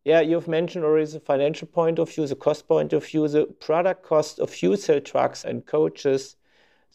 Yeah, 0.04 0.20
you've 0.20 0.48
mentioned 0.50 0.84
already 0.84 1.12
the 1.12 1.20
financial 1.22 1.68
point 1.68 1.98
of 1.98 2.14
view, 2.14 2.28
the 2.28 2.36
cost 2.36 2.68
point 2.68 2.92
of 2.92 3.06
view, 3.06 3.28
the 3.28 3.46
product 3.46 4.04
cost 4.04 4.40
of 4.40 4.50
fuel 4.50 4.76
cell 4.76 5.00
trucks 5.00 5.46
and 5.46 5.66
coaches 5.66 6.36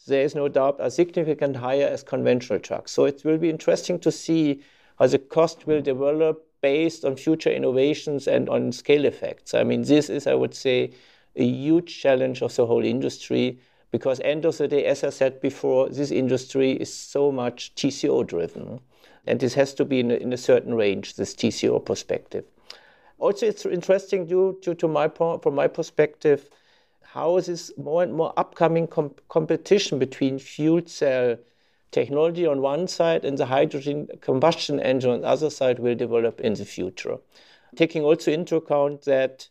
there 0.07 0.23
is 0.23 0.35
no 0.35 0.47
doubt 0.47 0.79
are 0.79 0.89
significantly 0.89 1.59
higher 1.59 1.87
as 1.87 2.03
conventional 2.03 2.59
trucks. 2.59 2.91
So 2.91 3.05
it 3.05 3.23
will 3.23 3.37
be 3.37 3.49
interesting 3.49 3.99
to 3.99 4.11
see 4.11 4.61
how 4.99 5.07
the 5.07 5.19
cost 5.19 5.67
will 5.67 5.81
develop 5.81 6.45
based 6.61 7.05
on 7.05 7.15
future 7.15 7.51
innovations 7.51 8.27
and 8.27 8.49
on 8.49 8.71
scale 8.71 9.05
effects. 9.05 9.53
I 9.53 9.63
mean, 9.63 9.83
this 9.83 10.09
is, 10.09 10.27
I 10.27 10.33
would 10.33 10.53
say, 10.53 10.91
a 11.35 11.43
huge 11.43 12.01
challenge 12.01 12.41
of 12.41 12.55
the 12.55 12.65
whole 12.65 12.83
industry 12.83 13.59
because 13.91 14.19
end 14.21 14.45
of 14.45 14.57
the 14.57 14.67
day, 14.67 14.85
as 14.85 15.03
I 15.03 15.09
said 15.09 15.41
before, 15.41 15.89
this 15.89 16.11
industry 16.11 16.71
is 16.71 16.93
so 16.93 17.31
much 17.31 17.73
TCO 17.75 18.25
driven. 18.27 18.79
And 19.27 19.39
this 19.39 19.53
has 19.53 19.73
to 19.75 19.85
be 19.85 19.99
in 19.99 20.11
a, 20.11 20.15
in 20.15 20.33
a 20.33 20.37
certain 20.37 20.73
range, 20.73 21.15
this 21.15 21.33
TCO 21.33 21.83
perspective. 21.83 22.45
Also, 23.17 23.45
it's 23.45 23.65
interesting 23.65 24.25
due, 24.25 24.57
due 24.61 24.75
to 24.75 24.87
my 24.87 25.07
from 25.07 25.55
my 25.55 25.67
perspective, 25.67 26.49
how 27.15 27.39
this 27.39 27.71
more 27.77 28.03
and 28.03 28.13
more 28.13 28.33
upcoming 28.35 28.87
com- 28.87 29.15
competition 29.29 29.97
between 29.97 30.37
fuel 30.37 30.81
cell 30.85 31.37
technology 31.91 32.45
on 32.45 32.61
one 32.61 32.89
side 32.89 33.23
and 33.23 33.37
the 33.37 33.45
hydrogen 33.45 34.05
combustion 34.19 34.81
engine 34.81 35.11
on 35.11 35.21
the 35.21 35.27
other 35.27 35.49
side 35.49 35.79
will 35.79 35.95
develop 35.95 36.41
in 36.41 36.53
the 36.55 36.65
future. 36.65 37.17
Taking 37.77 38.03
also 38.03 38.31
into 38.31 38.57
account 38.57 39.05
that, 39.05 39.47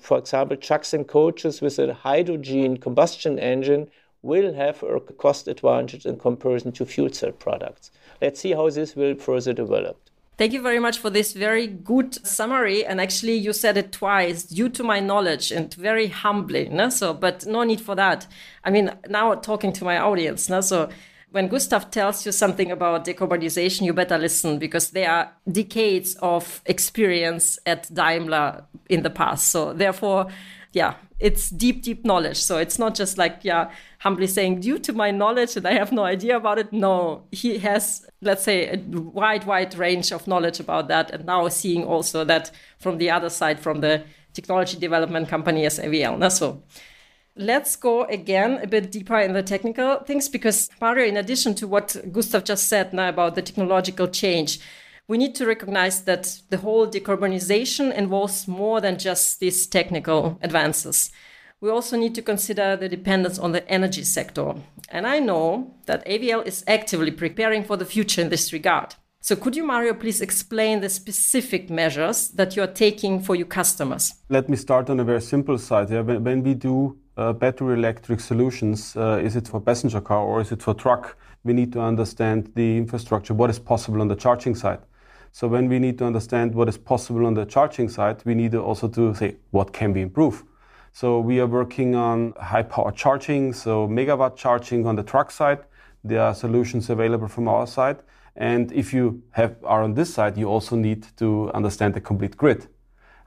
for 0.00 0.16
example, 0.16 0.56
trucks 0.56 0.94
and 0.94 1.06
coaches 1.06 1.60
with 1.60 1.78
a 1.78 1.92
hydrogen 1.92 2.78
combustion 2.78 3.38
engine 3.38 3.90
will 4.22 4.54
have 4.54 4.82
a 4.82 4.98
cost 4.98 5.46
advantage 5.46 6.06
in 6.06 6.18
comparison 6.18 6.72
to 6.72 6.86
fuel 6.86 7.12
cell 7.12 7.32
products. 7.32 7.90
Let's 8.22 8.40
see 8.40 8.52
how 8.52 8.70
this 8.70 8.96
will 8.96 9.14
further 9.14 9.52
develop. 9.52 10.00
Thank 10.38 10.52
you 10.52 10.62
very 10.62 10.78
much 10.78 10.98
for 10.98 11.10
this 11.10 11.32
very 11.32 11.66
good 11.66 12.24
summary. 12.24 12.86
And 12.86 13.00
actually, 13.00 13.34
you 13.34 13.52
said 13.52 13.76
it 13.76 13.90
twice, 13.90 14.44
due 14.44 14.68
to 14.68 14.84
my 14.84 15.00
knowledge, 15.00 15.50
and 15.50 15.74
very 15.74 16.06
humbly. 16.06 16.68
No? 16.68 16.90
So, 16.90 17.12
but 17.12 17.44
no 17.44 17.64
need 17.64 17.80
for 17.80 17.96
that. 17.96 18.28
I 18.62 18.70
mean, 18.70 18.92
now 19.08 19.34
talking 19.34 19.72
to 19.72 19.84
my 19.84 19.98
audience. 19.98 20.48
No? 20.48 20.60
So, 20.60 20.90
when 21.32 21.48
Gustav 21.48 21.90
tells 21.90 22.24
you 22.24 22.30
something 22.30 22.70
about 22.70 23.04
decarbonization, 23.04 23.82
you 23.82 23.92
better 23.92 24.16
listen 24.16 24.60
because 24.60 24.90
there 24.90 25.10
are 25.10 25.32
decades 25.50 26.14
of 26.22 26.62
experience 26.66 27.58
at 27.66 27.92
Daimler 27.92 28.64
in 28.88 29.02
the 29.02 29.10
past. 29.10 29.48
So, 29.48 29.72
therefore, 29.72 30.28
yeah, 30.72 30.94
it's 31.20 31.50
deep, 31.50 31.82
deep 31.82 32.04
knowledge. 32.04 32.36
So 32.36 32.58
it's 32.58 32.78
not 32.78 32.94
just 32.94 33.18
like, 33.18 33.40
yeah, 33.42 33.70
humbly 34.00 34.26
saying, 34.26 34.60
due 34.60 34.78
to 34.78 34.92
my 34.92 35.10
knowledge 35.10 35.56
and 35.56 35.66
I 35.66 35.72
have 35.72 35.90
no 35.92 36.04
idea 36.04 36.36
about 36.36 36.58
it. 36.58 36.72
No, 36.72 37.24
he 37.32 37.58
has, 37.58 38.06
let's 38.20 38.44
say, 38.44 38.68
a 38.68 38.76
wide, 38.98 39.44
wide 39.44 39.74
range 39.76 40.12
of 40.12 40.26
knowledge 40.28 40.60
about 40.60 40.88
that. 40.88 41.10
And 41.10 41.24
now 41.24 41.48
seeing 41.48 41.84
also 41.84 42.24
that 42.24 42.50
from 42.78 42.98
the 42.98 43.10
other 43.10 43.30
side, 43.30 43.58
from 43.58 43.80
the 43.80 44.04
technology 44.32 44.78
development 44.78 45.28
company 45.28 45.66
as 45.66 45.78
AVL. 45.80 46.30
So 46.30 46.62
let's 47.34 47.74
go 47.76 48.04
again 48.04 48.60
a 48.62 48.66
bit 48.66 48.92
deeper 48.92 49.18
in 49.18 49.32
the 49.32 49.42
technical 49.42 49.96
things 50.00 50.28
because 50.28 50.70
Mario, 50.80 51.06
in 51.06 51.16
addition 51.16 51.54
to 51.56 51.66
what 51.66 51.96
Gustav 52.12 52.44
just 52.44 52.68
said 52.68 52.92
now 52.92 53.08
about 53.08 53.34
the 53.34 53.42
technological 53.42 54.06
change, 54.06 54.60
we 55.08 55.16
need 55.16 55.34
to 55.34 55.46
recognize 55.46 56.02
that 56.02 56.42
the 56.50 56.58
whole 56.58 56.86
decarbonization 56.86 57.94
involves 57.94 58.46
more 58.46 58.80
than 58.80 58.98
just 58.98 59.40
these 59.40 59.66
technical 59.66 60.38
advances. 60.42 61.10
We 61.60 61.70
also 61.70 61.96
need 61.96 62.14
to 62.14 62.22
consider 62.22 62.76
the 62.76 62.88
dependence 62.88 63.38
on 63.38 63.52
the 63.52 63.66
energy 63.68 64.04
sector. 64.04 64.54
And 64.90 65.06
I 65.06 65.18
know 65.18 65.74
that 65.86 66.06
AVL 66.06 66.46
is 66.46 66.62
actively 66.68 67.10
preparing 67.10 67.64
for 67.64 67.76
the 67.76 67.86
future 67.86 68.20
in 68.20 68.28
this 68.28 68.52
regard. 68.52 68.94
So, 69.20 69.34
could 69.34 69.56
you, 69.56 69.64
Mario, 69.64 69.94
please 69.94 70.20
explain 70.20 70.80
the 70.80 70.88
specific 70.88 71.68
measures 71.68 72.28
that 72.28 72.54
you 72.54 72.62
are 72.62 72.72
taking 72.72 73.20
for 73.20 73.34
your 73.34 73.46
customers? 73.46 74.14
Let 74.28 74.48
me 74.48 74.56
start 74.56 74.88
on 74.88 75.00
a 75.00 75.04
very 75.04 75.20
simple 75.20 75.58
side. 75.58 75.90
Yeah, 75.90 76.02
when, 76.02 76.44
we 76.44 76.54
do 76.54 76.96
uh, 77.16 77.32
battery 77.32 77.74
electric 77.74 78.20
solutions, 78.20 78.96
uh, 78.96 79.20
is 79.22 79.34
it 79.34 79.48
for 79.48 79.60
passenger 79.60 80.00
car 80.00 80.22
or 80.22 80.40
is 80.40 80.52
it 80.52 80.62
for 80.62 80.72
truck? 80.72 81.18
We 81.42 81.52
need 81.52 81.72
to 81.72 81.80
understand 81.80 82.52
the 82.54 82.76
infrastructure, 82.76 83.34
what 83.34 83.50
is 83.50 83.58
possible 83.58 84.00
on 84.00 84.08
the 84.08 84.16
charging 84.16 84.54
side. 84.54 84.78
So 85.32 85.48
when 85.48 85.68
we 85.68 85.78
need 85.78 85.98
to 85.98 86.04
understand 86.04 86.54
what 86.54 86.68
is 86.68 86.78
possible 86.78 87.26
on 87.26 87.34
the 87.34 87.44
charging 87.44 87.88
side, 87.88 88.22
we 88.24 88.34
need 88.34 88.54
also 88.54 88.88
to 88.88 89.14
say 89.14 89.36
what 89.50 89.72
can 89.72 89.92
we 89.92 90.02
improve. 90.02 90.44
So 90.92 91.20
we 91.20 91.40
are 91.40 91.46
working 91.46 91.94
on 91.94 92.32
high 92.40 92.62
power 92.62 92.90
charging, 92.90 93.52
so 93.52 93.86
megawatt 93.86 94.36
charging 94.36 94.86
on 94.86 94.96
the 94.96 95.02
truck 95.02 95.30
side. 95.30 95.60
There 96.02 96.22
are 96.22 96.34
solutions 96.34 96.90
available 96.90 97.28
from 97.28 97.48
our 97.48 97.66
side. 97.66 97.98
And 98.36 98.72
if 98.72 98.94
you 98.94 99.22
have, 99.32 99.56
are 99.64 99.82
on 99.82 99.94
this 99.94 100.14
side, 100.14 100.36
you 100.36 100.48
also 100.48 100.76
need 100.76 101.06
to 101.16 101.50
understand 101.52 101.94
the 101.94 102.00
complete 102.00 102.36
grid 102.36 102.68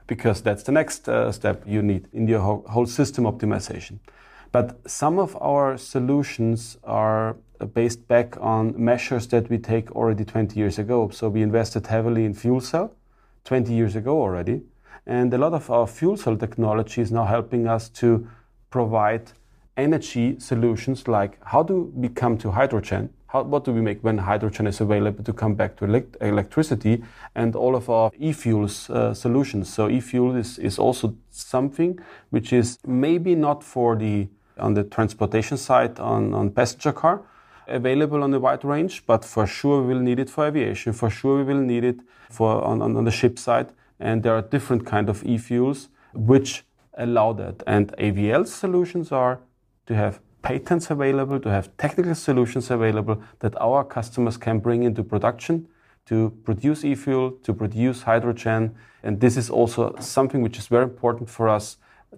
because 0.06 0.42
that's 0.42 0.62
the 0.62 0.72
next 0.72 1.08
uh, 1.08 1.30
step 1.32 1.62
you 1.66 1.82
need 1.82 2.08
in 2.12 2.26
your 2.26 2.40
whole, 2.40 2.64
whole 2.68 2.86
system 2.86 3.24
optimization. 3.24 3.98
But 4.50 4.80
some 4.90 5.18
of 5.18 5.36
our 5.40 5.78
solutions 5.78 6.76
are 6.84 7.36
based 7.66 8.06
back 8.08 8.36
on 8.40 8.74
measures 8.76 9.26
that 9.28 9.48
we 9.48 9.58
take 9.58 9.90
already 9.92 10.24
20 10.24 10.58
years 10.58 10.78
ago. 10.78 11.08
So 11.10 11.28
we 11.28 11.42
invested 11.42 11.86
heavily 11.86 12.24
in 12.24 12.34
fuel 12.34 12.60
cell 12.60 12.94
20 13.44 13.72
years 13.72 13.96
ago 13.96 14.20
already. 14.20 14.62
And 15.06 15.32
a 15.34 15.38
lot 15.38 15.52
of 15.52 15.70
our 15.70 15.86
fuel 15.86 16.16
cell 16.16 16.36
technology 16.36 17.00
is 17.00 17.10
now 17.10 17.24
helping 17.24 17.66
us 17.66 17.88
to 17.90 18.28
provide 18.70 19.32
energy 19.76 20.38
solutions 20.38 21.08
like 21.08 21.38
how 21.44 21.62
do 21.62 21.90
we 21.94 22.08
come 22.08 22.36
to 22.38 22.50
hydrogen? 22.50 23.10
How, 23.26 23.42
what 23.42 23.64
do 23.64 23.72
we 23.72 23.80
make 23.80 24.04
when 24.04 24.18
hydrogen 24.18 24.66
is 24.66 24.80
available 24.80 25.24
to 25.24 25.32
come 25.32 25.54
back 25.54 25.76
to 25.76 25.86
elect- 25.86 26.16
electricity 26.20 27.02
and 27.34 27.56
all 27.56 27.74
of 27.74 27.88
our 27.88 28.10
e-fuels 28.18 28.90
uh, 28.90 29.14
solutions. 29.14 29.72
So 29.72 29.88
e-fuel 29.88 30.36
is, 30.36 30.58
is 30.58 30.78
also 30.78 31.14
something 31.30 31.98
which 32.30 32.52
is 32.52 32.78
maybe 32.86 33.34
not 33.34 33.64
for 33.64 33.96
the 33.96 34.28
on 34.58 34.74
the 34.74 34.84
transportation 34.84 35.56
side 35.56 35.98
on, 35.98 36.34
on 36.34 36.50
passenger 36.50 36.92
car, 36.92 37.22
available 37.66 38.22
on 38.22 38.32
a 38.34 38.38
wide 38.38 38.64
range, 38.64 39.04
but 39.06 39.24
for 39.24 39.46
sure 39.46 39.82
we 39.82 39.94
will 39.94 40.00
need 40.00 40.18
it 40.18 40.30
for 40.30 40.46
aviation. 40.46 40.92
For 40.92 41.10
sure 41.10 41.38
we 41.38 41.44
will 41.44 41.60
need 41.60 41.84
it 41.84 42.00
for 42.30 42.62
on, 42.64 42.82
on, 42.82 42.96
on 42.96 43.04
the 43.04 43.10
ship 43.10 43.38
side. 43.38 43.72
And 44.00 44.22
there 44.22 44.34
are 44.34 44.42
different 44.42 44.86
kind 44.86 45.08
of 45.08 45.24
e-fuels 45.24 45.88
which 46.12 46.64
allow 46.94 47.32
that. 47.34 47.62
And 47.66 47.92
AVL 47.98 48.46
solutions 48.46 49.12
are 49.12 49.40
to 49.86 49.94
have 49.94 50.20
patents 50.42 50.90
available, 50.90 51.38
to 51.40 51.50
have 51.50 51.74
technical 51.76 52.14
solutions 52.14 52.70
available 52.70 53.22
that 53.38 53.54
our 53.60 53.84
customers 53.84 54.36
can 54.36 54.58
bring 54.58 54.82
into 54.82 55.04
production 55.04 55.68
to 56.06 56.36
produce 56.44 56.84
e-fuel, 56.84 57.30
to 57.44 57.54
produce 57.54 58.02
hydrogen. 58.02 58.74
And 59.04 59.20
this 59.20 59.36
is 59.36 59.50
also 59.50 59.94
something 60.00 60.42
which 60.42 60.58
is 60.58 60.66
very 60.66 60.84
important 60.84 61.30
for 61.30 61.48
us 61.48 61.76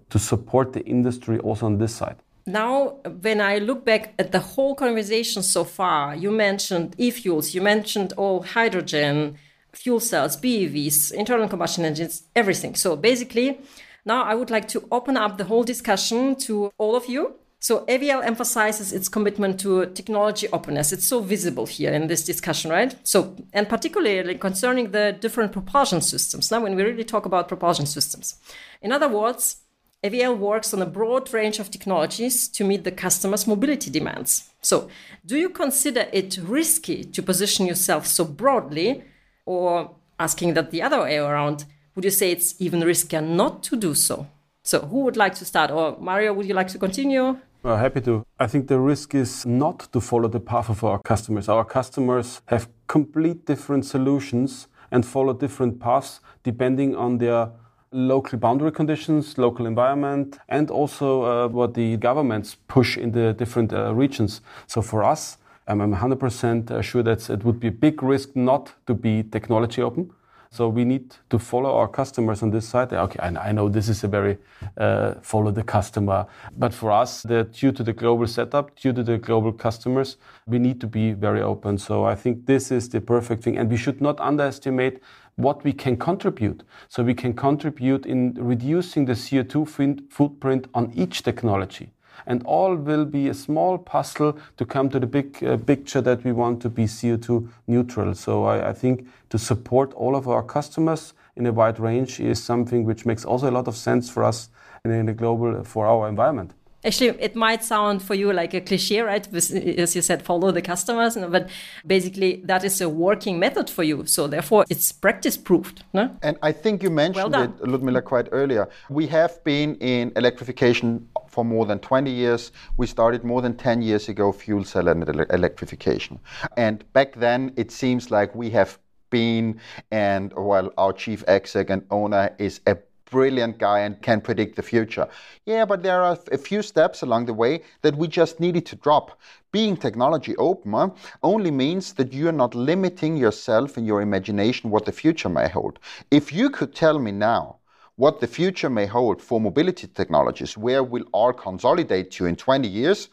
to 0.08 0.18
support 0.18 0.72
the 0.72 0.84
industry 0.86 1.38
also 1.38 1.66
on 1.66 1.78
this 1.78 1.94
side 1.94 2.16
now 2.46 2.98
when 3.22 3.40
i 3.40 3.58
look 3.58 3.84
back 3.84 4.14
at 4.18 4.32
the 4.32 4.40
whole 4.40 4.74
conversation 4.74 5.42
so 5.42 5.64
far 5.64 6.14
you 6.14 6.30
mentioned 6.30 6.94
e-fuels 6.98 7.54
you 7.54 7.62
mentioned 7.62 8.12
all 8.16 8.42
hydrogen 8.42 9.36
fuel 9.76 10.00
cells 10.00 10.36
bevs 10.36 11.12
internal 11.12 11.48
combustion 11.48 11.84
engines 11.84 12.24
everything. 12.34 12.74
So 12.74 12.96
basically 12.96 13.60
now 14.04 14.22
i 14.22 14.34
would 14.34 14.50
like 14.50 14.68
to 14.68 14.86
open 14.90 15.16
up 15.16 15.38
the 15.38 15.44
whole 15.44 15.64
discussion 15.64 16.36
to 16.36 16.72
all 16.78 16.96
of 16.96 17.06
you. 17.06 17.34
So 17.60 17.84
avl 17.86 18.22
emphasizes 18.22 18.92
its 18.92 19.08
commitment 19.08 19.58
to 19.60 19.86
technology 19.86 20.48
openness. 20.52 20.92
It's 20.92 21.06
so 21.06 21.20
visible 21.20 21.66
here 21.66 21.92
in 21.92 22.08
this 22.08 22.24
discussion 22.24 22.70
right? 22.70 22.94
So 23.04 23.36
and 23.52 23.68
particularly 23.68 24.36
concerning 24.36 24.90
the 24.90 25.16
different 25.18 25.52
propulsion 25.52 26.00
systems. 26.00 26.50
Now 26.50 26.60
when 26.60 26.76
we 26.76 26.82
really 26.82 27.04
talk 27.04 27.26
about 27.26 27.48
propulsion 27.48 27.86
systems. 27.86 28.36
In 28.82 28.92
other 28.92 29.08
words 29.08 29.63
AVL 30.04 30.36
works 30.36 30.74
on 30.74 30.82
a 30.82 30.86
broad 30.86 31.32
range 31.32 31.58
of 31.58 31.70
technologies 31.70 32.46
to 32.48 32.62
meet 32.62 32.84
the 32.84 32.92
customer's 32.92 33.46
mobility 33.46 33.90
demands. 33.90 34.50
So, 34.60 34.90
do 35.24 35.38
you 35.38 35.48
consider 35.48 36.06
it 36.12 36.38
risky 36.42 37.04
to 37.04 37.22
position 37.22 37.64
yourself 37.64 38.06
so 38.06 38.26
broadly, 38.26 39.02
or 39.46 39.94
asking 40.20 40.54
that 40.54 40.70
the 40.70 40.82
other 40.82 41.00
way 41.00 41.16
around, 41.16 41.64
would 41.94 42.04
you 42.04 42.10
say 42.10 42.30
it's 42.30 42.54
even 42.58 42.80
riskier 42.80 43.26
not 43.26 43.62
to 43.62 43.76
do 43.76 43.94
so? 43.94 44.26
So, 44.62 44.80
who 44.80 45.00
would 45.00 45.16
like 45.16 45.34
to 45.36 45.46
start? 45.46 45.70
Or, 45.70 45.96
Mario, 45.98 46.34
would 46.34 46.46
you 46.46 46.54
like 46.54 46.68
to 46.68 46.78
continue? 46.78 47.38
Well, 47.62 47.78
happy 47.78 48.02
to. 48.02 48.26
I 48.38 48.46
think 48.46 48.68
the 48.68 48.78
risk 48.78 49.14
is 49.14 49.46
not 49.46 49.90
to 49.94 50.00
follow 50.02 50.28
the 50.28 50.40
path 50.40 50.68
of 50.68 50.84
our 50.84 50.98
customers. 50.98 51.48
Our 51.48 51.64
customers 51.64 52.42
have 52.46 52.68
complete 52.88 53.46
different 53.46 53.86
solutions 53.86 54.68
and 54.90 55.06
follow 55.06 55.32
different 55.32 55.80
paths 55.80 56.20
depending 56.42 56.94
on 56.94 57.16
their 57.16 57.52
local 57.94 58.38
boundary 58.38 58.72
conditions, 58.72 59.38
local 59.38 59.66
environment, 59.66 60.38
and 60.48 60.70
also 60.70 61.22
uh, 61.22 61.48
what 61.48 61.74
the 61.74 61.96
governments 61.96 62.56
push 62.66 62.98
in 62.98 63.12
the 63.12 63.32
different 63.32 63.72
uh, 63.72 63.94
regions. 63.94 64.40
So 64.66 64.82
for 64.82 65.04
us, 65.04 65.38
I'm 65.68 65.78
100% 65.78 66.70
uh, 66.70 66.82
sure 66.82 67.02
that 67.04 67.30
it 67.30 67.44
would 67.44 67.60
be 67.60 67.68
a 67.68 67.72
big 67.72 68.02
risk 68.02 68.34
not 68.34 68.72
to 68.86 68.94
be 68.94 69.22
technology 69.22 69.80
open. 69.80 70.10
So 70.50 70.68
we 70.68 70.84
need 70.84 71.16
to 71.30 71.38
follow 71.40 71.74
our 71.74 71.88
customers 71.88 72.40
on 72.40 72.50
this 72.50 72.68
side. 72.68 72.92
Okay, 72.92 73.18
I, 73.20 73.50
know 73.50 73.68
this 73.68 73.88
is 73.88 74.04
a 74.04 74.08
very 74.08 74.38
uh, 74.76 75.14
follow 75.20 75.50
the 75.50 75.64
customer, 75.64 76.26
but 76.56 76.72
for 76.72 76.92
us, 76.92 77.24
due 77.24 77.72
to 77.72 77.82
the 77.82 77.92
global 77.92 78.28
setup, 78.28 78.78
due 78.78 78.92
to 78.92 79.02
the 79.02 79.18
global 79.18 79.50
customers, 79.50 80.16
we 80.46 80.60
need 80.60 80.80
to 80.80 80.86
be 80.86 81.12
very 81.12 81.42
open. 81.42 81.76
So 81.76 82.04
I 82.04 82.14
think 82.14 82.46
this 82.46 82.70
is 82.70 82.88
the 82.88 83.00
perfect 83.00 83.42
thing, 83.42 83.58
and 83.58 83.68
we 83.68 83.76
should 83.76 84.00
not 84.00 84.20
underestimate 84.20 85.00
what 85.36 85.64
we 85.64 85.72
can 85.72 85.96
contribute. 85.96 86.62
So 86.88 87.02
we 87.02 87.14
can 87.14 87.34
contribute 87.34 88.06
in 88.06 88.34
reducing 88.34 89.04
the 89.06 89.14
CO2 89.14 90.10
footprint 90.10 90.66
on 90.74 90.92
each 90.94 91.22
technology. 91.22 91.90
And 92.26 92.42
all 92.44 92.76
will 92.76 93.04
be 93.04 93.28
a 93.28 93.34
small 93.34 93.76
puzzle 93.76 94.38
to 94.56 94.64
come 94.64 94.88
to 94.90 95.00
the 95.00 95.06
big 95.06 95.42
uh, 95.42 95.56
picture 95.56 96.00
that 96.00 96.24
we 96.24 96.32
want 96.32 96.62
to 96.62 96.70
be 96.70 96.84
CO2 96.84 97.48
neutral. 97.66 98.14
So 98.14 98.44
I, 98.44 98.70
I 98.70 98.72
think 98.72 99.08
to 99.30 99.38
support 99.38 99.92
all 99.94 100.14
of 100.16 100.28
our 100.28 100.42
customers 100.42 101.12
in 101.36 101.46
a 101.46 101.52
wide 101.52 101.80
range 101.80 102.20
is 102.20 102.42
something 102.42 102.84
which 102.84 103.04
makes 103.04 103.24
also 103.24 103.50
a 103.50 103.52
lot 103.52 103.66
of 103.66 103.76
sense 103.76 104.08
for 104.08 104.22
us 104.22 104.48
in, 104.84 104.92
in 104.92 105.08
a 105.08 105.14
global, 105.14 105.64
for 105.64 105.86
our 105.86 106.08
environment 106.08 106.54
actually 106.84 107.08
it 107.20 107.34
might 107.34 107.64
sound 107.64 108.02
for 108.02 108.14
you 108.14 108.32
like 108.32 108.54
a 108.54 108.60
cliche 108.60 109.00
right? 109.00 109.26
As 109.34 109.96
you 109.96 110.02
said 110.02 110.22
follow 110.22 110.50
the 110.50 110.62
customers 110.62 111.16
but 111.16 111.48
basically 111.86 112.42
that 112.44 112.64
is 112.64 112.80
a 112.80 112.88
working 112.88 113.38
method 113.38 113.70
for 113.70 113.82
you. 113.82 114.06
So 114.06 114.26
therefore 114.26 114.64
it's 114.70 114.92
practice 114.92 115.36
proved 115.36 115.84
no? 115.92 116.16
and 116.22 116.36
i 116.42 116.52
think 116.52 116.82
you 116.82 116.90
mentioned 116.90 117.32
well 117.32 117.44
it 117.44 117.68
ludmilla 117.68 118.02
quite 118.02 118.28
earlier. 118.32 118.68
We 118.88 119.06
have 119.08 119.42
been 119.44 119.76
in 119.76 120.12
electrification 120.16 121.08
for 121.28 121.44
more 121.44 121.66
than 121.66 121.78
20 121.80 122.10
years. 122.10 122.52
We 122.76 122.86
started 122.86 123.24
more 123.24 123.42
than 123.42 123.56
10 123.56 123.82
years 123.82 124.08
ago 124.08 124.32
fuel 124.32 124.64
cell 124.64 124.88
and 124.88 125.02
electrification. 125.30 126.20
And 126.56 126.84
back 126.92 127.14
then 127.14 127.52
it 127.56 127.70
seems 127.70 128.10
like 128.10 128.34
we 128.34 128.50
have 128.50 128.78
been 129.10 129.60
and 129.90 130.32
well 130.36 130.72
our 130.78 130.92
chief 130.92 131.24
exec 131.28 131.70
and 131.70 131.82
owner 131.90 132.34
is 132.38 132.60
a 132.66 132.76
brilliant 133.10 133.58
guy 133.58 133.80
and 133.80 134.00
can 134.02 134.20
predict 134.20 134.56
the 134.56 134.62
future. 134.62 135.08
Yeah, 135.46 135.64
but 135.64 135.82
there 135.82 136.02
are 136.02 136.18
a 136.32 136.38
few 136.38 136.62
steps 136.62 137.02
along 137.02 137.26
the 137.26 137.34
way 137.34 137.62
that 137.82 137.96
we 137.96 138.08
just 138.08 138.40
needed 138.40 138.66
to 138.66 138.76
drop. 138.76 139.20
Being 139.52 139.76
technology 139.76 140.36
open 140.36 140.92
only 141.22 141.50
means 141.50 141.92
that 141.94 142.12
you're 142.12 142.32
not 142.32 142.54
limiting 142.54 143.16
yourself 143.16 143.76
and 143.76 143.86
your 143.86 144.02
imagination 144.02 144.70
what 144.70 144.84
the 144.84 144.92
future 144.92 145.28
may 145.28 145.48
hold. 145.48 145.78
If 146.10 146.32
you 146.32 146.50
could 146.50 146.74
tell 146.74 146.98
me 146.98 147.12
now 147.12 147.58
what 147.96 148.20
the 148.20 148.26
future 148.26 148.70
may 148.70 148.86
hold 148.86 149.22
for 149.22 149.40
mobility 149.40 149.86
technologies, 149.86 150.56
where 150.56 150.82
will 150.82 151.04
all 151.12 151.32
consolidate 151.32 152.10
to 152.12 152.26
in 152.26 152.34
20 152.34 152.66
years, 152.66 153.08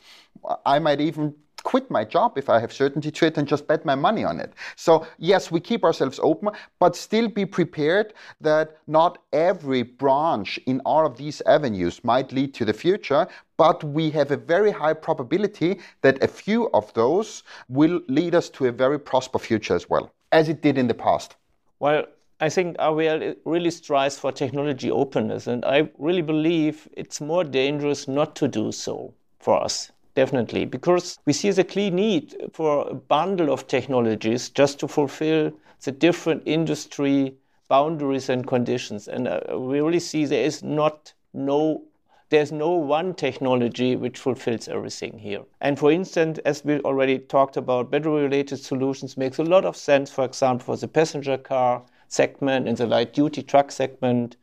I 0.65 0.80
might 0.80 0.99
even 0.99 1.36
quit 1.63 1.89
my 1.89 2.04
job 2.04 2.38
if 2.38 2.50
I 2.50 2.60
have 2.60 2.74
certainty 2.74 3.12
to 3.12 3.26
it 3.26 3.38
and 3.38 3.47
just 3.47 3.67
bet 3.67 3.86
my 3.86 3.95
money 3.95 4.24
on 4.24 4.39
it. 4.39 4.54
So, 4.76 5.08
yes, 5.17 5.52
we 5.52 5.60
keep 5.60 5.84
ourselves 5.84 6.19
open, 6.24 6.50
but 6.80 6.95
still 6.95 7.28
be 7.28 7.45
prepared 7.45 8.13
that 8.41 8.78
not 8.88 9.19
every 9.34 9.84
branch 9.84 10.60
in 10.65 10.82
all 10.86 11.06
of 11.06 11.17
these 11.17 11.41
avenues 11.45 12.04
might 12.04 12.32
lead 12.32 12.54
to 12.56 12.65
the 12.65 12.74
future, 12.74 13.28
but 13.58 13.84
we 13.84 14.10
have 14.12 14.32
a 14.32 14.38
very 14.38 14.71
high 14.71 14.93
probability 14.93 15.80
that 16.02 16.24
a 16.24 16.28
few 16.28 16.69
of 16.74 16.93
those 16.93 17.43
will 17.69 18.02
lead 18.08 18.36
us 18.36 18.50
to 18.50 18.67
a 18.67 18.71
very 18.71 19.00
prosperous 19.00 19.45
future 19.45 19.76
as 19.76 19.89
well, 19.89 20.12
as 20.32 20.50
it 20.50 20.62
did 20.62 20.78
in 20.78 20.88
the 20.88 20.93
past. 20.93 21.36
Well, 21.80 22.06
I 22.39 22.50
think 22.50 22.78
AVL 22.78 23.36
really 23.45 23.69
strives 23.69 24.17
for 24.17 24.32
technology 24.32 24.89
openness, 24.89 25.45
and 25.45 25.63
I 25.63 25.91
really 26.00 26.24
believe 26.24 26.88
it's 26.93 27.21
more 27.21 27.43
dangerous 27.43 28.08
not 28.08 28.36
to 28.38 28.47
do 28.47 28.71
so 28.71 29.13
for 29.39 29.62
us 29.63 29.91
definitely, 30.15 30.65
because 30.65 31.19
we 31.26 31.34
see 31.34 31.52
the 31.52 31.63
clear 31.63 31.91
need 31.91 32.36
for 32.54 32.88
a 32.89 32.93
bundle 32.93 33.52
of 33.52 33.67
technologies 33.67 34.50
just 34.50 34.80
to 34.80 34.88
fulfill 34.88 35.52
the 35.84 35.91
different 35.91 36.43
industry 36.45 37.36
boundaries 37.67 38.30
and 38.30 38.45
conditions. 38.45 39.08
And 39.08 39.28
uh, 39.28 39.39
we 39.58 39.80
really 39.80 40.00
see 40.00 40.26
there 40.26 40.43
is 40.43 40.63
not 40.63 41.13
no 41.34 41.84
there's 42.30 42.52
no 42.54 42.69
one 42.69 43.13
technology 43.13 43.97
which 43.97 44.17
fulfills 44.17 44.69
everything 44.69 45.19
here. 45.19 45.41
And 45.60 45.78
for 45.78 45.91
instance, 45.91 46.39
as 46.45 46.63
we 46.63 46.80
already 46.80 47.19
talked 47.19 47.58
about, 47.58 47.91
battery 47.91 48.24
related 48.24 48.58
solutions 48.58 49.17
makes 49.17 49.38
a 49.38 49.43
lot 49.43 49.65
of 49.65 49.76
sense, 49.76 50.10
for 50.10 50.24
example, 50.24 50.65
for 50.65 50.78
the 50.78 50.88
passenger 50.88 51.38
car 51.38 51.84
segment 52.08 52.69
and 52.69 52.78
the 52.78 52.88
light 52.88 53.13
duty 53.13 53.43
truck 53.43 53.69
segment. 53.69 54.38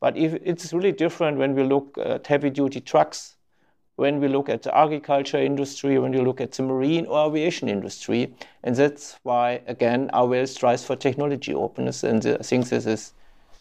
But 0.00 0.16
if 0.16 0.34
it's 0.42 0.72
really 0.72 0.90
different 0.90 1.38
when 1.38 1.54
we 1.54 1.62
look 1.62 1.96
at 1.98 2.26
heavy 2.26 2.50
duty 2.50 2.80
trucks 2.80 3.36
when 4.00 4.18
we 4.18 4.28
look 4.28 4.48
at 4.48 4.62
the 4.62 4.74
agriculture 4.74 5.36
industry, 5.36 5.98
when 5.98 6.12
you 6.14 6.22
look 6.22 6.40
at 6.40 6.52
the 6.52 6.62
marine 6.62 7.04
or 7.04 7.28
aviation 7.28 7.68
industry. 7.68 8.34
And 8.62 8.74
that's 8.74 9.18
why, 9.24 9.60
again, 9.66 10.10
AVL 10.14 10.48
strives 10.48 10.82
for 10.82 10.96
technology 10.96 11.52
openness. 11.54 12.02
And 12.02 12.24
I 12.24 12.42
think 12.50 12.70
this 12.70 12.86
is 12.86 13.12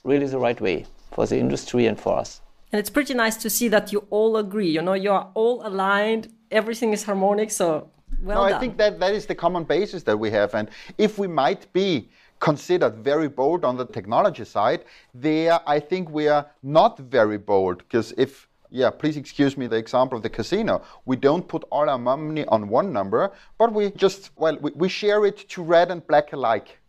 really 0.05 0.27
the 0.27 0.39
right 0.39 0.59
way 0.61 0.85
for 1.11 1.25
the 1.25 1.37
industry 1.37 1.87
and 1.87 1.99
for 1.99 2.17
us. 2.17 2.39
And 2.71 2.79
it's 2.79 2.89
pretty 2.89 3.13
nice 3.13 3.35
to 3.43 3.49
see 3.49 3.67
that 3.67 3.91
you 3.91 4.07
all 4.09 4.37
agree. 4.37 4.69
You 4.69 4.81
know, 4.81 4.93
you 4.93 5.11
are 5.11 5.29
all 5.33 5.67
aligned, 5.67 6.31
everything 6.51 6.93
is 6.93 7.03
harmonic. 7.03 7.51
So, 7.51 7.89
well 8.21 8.43
no, 8.43 8.49
done. 8.49 8.57
I 8.57 8.59
think 8.61 8.77
that 8.77 8.97
that 9.01 9.13
is 9.13 9.25
the 9.25 9.35
common 9.35 9.65
basis 9.65 10.03
that 10.03 10.17
we 10.17 10.31
have. 10.31 10.55
And 10.55 10.69
if 10.97 11.19
we 11.19 11.27
might 11.27 11.71
be 11.73 12.09
considered 12.39 12.95
very 13.03 13.27
bold 13.27 13.65
on 13.65 13.75
the 13.75 13.85
technology 13.85 14.45
side, 14.45 14.85
there 15.13 15.59
I 15.67 15.81
think 15.81 16.09
we 16.09 16.29
are 16.29 16.45
not 16.63 16.97
very 16.97 17.37
bold 17.37 17.79
because 17.79 18.13
if 18.17 18.48
yeah, 18.69 18.89
please 18.89 19.17
excuse 19.17 19.57
me 19.57 19.67
the 19.67 19.77
example 19.77 20.17
of 20.17 20.23
the 20.23 20.29
casino. 20.29 20.83
We 21.05 21.15
don't 21.15 21.47
put 21.47 21.63
all 21.71 21.89
our 21.89 21.97
money 21.97 22.45
on 22.45 22.69
one 22.69 22.93
number, 22.93 23.31
but 23.57 23.73
we 23.73 23.91
just, 23.91 24.31
well, 24.35 24.57
we, 24.61 24.71
we 24.71 24.89
share 24.89 25.25
it 25.25 25.49
to 25.49 25.63
red 25.63 25.91
and 25.91 26.05
black 26.05 26.33
alike. 26.33 26.79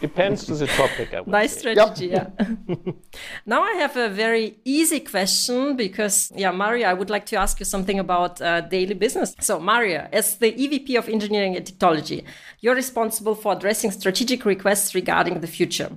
Depends 0.00 0.44
to 0.44 0.54
the 0.54 0.66
topic. 0.66 1.26
nice 1.26 1.54
say. 1.54 1.72
strategy. 1.72 2.08
Yep. 2.08 2.34
Yeah. 2.38 2.74
now 3.46 3.62
I 3.62 3.72
have 3.72 3.96
a 3.96 4.08
very 4.08 4.58
easy 4.64 5.00
question 5.00 5.74
because, 5.74 6.30
yeah, 6.36 6.50
Mario, 6.50 6.86
I 6.88 6.92
would 6.92 7.10
like 7.10 7.26
to 7.26 7.36
ask 7.36 7.58
you 7.58 7.66
something 7.66 7.98
about 7.98 8.40
uh, 8.40 8.60
daily 8.60 8.94
business. 8.94 9.34
So, 9.40 9.58
Mario, 9.58 10.08
as 10.12 10.36
the 10.36 10.52
EVP 10.52 10.98
of 10.98 11.08
Engineering 11.08 11.56
and 11.56 11.66
Technology, 11.66 12.24
you're 12.60 12.74
responsible 12.74 13.34
for 13.34 13.54
addressing 13.54 13.90
strategic 13.90 14.44
requests 14.44 14.94
regarding 14.94 15.40
the 15.40 15.46
future. 15.46 15.90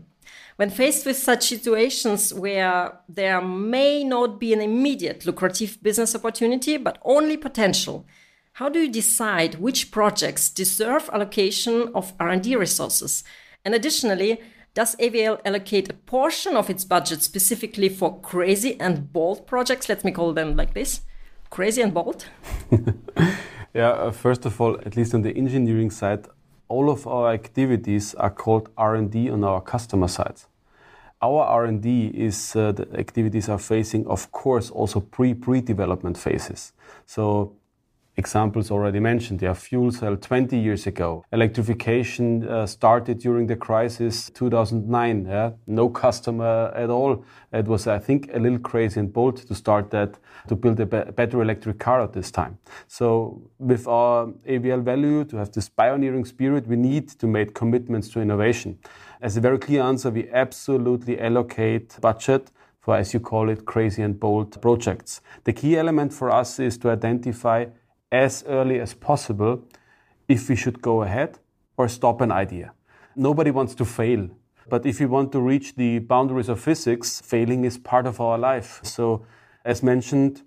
When 0.59 0.69
faced 0.69 1.05
with 1.05 1.15
such 1.15 1.47
situations 1.47 2.33
where 2.33 2.99
there 3.07 3.39
may 3.41 4.03
not 4.03 4.41
be 4.41 4.51
an 4.51 4.59
immediate 4.59 5.25
lucrative 5.25 5.81
business 5.81 6.13
opportunity, 6.13 6.75
but 6.75 6.97
only 7.05 7.37
potential, 7.37 8.05
how 8.51 8.67
do 8.67 8.79
you 8.79 8.91
decide 8.91 9.55
which 9.55 9.89
projects 9.89 10.49
deserve 10.49 11.09
allocation 11.13 11.89
of 11.95 12.11
R&D 12.19 12.57
resources? 12.57 13.23
And 13.63 13.73
additionally, 13.73 14.41
does 14.73 14.97
AVL 14.97 15.39
allocate 15.45 15.91
a 15.91 15.93
portion 15.93 16.57
of 16.57 16.69
its 16.69 16.83
budget 16.83 17.23
specifically 17.23 17.87
for 17.87 18.19
crazy 18.19 18.77
and 18.81 19.13
bold 19.13 19.47
projects? 19.47 19.87
Let 19.87 20.03
me 20.03 20.11
call 20.11 20.33
them 20.33 20.57
like 20.57 20.73
this 20.73 21.03
crazy 21.51 21.81
and 21.81 21.93
bold. 21.93 22.25
yeah, 23.73 23.91
uh, 23.91 24.11
first 24.11 24.45
of 24.45 24.59
all, 24.59 24.77
at 24.85 24.97
least 24.97 25.13
on 25.13 25.21
the 25.21 25.31
engineering 25.37 25.89
side, 25.89 26.27
all 26.67 26.89
of 26.91 27.07
our 27.07 27.31
activities 27.33 28.13
are 28.15 28.29
called 28.29 28.69
R&D 28.77 29.29
on 29.29 29.43
our 29.45 29.61
customer 29.61 30.07
sides. 30.07 30.48
Our 31.21 31.43
R&D 31.43 32.11
is 32.13 32.55
uh, 32.55 32.71
the 32.71 32.87
activities 32.97 33.49
are 33.49 33.59
facing, 33.59 34.07
of 34.07 34.31
course, 34.31 34.69
also 34.69 35.01
pre 35.01 35.33
pre 35.33 35.59
development 35.61 36.17
phases. 36.17 36.71
So 37.05 37.55
examples 38.19 38.69
already 38.71 38.99
mentioned. 38.99 39.41
Yeah, 39.41 39.53
fuel 39.53 39.91
cell 39.91 40.15
20 40.15 40.57
years 40.57 40.87
ago. 40.87 41.23
Electrification 41.31 42.47
uh, 42.47 42.67
started 42.67 43.19
during 43.19 43.47
the 43.47 43.55
crisis 43.55 44.29
2009. 44.29 45.25
Yeah, 45.25 45.51
no 45.67 45.89
customer 45.89 46.71
at 46.75 46.89
all. 46.89 47.25
It 47.51 47.67
was, 47.67 47.87
I 47.87 47.99
think, 47.99 48.29
a 48.33 48.39
little 48.39 48.59
crazy 48.59 48.99
and 48.99 49.11
bold 49.11 49.37
to 49.47 49.55
start 49.55 49.89
that 49.91 50.17
to 50.47 50.55
build 50.55 50.79
a 50.79 50.85
better 50.85 51.41
electric 51.41 51.79
car 51.79 52.01
at 52.01 52.13
this 52.13 52.31
time. 52.31 52.57
So 52.87 53.41
with 53.57 53.87
our 53.87 54.27
AVL 54.47 54.83
value 54.83 55.25
to 55.25 55.37
have 55.37 55.51
this 55.51 55.69
pioneering 55.69 56.25
spirit, 56.25 56.67
we 56.67 56.75
need 56.75 57.09
to 57.19 57.27
make 57.27 57.53
commitments 57.53 58.09
to 58.09 58.21
innovation. 58.21 58.77
As 59.21 59.35
a 59.35 59.41
very 59.41 59.57
clear 59.57 59.81
answer, 59.81 60.09
we 60.09 60.29
absolutely 60.29 61.19
allocate 61.19 61.99
budget 61.99 62.51
for, 62.79 62.95
as 62.95 63.13
you 63.13 63.19
call 63.19 63.49
it, 63.49 63.65
crazy 63.65 64.01
and 64.01 64.17
bold 64.17 64.61
projects. 64.61 65.19
The 65.43 65.51
key 65.51 65.77
element 65.77 66.13
for 66.13 66.31
us 66.31 66.57
is 66.57 66.77
to 66.77 66.89
identify 66.89 67.65
as 68.13 68.45
early 68.47 68.79
as 68.79 68.93
possible 68.93 69.61
if 70.29 70.47
we 70.47 70.55
should 70.55 70.81
go 70.81 71.01
ahead 71.03 71.37
or 71.75 71.89
stop 71.89 72.21
an 72.21 72.31
idea. 72.31 72.71
Nobody 73.13 73.51
wants 73.51 73.75
to 73.75 73.85
fail. 73.85 74.29
But 74.69 74.85
if 74.85 75.01
we 75.01 75.05
want 75.05 75.33
to 75.33 75.41
reach 75.41 75.75
the 75.75 75.99
boundaries 75.99 76.47
of 76.47 76.61
physics, 76.61 77.19
failing 77.19 77.65
is 77.65 77.77
part 77.77 78.05
of 78.07 78.21
our 78.21 78.37
life. 78.37 78.79
So, 78.83 79.25
as 79.65 79.83
mentioned, 79.83 80.43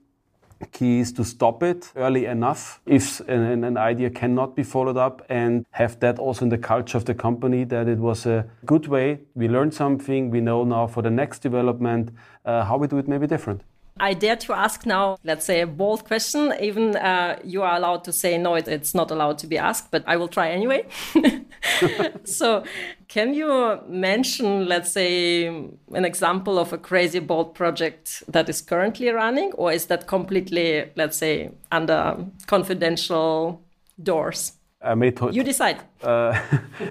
key 0.66 1.00
is 1.00 1.12
to 1.12 1.24
stop 1.24 1.62
it 1.62 1.92
early 1.96 2.26
enough 2.26 2.80
if 2.86 3.20
an, 3.28 3.64
an, 3.64 3.76
idea 3.76 4.10
cannot 4.10 4.54
be 4.54 4.62
followed 4.62 4.96
up 4.96 5.24
and 5.28 5.66
have 5.70 5.98
that 6.00 6.18
also 6.18 6.44
in 6.44 6.48
the 6.48 6.58
culture 6.58 6.96
of 6.96 7.04
the 7.04 7.14
company 7.14 7.64
that 7.64 7.88
it 7.88 7.98
was 7.98 8.26
a 8.26 8.46
good 8.64 8.86
way. 8.86 9.20
We 9.34 9.48
learned 9.48 9.74
something. 9.74 10.30
We 10.30 10.40
know 10.40 10.64
now 10.64 10.86
for 10.86 11.02
the 11.02 11.10
next 11.10 11.40
development 11.40 12.10
uh, 12.44 12.64
how 12.64 12.76
we 12.76 12.86
do 12.86 12.98
it 12.98 13.08
maybe 13.08 13.26
different. 13.26 13.62
I 13.98 14.14
dare 14.14 14.36
to 14.36 14.52
ask 14.52 14.86
now, 14.86 15.18
let's 15.22 15.44
say, 15.44 15.60
a 15.60 15.66
bold 15.66 16.04
question. 16.04 16.52
Even 16.60 16.96
uh, 16.96 17.38
you 17.44 17.62
are 17.62 17.76
allowed 17.76 18.04
to 18.04 18.12
say 18.12 18.38
no, 18.38 18.54
it's 18.54 18.94
not 18.94 19.10
allowed 19.10 19.38
to 19.38 19.46
be 19.46 19.58
asked, 19.58 19.90
but 19.90 20.02
I 20.06 20.16
will 20.16 20.28
try 20.28 20.50
anyway. 20.50 20.86
so, 22.24 22.64
can 23.08 23.34
you 23.34 23.80
mention, 23.86 24.66
let's 24.66 24.90
say, 24.90 25.46
an 25.46 26.04
example 26.04 26.58
of 26.58 26.72
a 26.72 26.78
crazy 26.78 27.18
bold 27.18 27.54
project 27.54 28.22
that 28.28 28.48
is 28.48 28.60
currently 28.60 29.08
running, 29.10 29.52
or 29.54 29.72
is 29.72 29.86
that 29.86 30.06
completely, 30.06 30.90
let's 30.96 31.16
say, 31.16 31.50
under 31.70 32.24
confidential 32.46 33.62
doors? 34.02 34.52
I 34.84 34.94
may 34.94 35.10
to- 35.12 35.32
you 35.32 35.44
decide. 35.44 35.78
Uh, 36.02 36.36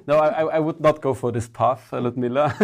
no, 0.08 0.16
I, 0.16 0.44
I, 0.56 0.60
would 0.60 0.80
not 0.80 1.02
go 1.02 1.14
for 1.14 1.34
this 1.34 1.46
path, 1.46 1.92
Ludmilla. 1.92 2.56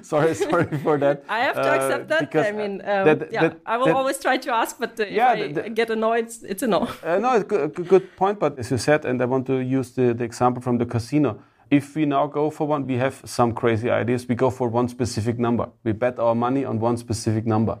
sorry, 0.02 0.34
sorry 0.34 0.78
for 0.78 0.96
that. 0.96 1.22
I 1.28 1.40
have 1.40 1.56
to 1.56 1.70
accept 1.70 2.10
uh, 2.10 2.26
that. 2.32 2.46
I 2.46 2.52
mean, 2.52 2.80
um, 2.80 3.04
that, 3.04 3.30
yeah, 3.30 3.42
that, 3.42 3.60
I 3.66 3.76
will 3.76 3.84
that, 3.84 3.94
always 3.94 4.18
try 4.18 4.38
to 4.38 4.54
ask, 4.54 4.78
but 4.78 4.98
uh, 4.98 5.04
yeah, 5.04 5.34
if 5.34 5.58
I 5.58 5.68
get 5.68 5.90
annoyed, 5.90 6.32
it's 6.48 6.62
a 6.62 6.66
no. 6.66 6.88
Uh, 7.04 7.18
no, 7.18 7.34
it's 7.34 7.44
a 7.44 7.68
good, 7.68 7.88
good 7.88 8.16
point. 8.16 8.40
But 8.40 8.58
as 8.58 8.70
you 8.70 8.78
said, 8.78 9.04
and 9.04 9.20
I 9.20 9.26
want 9.26 9.46
to 9.48 9.58
use 9.58 9.90
the, 9.90 10.14
the 10.14 10.24
example 10.24 10.62
from 10.62 10.78
the 10.78 10.86
casino. 10.86 11.40
If 11.70 11.94
we 11.94 12.06
now 12.06 12.26
go 12.26 12.48
for 12.48 12.66
one, 12.66 12.86
we 12.86 12.96
have 12.96 13.20
some 13.26 13.52
crazy 13.52 13.90
ideas. 13.90 14.26
We 14.26 14.34
go 14.34 14.48
for 14.48 14.68
one 14.70 14.88
specific 14.88 15.38
number. 15.38 15.68
We 15.84 15.92
bet 15.92 16.18
our 16.18 16.34
money 16.34 16.64
on 16.64 16.80
one 16.80 16.96
specific 16.96 17.44
number. 17.44 17.78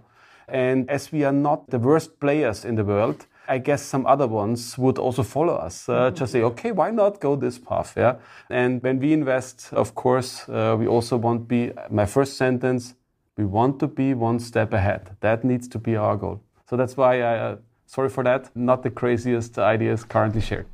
And 0.48 0.90
as 0.90 1.10
we 1.12 1.24
are 1.24 1.32
not 1.32 1.70
the 1.70 1.78
worst 1.78 2.20
players 2.20 2.64
in 2.66 2.74
the 2.74 2.84
world, 2.84 3.26
I 3.48 3.58
guess 3.58 3.82
some 3.82 4.06
other 4.06 4.26
ones 4.26 4.76
would 4.78 4.98
also 4.98 5.22
follow 5.22 5.54
us. 5.54 5.88
Uh, 5.88 6.10
just 6.10 6.32
say, 6.32 6.42
okay, 6.42 6.72
why 6.72 6.90
not 6.90 7.20
go 7.20 7.36
this 7.36 7.58
path? 7.58 7.94
Yeah. 7.96 8.16
And 8.50 8.82
when 8.82 8.98
we 8.98 9.12
invest, 9.12 9.72
of 9.72 9.94
course, 9.94 10.48
uh, 10.48 10.76
we 10.78 10.86
also 10.86 11.16
want 11.16 11.42
to 11.42 11.46
be, 11.46 11.72
my 11.90 12.06
first 12.06 12.36
sentence, 12.36 12.94
we 13.36 13.44
want 13.44 13.78
to 13.80 13.86
be 13.86 14.14
one 14.14 14.38
step 14.38 14.72
ahead. 14.72 15.16
That 15.20 15.44
needs 15.44 15.68
to 15.68 15.78
be 15.78 15.96
our 15.96 16.16
goal. 16.16 16.42
So 16.68 16.76
that's 16.76 16.96
why 16.96 17.20
I, 17.20 17.38
uh, 17.38 17.56
sorry 17.86 18.08
for 18.08 18.24
that, 18.24 18.50
not 18.56 18.82
the 18.82 18.90
craziest 18.90 19.58
ideas 19.58 20.04
currently 20.04 20.40
shared. 20.40 20.66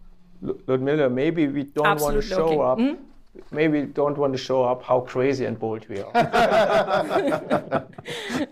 Ludmilla, 0.67 1.09
maybe 1.09 1.47
we 1.47 1.65
don't 1.65 1.87
Absolutely 1.87 2.15
want 2.17 2.29
to 2.29 2.35
show 2.35 2.49
okay. 2.49 2.61
up. 2.61 2.79
Mm-hmm 2.79 3.12
maybe 3.51 3.83
don't 3.83 4.19
want 4.19 4.33
to 4.33 4.39
show 4.39 4.63
up 4.65 4.83
how 4.83 5.01
crazy 5.01 5.45
and 5.45 5.59
bold 5.59 5.89
we 5.89 6.01
are. 6.01 6.11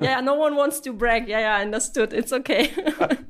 yeah, 0.00 0.20
no 0.20 0.34
one 0.34 0.56
wants 0.56 0.80
to 0.80 0.92
brag. 0.92 1.28
Yeah, 1.28 1.40
yeah, 1.40 1.56
understood. 1.58 2.12
It's 2.12 2.32
okay. 2.32 2.72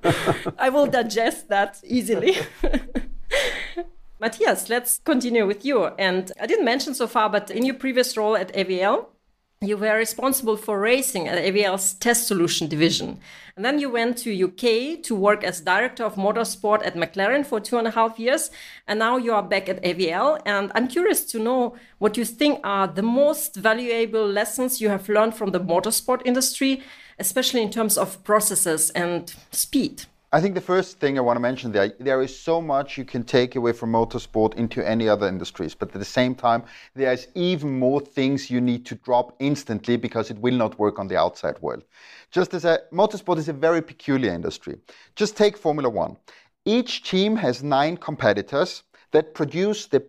I 0.59 0.69
will 0.69 0.87
digest 0.87 1.49
that 1.49 1.81
easily. 1.85 2.37
Matthias, 4.21 4.69
let's 4.69 5.01
continue 5.05 5.47
with 5.47 5.65
you. 5.65 5.87
And 5.99 6.31
I 6.41 6.47
didn't 6.47 6.65
mention 6.65 6.95
so 6.95 7.07
far, 7.07 7.31
but 7.31 7.51
in 7.51 7.65
your 7.65 7.75
previous 7.75 8.17
role 8.17 8.37
at 8.37 8.53
AVL, 8.55 9.07
you 9.63 9.77
were 9.77 9.95
responsible 9.95 10.57
for 10.57 10.81
racing 10.81 11.29
at 11.29 11.37
AVL's 11.37 11.93
test 11.93 12.27
solution 12.27 12.67
division. 12.67 13.21
And 13.57 13.63
then 13.63 13.79
you 13.79 13.91
went 13.91 14.17
to 14.19 14.45
UK 14.45 15.03
to 15.03 15.15
work 15.15 15.45
as 15.45 15.61
director 15.61 16.03
of 16.03 16.15
motorsport 16.15 16.81
at 16.83 16.95
McLaren 16.95 17.45
for 17.45 17.61
two 17.61 17.77
and 17.77 17.87
a 17.87 17.91
half 17.91 18.19
years. 18.19 18.51
And 18.89 18.99
now 18.99 19.19
you 19.19 19.35
are 19.35 19.43
back 19.43 19.69
at 19.69 19.83
AVL. 19.83 20.41
And 20.47 20.73
I'm 20.75 20.89
curious 20.89 21.27
to 21.33 21.39
know 21.39 21.77
what 21.99 22.17
you 22.17 22.25
think 22.25 22.61
are 22.65 22.87
the 22.87 23.03
most 23.03 23.55
valuable 23.55 24.27
lessons 24.27 24.81
you 24.81 24.89
have 24.89 25.11
learned 25.11 25.35
from 25.35 25.51
the 25.51 25.61
motorsport 25.61 26.23
industry, 26.25 26.83
especially 27.19 27.61
in 27.61 27.71
terms 27.71 27.99
of 27.99 28.25
processes 28.25 28.89
and 28.89 29.35
speed. 29.51 30.07
I 30.33 30.41
think 30.41 30.55
the 30.55 30.61
first 30.61 31.01
thing 31.01 31.19
I 31.19 31.23
want 31.23 31.37
to 31.37 31.41
mention 31.41 31.73
there, 31.73 31.93
there 31.99 32.23
is 32.23 32.39
so 32.39 32.63
much 32.63 32.97
you 32.97 33.05
can 33.05 33.25
take 33.25 33.57
away 33.57 33.73
from 33.73 33.91
motorsport 33.91 34.55
into 34.55 34.89
any 34.89 35.09
other 35.09 35.27
industries, 35.27 35.75
but 35.75 35.89
at 35.89 35.99
the 35.99 36.05
same 36.05 36.37
time, 36.37 36.63
there's 36.95 37.27
even 37.35 37.81
more 37.81 38.01
things 38.01 38.49
you 38.49 38.61
need 38.61 38.87
to 38.87 38.95
drop 38.95 39.35
instantly 39.41 39.97
because 39.97 40.31
it 40.31 40.39
will 40.39 40.55
not 40.55 40.79
work 40.79 41.01
on 41.01 41.09
the 41.09 41.17
outside 41.17 41.61
world. 41.61 41.83
Just 42.31 42.55
as 42.55 42.65
a 42.65 42.79
motorsport 42.93 43.39
is 43.39 43.49
a 43.49 43.53
very 43.53 43.83
peculiar 43.83 44.33
industry. 44.33 44.79
Just 45.17 45.37
take 45.37 45.57
Formula 45.57 45.89
One. 45.91 46.17
Each 46.65 47.03
team 47.03 47.35
has 47.35 47.65
nine 47.65 47.97
competitors 47.97 48.85
that 49.11 49.35
produce 49.35 49.87
the 49.87 50.07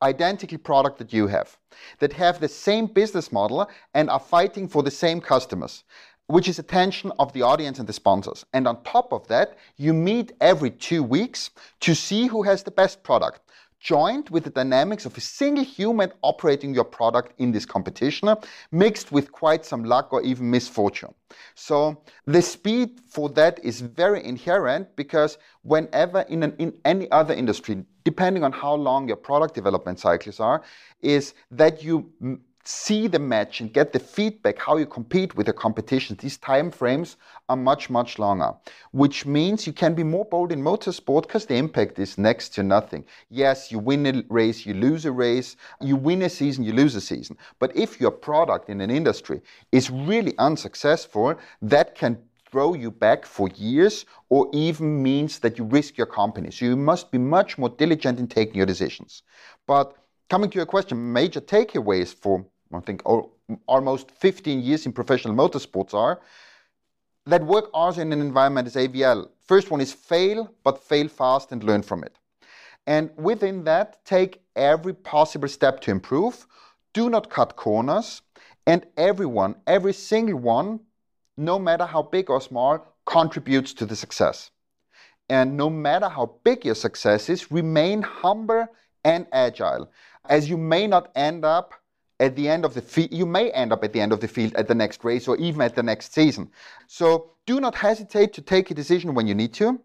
identical 0.00 0.56
product 0.56 0.96
that 0.96 1.12
you 1.12 1.26
have, 1.26 1.58
that 1.98 2.14
have 2.14 2.40
the 2.40 2.48
same 2.48 2.86
business 2.86 3.30
model 3.30 3.68
and 3.92 4.08
are 4.08 4.20
fighting 4.20 4.68
for 4.68 4.82
the 4.82 4.90
same 4.90 5.20
customers 5.20 5.84
which 6.26 6.48
is 6.48 6.58
attention 6.58 7.12
of 7.18 7.32
the 7.32 7.42
audience 7.42 7.78
and 7.78 7.88
the 7.88 7.92
sponsors. 7.92 8.44
And 8.52 8.66
on 8.66 8.82
top 8.82 9.12
of 9.12 9.26
that, 9.28 9.58
you 9.76 9.92
meet 9.92 10.32
every 10.40 10.70
two 10.70 11.02
weeks 11.02 11.50
to 11.80 11.94
see 11.94 12.26
who 12.26 12.42
has 12.42 12.62
the 12.62 12.70
best 12.70 13.02
product, 13.02 13.40
joined 13.78 14.30
with 14.30 14.44
the 14.44 14.50
dynamics 14.50 15.04
of 15.04 15.14
a 15.18 15.20
single 15.20 15.62
human 15.62 16.10
operating 16.22 16.72
your 16.72 16.84
product 16.84 17.34
in 17.38 17.52
this 17.52 17.66
competition, 17.66 18.34
mixed 18.72 19.12
with 19.12 19.30
quite 19.30 19.66
some 19.66 19.84
luck 19.84 20.10
or 20.10 20.22
even 20.22 20.50
misfortune. 20.50 21.12
So 21.54 22.02
the 22.24 22.40
speed 22.40 23.00
for 23.06 23.28
that 23.30 23.62
is 23.62 23.82
very 23.82 24.24
inherent 24.24 24.96
because 24.96 25.36
whenever 25.62 26.22
in, 26.22 26.42
an, 26.42 26.54
in 26.58 26.72
any 26.86 27.10
other 27.10 27.34
industry, 27.34 27.84
depending 28.04 28.42
on 28.42 28.52
how 28.52 28.74
long 28.74 29.06
your 29.06 29.18
product 29.18 29.54
development 29.54 30.00
cycles 30.00 30.40
are, 30.40 30.62
is 31.02 31.34
that 31.50 31.84
you 31.84 32.10
see 32.66 33.06
the 33.06 33.18
match 33.18 33.60
and 33.60 33.72
get 33.72 33.92
the 33.92 33.98
feedback 33.98 34.58
how 34.58 34.76
you 34.76 34.86
compete 34.86 35.36
with 35.36 35.46
the 35.46 35.52
competition. 35.52 36.16
These 36.18 36.38
time 36.38 36.70
frames 36.70 37.16
are 37.48 37.56
much 37.56 37.90
much 37.90 38.18
longer 38.18 38.52
which 38.92 39.26
means 39.26 39.66
you 39.66 39.72
can 39.72 39.94
be 39.94 40.02
more 40.02 40.24
bold 40.24 40.50
in 40.50 40.62
motorsport 40.62 41.22
because 41.22 41.46
the 41.46 41.56
impact 41.56 41.98
is 41.98 42.16
next 42.16 42.50
to 42.50 42.62
nothing. 42.62 43.04
Yes 43.28 43.70
you 43.70 43.78
win 43.78 44.06
a 44.06 44.24
race 44.28 44.64
you 44.64 44.74
lose 44.74 45.04
a 45.04 45.12
race 45.12 45.56
you 45.80 45.96
win 45.96 46.22
a 46.22 46.30
season 46.30 46.64
you 46.64 46.72
lose 46.72 46.94
a 46.94 47.00
season. 47.00 47.36
But 47.58 47.76
if 47.76 48.00
your 48.00 48.10
product 48.10 48.68
in 48.70 48.80
an 48.80 48.90
industry 48.90 49.42
is 49.72 49.90
really 49.90 50.34
unsuccessful 50.38 51.34
that 51.62 51.94
can 51.94 52.18
throw 52.50 52.72
you 52.72 52.90
back 52.90 53.26
for 53.26 53.48
years 53.56 54.06
or 54.28 54.48
even 54.52 55.02
means 55.02 55.40
that 55.40 55.58
you 55.58 55.64
risk 55.64 55.98
your 55.98 56.06
company. 56.06 56.52
So 56.52 56.64
you 56.66 56.76
must 56.76 57.10
be 57.10 57.18
much 57.18 57.58
more 57.58 57.68
diligent 57.68 58.20
in 58.20 58.28
taking 58.28 58.54
your 58.54 58.66
decisions. 58.66 59.24
But 59.66 59.96
coming 60.30 60.50
to 60.50 60.56
your 60.56 60.66
question 60.66 61.12
major 61.12 61.40
takeaways 61.40 62.14
for 62.14 62.46
I 62.74 62.80
think 62.80 63.02
almost 63.66 64.10
15 64.10 64.60
years 64.60 64.86
in 64.86 64.92
professional 64.92 65.34
motorsports 65.34 65.94
are, 65.94 66.20
that 67.26 67.44
work 67.44 67.70
also 67.72 68.00
in 68.00 68.12
an 68.12 68.20
environment 68.20 68.66
as 68.66 68.74
AVL. 68.74 69.28
First 69.42 69.70
one 69.70 69.80
is 69.80 69.92
fail, 69.92 70.52
but 70.62 70.82
fail 70.82 71.08
fast 71.08 71.52
and 71.52 71.62
learn 71.64 71.82
from 71.82 72.04
it. 72.04 72.18
And 72.86 73.10
within 73.16 73.64
that, 73.64 74.04
take 74.04 74.42
every 74.56 74.92
possible 74.92 75.48
step 75.48 75.80
to 75.80 75.90
improve. 75.90 76.46
Do 76.92 77.08
not 77.08 77.30
cut 77.30 77.56
corners. 77.56 78.22
And 78.66 78.86
everyone, 78.96 79.56
every 79.66 79.92
single 79.92 80.38
one, 80.38 80.80
no 81.36 81.58
matter 81.58 81.86
how 81.86 82.02
big 82.02 82.30
or 82.30 82.40
small, 82.40 82.86
contributes 83.06 83.72
to 83.74 83.86
the 83.86 83.96
success. 83.96 84.50
And 85.28 85.56
no 85.56 85.70
matter 85.70 86.08
how 86.08 86.36
big 86.44 86.64
your 86.64 86.74
success 86.74 87.28
is, 87.28 87.50
remain 87.50 88.02
humble 88.02 88.66
and 89.04 89.26
agile, 89.32 89.90
as 90.28 90.48
you 90.48 90.56
may 90.56 90.86
not 90.86 91.10
end 91.14 91.44
up 91.44 91.74
at 92.20 92.36
the 92.36 92.48
end 92.48 92.64
of 92.64 92.74
the 92.74 92.82
field, 92.82 93.12
you 93.12 93.26
may 93.26 93.50
end 93.50 93.72
up 93.72 93.82
at 93.84 93.92
the 93.92 94.00
end 94.00 94.12
of 94.12 94.20
the 94.20 94.28
field 94.28 94.54
at 94.54 94.68
the 94.68 94.74
next 94.74 95.04
race 95.04 95.26
or 95.26 95.36
even 95.36 95.60
at 95.60 95.74
the 95.74 95.82
next 95.82 96.12
season. 96.14 96.50
So 96.86 97.30
do 97.46 97.60
not 97.60 97.74
hesitate 97.74 98.32
to 98.34 98.42
take 98.42 98.70
a 98.70 98.74
decision 98.74 99.14
when 99.14 99.26
you 99.26 99.34
need 99.34 99.52
to, 99.54 99.80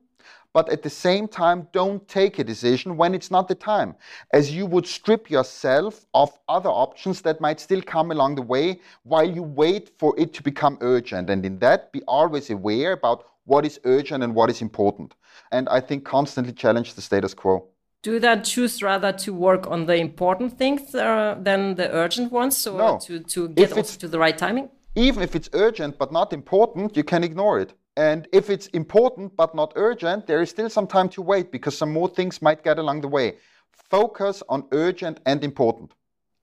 but 0.54 0.70
at 0.70 0.82
the 0.82 0.90
same 0.90 1.28
time, 1.28 1.68
don't 1.74 2.08
take 2.08 2.40
a 2.40 2.44
decision 2.44 2.98
when 2.98 3.14
it's 3.14 3.30
not 3.30 3.48
the 3.48 3.56
time, 3.56 3.96
as 4.34 4.52
you 4.52 4.66
would 4.66 4.88
strip 4.88 5.30
yourself 5.30 6.06
of 6.14 6.32
other 6.48 6.70
options 6.70 7.22
that 7.22 7.40
might 7.40 7.60
still 7.60 7.82
come 7.82 8.12
along 8.12 8.36
the 8.36 8.42
way 8.42 8.80
while 9.04 9.30
you 9.30 9.44
wait 9.44 9.92
for 10.00 10.16
it 10.18 10.34
to 10.34 10.44
become 10.44 10.78
urgent. 10.82 11.30
And 11.30 11.46
in 11.46 11.60
that, 11.60 11.92
be 11.92 12.02
always 12.08 12.50
aware 12.50 12.94
about 12.94 13.26
what 13.46 13.66
is 13.66 13.80
urgent 13.84 14.24
and 14.24 14.34
what 14.34 14.50
is 14.50 14.62
important. 14.62 15.14
And 15.52 15.70
I 15.70 15.82
think 15.82 16.04
constantly 16.04 16.54
challenge 16.54 16.96
the 16.96 17.02
status 17.02 17.34
quo 17.34 17.68
do 18.02 18.20
then 18.20 18.44
choose 18.44 18.82
rather 18.82 19.12
to 19.12 19.34
work 19.34 19.68
on 19.68 19.86
the 19.86 19.96
important 19.96 20.58
things 20.58 20.96
uh, 20.96 21.36
than 21.40 21.76
the 21.76 21.92
urgent 21.92 22.32
ones 22.32 22.58
so 22.58 22.78
no. 22.78 23.00
to, 23.00 23.20
to 23.20 23.50
get 23.50 23.86
to 23.86 24.08
the 24.08 24.20
right 24.20 24.38
timing? 24.38 24.70
Even 24.96 25.22
if 25.24 25.36
it's 25.36 25.50
urgent 25.54 25.98
but 25.98 26.12
not 26.12 26.34
important 26.34 26.96
you 26.96 27.04
can 27.04 27.24
ignore 27.24 27.60
it. 27.60 27.74
And 27.98 28.28
if 28.32 28.50
it's 28.50 28.68
important 28.68 29.36
but 29.36 29.54
not 29.54 29.74
urgent 29.76 30.28
there 30.28 30.42
is 30.42 30.50
still 30.50 30.70
some 30.70 30.88
time 30.88 31.10
to 31.10 31.22
wait 31.22 31.52
because 31.52 31.78
some 31.78 31.92
more 31.92 32.08
things 32.08 32.42
might 32.42 32.64
get 32.64 32.80
along 32.80 33.02
the 33.02 33.08
way. 33.08 33.38
Focus 33.72 34.42
on 34.50 34.66
urgent 34.72 35.20
and 35.26 35.44
important. 35.44 35.94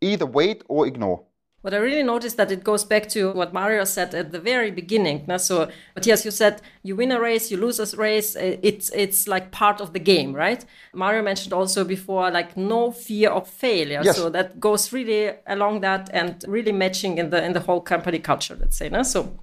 Either 0.00 0.26
wait 0.26 0.62
or 0.68 0.86
ignore 0.86 1.25
but 1.66 1.74
I 1.74 1.78
really 1.78 2.04
noticed 2.04 2.36
that 2.36 2.52
it 2.52 2.62
goes 2.62 2.84
back 2.84 3.08
to 3.08 3.32
what 3.32 3.52
Mario 3.52 3.82
said 3.82 4.14
at 4.14 4.30
the 4.30 4.38
very 4.38 4.70
beginning. 4.70 5.26
So, 5.36 5.68
Matthias, 5.96 6.24
you 6.24 6.30
said 6.30 6.62
you 6.84 6.94
win 6.94 7.10
a 7.10 7.20
race, 7.20 7.50
you 7.50 7.56
lose 7.56 7.80
a 7.80 7.96
race. 7.96 8.36
It's 8.36 8.88
it's 8.90 9.26
like 9.26 9.50
part 9.50 9.80
of 9.80 9.92
the 9.92 9.98
game, 9.98 10.32
right? 10.32 10.64
Mario 10.94 11.22
mentioned 11.22 11.52
also 11.52 11.82
before, 11.82 12.30
like 12.30 12.56
no 12.56 12.92
fear 12.92 13.30
of 13.30 13.48
failure. 13.48 14.00
Yes. 14.04 14.16
So 14.16 14.30
that 14.30 14.60
goes 14.60 14.92
really 14.92 15.32
along 15.48 15.80
that 15.80 16.08
and 16.12 16.44
really 16.46 16.70
matching 16.70 17.18
in 17.18 17.30
the 17.30 17.44
in 17.44 17.52
the 17.52 17.64
whole 17.66 17.80
company 17.80 18.20
culture. 18.20 18.56
Let's 18.60 18.76
say, 18.76 18.88
no? 18.88 19.02
so. 19.02 19.36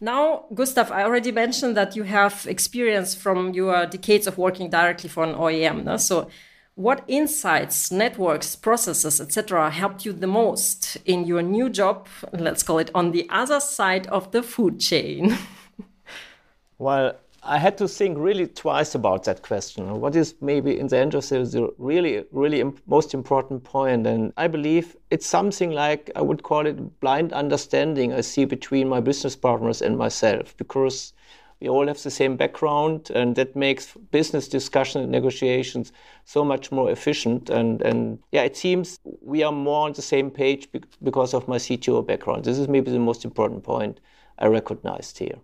Now, 0.00 0.44
Gustav, 0.54 0.92
I 0.92 1.02
already 1.02 1.32
mentioned 1.32 1.76
that 1.76 1.96
you 1.96 2.04
have 2.04 2.46
experience 2.48 3.16
from 3.16 3.52
your 3.52 3.84
decades 3.86 4.28
of 4.28 4.38
working 4.38 4.70
directly 4.70 5.08
for 5.08 5.24
an 5.24 5.34
OEM. 5.34 5.82
No? 5.82 5.96
So, 5.96 6.28
what 6.78 7.02
insights, 7.08 7.90
networks, 7.90 8.54
processes, 8.54 9.20
etc., 9.20 9.68
helped 9.68 10.04
you 10.04 10.12
the 10.12 10.28
most 10.28 10.96
in 11.04 11.26
your 11.26 11.42
new 11.42 11.68
job? 11.68 12.06
Let's 12.32 12.62
call 12.62 12.78
it 12.78 12.92
on 12.94 13.10
the 13.10 13.26
other 13.30 13.58
side 13.58 14.06
of 14.06 14.30
the 14.30 14.44
food 14.44 14.78
chain. 14.78 15.36
well, 16.78 17.16
I 17.42 17.58
had 17.58 17.78
to 17.78 17.88
think 17.88 18.16
really 18.16 18.46
twice 18.46 18.94
about 18.94 19.24
that 19.24 19.42
question. 19.42 20.00
What 20.00 20.14
is 20.14 20.36
maybe 20.40 20.78
in 20.78 20.86
the 20.86 20.98
end 20.98 21.14
of 21.14 21.28
the 21.28 21.68
really, 21.78 22.24
really 22.30 22.60
imp- 22.60 22.80
most 22.86 23.12
important 23.12 23.64
point? 23.64 24.06
And 24.06 24.32
I 24.36 24.46
believe 24.46 24.94
it's 25.10 25.26
something 25.26 25.72
like 25.72 26.12
I 26.14 26.22
would 26.22 26.44
call 26.44 26.64
it 26.64 27.00
blind 27.00 27.32
understanding 27.32 28.12
I 28.12 28.20
see 28.20 28.44
between 28.44 28.88
my 28.88 29.00
business 29.00 29.34
partners 29.34 29.82
and 29.82 29.98
myself 29.98 30.56
because 30.56 31.12
we 31.60 31.68
all 31.68 31.86
have 31.86 32.02
the 32.02 32.10
same 32.10 32.36
background, 32.36 33.10
and 33.14 33.34
that 33.36 33.56
makes 33.56 33.94
business 34.10 34.48
discussion 34.48 35.02
and 35.02 35.10
negotiations 35.10 35.92
so 36.24 36.44
much 36.44 36.70
more 36.70 36.90
efficient. 36.90 37.50
And, 37.50 37.82
and 37.82 38.18
yeah, 38.30 38.42
it 38.42 38.56
seems 38.56 39.00
we 39.22 39.42
are 39.42 39.52
more 39.52 39.86
on 39.86 39.92
the 39.92 40.02
same 40.02 40.30
page 40.30 40.68
because 41.02 41.34
of 41.34 41.48
my 41.48 41.56
CTO 41.56 42.06
background. 42.06 42.44
This 42.44 42.58
is 42.58 42.68
maybe 42.68 42.90
the 42.90 42.98
most 42.98 43.24
important 43.24 43.64
point 43.64 43.98
I 44.38 44.46
recognized 44.46 45.18
here. 45.18 45.38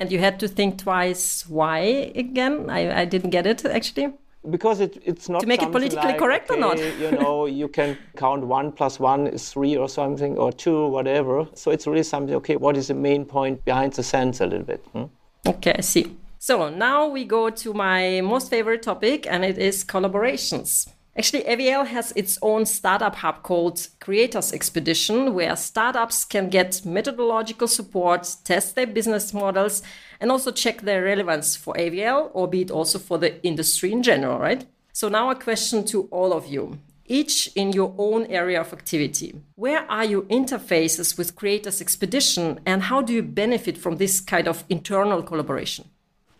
And 0.00 0.10
you 0.10 0.18
had 0.18 0.40
to 0.40 0.48
think 0.48 0.78
twice 0.78 1.48
why 1.48 1.78
again? 2.16 2.68
I, 2.68 3.02
I 3.02 3.04
didn't 3.04 3.30
get 3.30 3.46
it 3.46 3.64
actually 3.64 4.12
because 4.50 4.80
it, 4.80 5.00
it's 5.04 5.28
not 5.28 5.40
to 5.40 5.46
make 5.46 5.62
it 5.62 5.70
politically 5.70 6.04
like, 6.04 6.18
correct 6.18 6.50
okay, 6.50 6.58
or 6.58 6.60
not 6.60 6.78
you 6.98 7.12
know 7.12 7.46
you 7.46 7.68
can 7.68 7.96
count 8.16 8.44
one 8.44 8.72
plus 8.72 8.98
one 8.98 9.28
is 9.28 9.52
three 9.52 9.76
or 9.76 9.88
something 9.88 10.36
or 10.36 10.50
two 10.52 10.88
whatever 10.88 11.46
so 11.54 11.70
it's 11.70 11.86
really 11.86 12.02
something 12.02 12.34
okay 12.34 12.56
what 12.56 12.76
is 12.76 12.88
the 12.88 12.94
main 12.94 13.24
point 13.24 13.64
behind 13.64 13.92
the 13.92 14.02
sense 14.02 14.40
a 14.40 14.46
little 14.46 14.66
bit 14.66 14.84
hmm? 14.92 15.04
Okay, 15.46 15.74
I 15.76 15.80
see. 15.80 16.16
So 16.38 16.68
now 16.70 17.08
we 17.08 17.24
go 17.24 17.50
to 17.50 17.74
my 17.74 18.20
most 18.20 18.50
favorite 18.50 18.82
topic, 18.82 19.26
and 19.26 19.44
it 19.44 19.58
is 19.58 19.84
collaborations. 19.84 20.88
Actually, 21.16 21.42
AVL 21.42 21.86
has 21.86 22.12
its 22.16 22.38
own 22.40 22.64
startup 22.64 23.16
hub 23.16 23.42
called 23.42 23.88
Creators 24.00 24.52
Expedition, 24.52 25.34
where 25.34 25.54
startups 25.56 26.24
can 26.24 26.48
get 26.48 26.84
methodological 26.86 27.68
support, 27.68 28.34
test 28.44 28.76
their 28.76 28.86
business 28.86 29.34
models, 29.34 29.82
and 30.20 30.30
also 30.30 30.50
check 30.50 30.82
their 30.82 31.02
relevance 31.02 31.54
for 31.54 31.74
AVL, 31.74 32.30
or 32.32 32.48
be 32.48 32.62
it 32.62 32.70
also 32.70 32.98
for 32.98 33.18
the 33.18 33.44
industry 33.44 33.92
in 33.92 34.02
general, 34.02 34.38
right? 34.38 34.64
So, 34.92 35.08
now 35.08 35.30
a 35.30 35.34
question 35.34 35.84
to 35.86 36.04
all 36.10 36.32
of 36.32 36.46
you 36.46 36.78
each 37.06 37.48
in 37.54 37.72
your 37.72 37.94
own 37.98 38.26
area 38.26 38.60
of 38.60 38.72
activity. 38.72 39.34
Where 39.54 39.90
are 39.90 40.04
your 40.04 40.22
interfaces 40.22 41.18
with 41.18 41.36
Creators 41.36 41.80
Expedition 41.80 42.60
and 42.66 42.82
how 42.82 43.02
do 43.02 43.12
you 43.12 43.22
benefit 43.22 43.76
from 43.78 43.96
this 43.96 44.20
kind 44.20 44.48
of 44.48 44.64
internal 44.68 45.22
collaboration? 45.22 45.88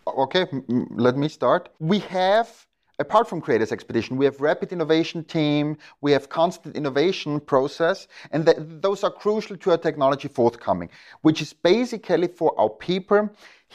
Okay, 0.07 0.45
let 0.91 1.17
me 1.17 1.29
start. 1.29 1.69
We 1.79 1.99
have 1.99 2.65
apart 2.99 3.27
from 3.27 3.41
Creators 3.41 3.71
Expedition, 3.71 4.17
we 4.17 4.25
have 4.25 4.39
rapid 4.39 4.71
innovation 4.71 5.23
team, 5.23 5.77
we 6.01 6.11
have 6.11 6.29
constant 6.29 6.75
innovation 6.75 7.39
process, 7.39 8.07
and 8.31 8.45
th- 8.45 8.57
those 8.59 9.03
are 9.03 9.11
crucial 9.11 9.57
to 9.57 9.71
our 9.71 9.77
technology 9.77 10.27
forthcoming, 10.27 10.89
which 11.21 11.41
is 11.41 11.53
basically 11.53 12.27
for 12.27 12.57
our 12.59 12.69
people 12.69 13.29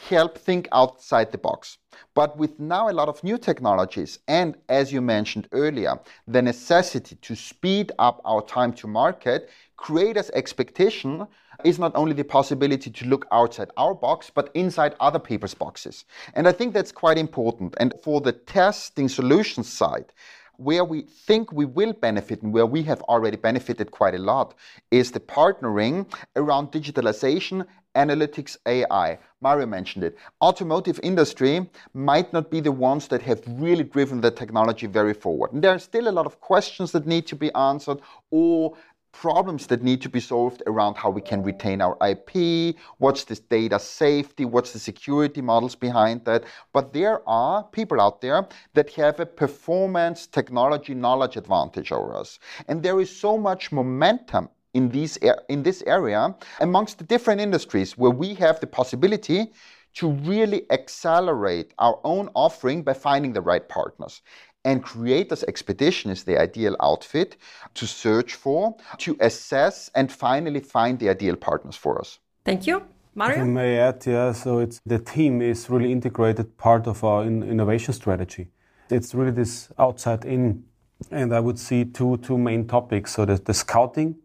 help 0.07 0.37
think 0.37 0.67
outside 0.71 1.31
the 1.31 1.37
box. 1.37 1.77
But 2.13 2.37
with 2.37 2.59
now 2.59 2.89
a 2.89 2.93
lot 2.93 3.09
of 3.09 3.23
new 3.23 3.37
technologies, 3.37 4.19
and 4.27 4.55
as 4.69 4.91
you 4.93 5.01
mentioned 5.01 5.47
earlier, 5.51 5.99
the 6.27 6.41
necessity 6.41 7.15
to 7.15 7.35
speed 7.35 7.91
up 7.99 8.21
our 8.25 8.41
time 8.41 8.73
to 8.73 8.87
market, 8.87 9.49
Creators 9.77 10.29
Expedition 10.31 11.27
is 11.63 11.79
not 11.79 11.95
only 11.95 12.13
the 12.13 12.23
possibility 12.23 12.89
to 12.89 13.05
look 13.05 13.25
outside 13.31 13.69
our 13.77 13.93
box, 13.93 14.31
but 14.33 14.49
inside 14.53 14.95
other 14.99 15.19
people's 15.19 15.53
boxes. 15.53 16.05
And 16.33 16.47
I 16.47 16.51
think 16.51 16.73
that's 16.73 16.91
quite 16.91 17.17
important. 17.17 17.75
And 17.79 17.93
for 18.03 18.21
the 18.21 18.31
testing 18.31 19.09
solutions 19.09 19.67
side, 19.67 20.13
where 20.59 20.83
we 20.83 21.03
think 21.03 21.53
we 21.53 21.63
will 21.63 21.93
benefit 21.93 22.41
and 22.41 22.51
where 22.51 22.65
we 22.65 22.83
have 22.83 23.01
already 23.03 23.37
benefited 23.37 23.91
quite 23.91 24.13
a 24.13 24.17
lot 24.17 24.53
is 24.91 25.11
the 25.11 25.19
partnering 25.19 26.05
around 26.35 26.69
digitalization 26.69 27.65
analytics 27.95 28.57
AI. 28.65 29.17
Mario 29.41 29.65
mentioned 29.65 30.03
it. 30.03 30.17
Automotive 30.41 30.99
industry 31.03 31.69
might 31.93 32.31
not 32.33 32.51
be 32.51 32.59
the 32.59 32.71
ones 32.71 33.07
that 33.07 33.21
have 33.21 33.41
really 33.47 33.83
driven 33.83 34.21
the 34.21 34.31
technology 34.31 34.87
very 34.87 35.13
forward. 35.13 35.53
And 35.53 35.63
there 35.63 35.73
are 35.73 35.79
still 35.79 36.07
a 36.07 36.11
lot 36.11 36.25
of 36.25 36.39
questions 36.41 36.91
that 36.91 37.07
need 37.07 37.27
to 37.27 37.35
be 37.35 37.53
answered 37.53 37.99
or 38.31 38.75
problems 39.11 39.67
that 39.67 39.81
need 39.81 40.01
to 40.01 40.09
be 40.09 40.19
solved 40.19 40.61
around 40.67 40.95
how 40.95 41.09
we 41.09 41.21
can 41.21 41.43
retain 41.43 41.81
our 41.81 41.97
IP, 42.07 42.75
what's 42.99 43.23
this 43.23 43.39
data 43.39 43.79
safety, 43.79 44.45
what's 44.45 44.71
the 44.71 44.79
security 44.79 45.41
models 45.41 45.75
behind 45.75 46.23
that. 46.25 46.43
But 46.73 46.93
there 46.93 47.27
are 47.27 47.63
people 47.63 47.99
out 47.99 48.21
there 48.21 48.47
that 48.73 48.91
have 48.91 49.19
a 49.19 49.25
performance 49.25 50.27
technology 50.27 50.93
knowledge 50.93 51.37
advantage 51.37 51.91
over 51.91 52.15
us. 52.15 52.39
And 52.67 52.83
there 52.83 52.99
is 52.99 53.15
so 53.15 53.37
much 53.37 53.71
momentum 53.71 54.49
in, 54.73 54.89
these, 54.89 55.17
in 55.47 55.63
this 55.63 55.83
area 55.87 56.35
amongst 56.59 56.97
the 56.97 57.03
different 57.03 57.41
industries 57.41 57.97
where 57.97 58.11
we 58.11 58.33
have 58.35 58.59
the 58.59 58.67
possibility 58.67 59.51
to 59.95 60.11
really 60.11 60.69
accelerate 60.71 61.73
our 61.79 61.99
own 62.03 62.29
offering 62.35 62.83
by 62.83 62.93
finding 62.93 63.33
the 63.33 63.41
right 63.41 63.67
partners. 63.67 64.21
And 64.65 64.83
Creators 64.83 65.43
Expedition 65.43 66.11
is 66.11 66.23
the 66.23 66.39
ideal 66.39 66.75
outfit 66.81 67.37
to 67.75 67.87
search 67.87 68.35
for, 68.35 68.75
to 68.99 69.17
assess, 69.21 69.89
and 69.95 70.11
finally 70.11 70.59
find 70.59 70.99
the 70.99 71.09
ideal 71.09 71.35
partners 71.35 71.75
for 71.75 71.99
us. 71.99 72.19
Thank 72.45 72.67
you. 72.67 72.83
Mario? 73.15 73.41
I 73.41 73.43
may 73.45 73.77
add, 73.79 74.05
yeah, 74.05 74.31
so 74.33 74.59
it's 74.59 74.79
the 74.85 74.99
team 74.99 75.41
is 75.41 75.69
really 75.69 75.91
integrated 75.91 76.57
part 76.57 76.87
of 76.87 77.03
our 77.03 77.23
in, 77.23 77.41
innovation 77.43 77.93
strategy. 77.93 78.47
It's 78.89 79.15
really 79.15 79.31
this 79.31 79.69
outside 79.79 80.25
in, 80.25 80.63
and 81.09 81.33
I 81.33 81.39
would 81.39 81.57
see 81.57 81.85
two 81.85 82.17
two 82.17 82.37
main 82.37 82.67
topics. 82.67 83.13
So 83.13 83.25
the, 83.25 83.35
the 83.35 83.53
scouting 83.53 84.15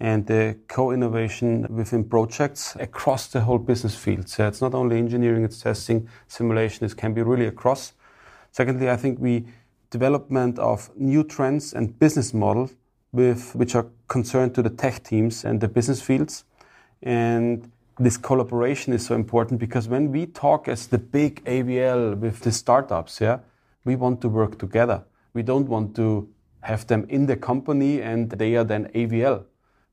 and 0.00 0.26
the 0.26 0.56
co-innovation 0.66 1.66
within 1.68 2.02
projects 2.04 2.74
across 2.80 3.26
the 3.26 3.42
whole 3.42 3.58
business 3.58 3.94
field. 3.94 4.28
So 4.28 4.48
it's 4.48 4.62
not 4.62 4.74
only 4.74 4.96
engineering, 4.96 5.44
it's 5.44 5.60
testing, 5.60 6.08
simulation, 6.26 6.86
it 6.86 6.96
can 6.96 7.12
be 7.12 7.22
really 7.22 7.46
across. 7.46 7.92
Secondly, 8.50 8.90
I 8.90 8.96
think 8.96 9.20
we 9.20 9.44
development 9.90 10.58
of 10.58 10.90
new 10.96 11.22
trends 11.22 11.74
and 11.74 11.98
business 11.98 12.32
models 12.32 12.74
with 13.12 13.54
which 13.54 13.74
are 13.74 13.86
concerned 14.08 14.54
to 14.54 14.62
the 14.62 14.70
tech 14.70 15.02
teams 15.02 15.44
and 15.44 15.60
the 15.60 15.68
business 15.68 16.00
fields. 16.00 16.44
And 17.02 17.70
this 17.98 18.16
collaboration 18.16 18.92
is 18.92 19.04
so 19.04 19.14
important 19.14 19.60
because 19.60 19.88
when 19.88 20.10
we 20.10 20.26
talk 20.26 20.68
as 20.68 20.86
the 20.86 20.98
big 20.98 21.44
AVL 21.44 22.16
with 22.16 22.40
the 22.40 22.52
startups, 22.52 23.20
yeah, 23.20 23.40
we 23.84 23.96
want 23.96 24.20
to 24.22 24.28
work 24.28 24.58
together. 24.58 25.04
We 25.34 25.42
don't 25.42 25.68
want 25.68 25.94
to 25.96 26.28
have 26.62 26.86
them 26.86 27.04
in 27.08 27.26
the 27.26 27.36
company 27.36 28.00
and 28.00 28.30
they 28.30 28.54
are 28.56 28.64
then 28.64 28.86
AVL. 28.94 29.44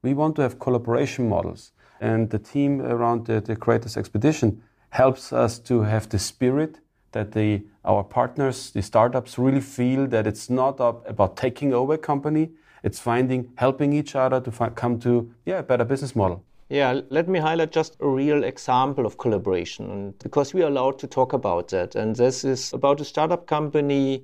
We 0.07 0.13
want 0.13 0.37
to 0.37 0.41
have 0.41 0.57
collaboration 0.57 1.27
models. 1.27 1.73
And 1.99 2.29
the 2.29 2.39
team 2.39 2.79
around 2.81 3.25
the, 3.25 3.41
the 3.41 3.57
Creators 3.57 3.97
Expedition 3.97 4.63
helps 4.91 5.33
us 5.33 5.59
to 5.59 5.81
have 5.81 6.07
the 6.07 6.17
spirit 6.17 6.79
that 7.11 7.33
the, 7.33 7.65
our 7.83 8.05
partners, 8.05 8.71
the 8.71 8.81
startups, 8.81 9.37
really 9.37 9.59
feel 9.59 10.07
that 10.07 10.25
it's 10.25 10.49
not 10.49 10.79
about 10.79 11.35
taking 11.35 11.73
over 11.73 11.95
a 11.95 11.97
company, 11.97 12.51
it's 12.83 13.01
finding, 13.01 13.49
helping 13.57 13.91
each 13.91 14.15
other 14.15 14.39
to 14.39 14.49
find, 14.49 14.77
come 14.77 14.97
to 14.99 15.29
yeah, 15.45 15.59
a 15.59 15.63
better 15.63 15.83
business 15.83 16.15
model. 16.15 16.41
Yeah, 16.69 17.01
let 17.09 17.27
me 17.27 17.39
highlight 17.39 17.73
just 17.73 17.97
a 17.99 18.07
real 18.07 18.45
example 18.45 19.05
of 19.05 19.17
collaboration 19.17 20.13
because 20.23 20.53
we 20.53 20.63
are 20.63 20.67
allowed 20.67 20.99
to 20.99 21.07
talk 21.07 21.33
about 21.33 21.67
that. 21.69 21.95
And 21.95 22.15
this 22.15 22.45
is 22.45 22.71
about 22.71 23.01
a 23.01 23.05
startup 23.05 23.45
company 23.45 24.23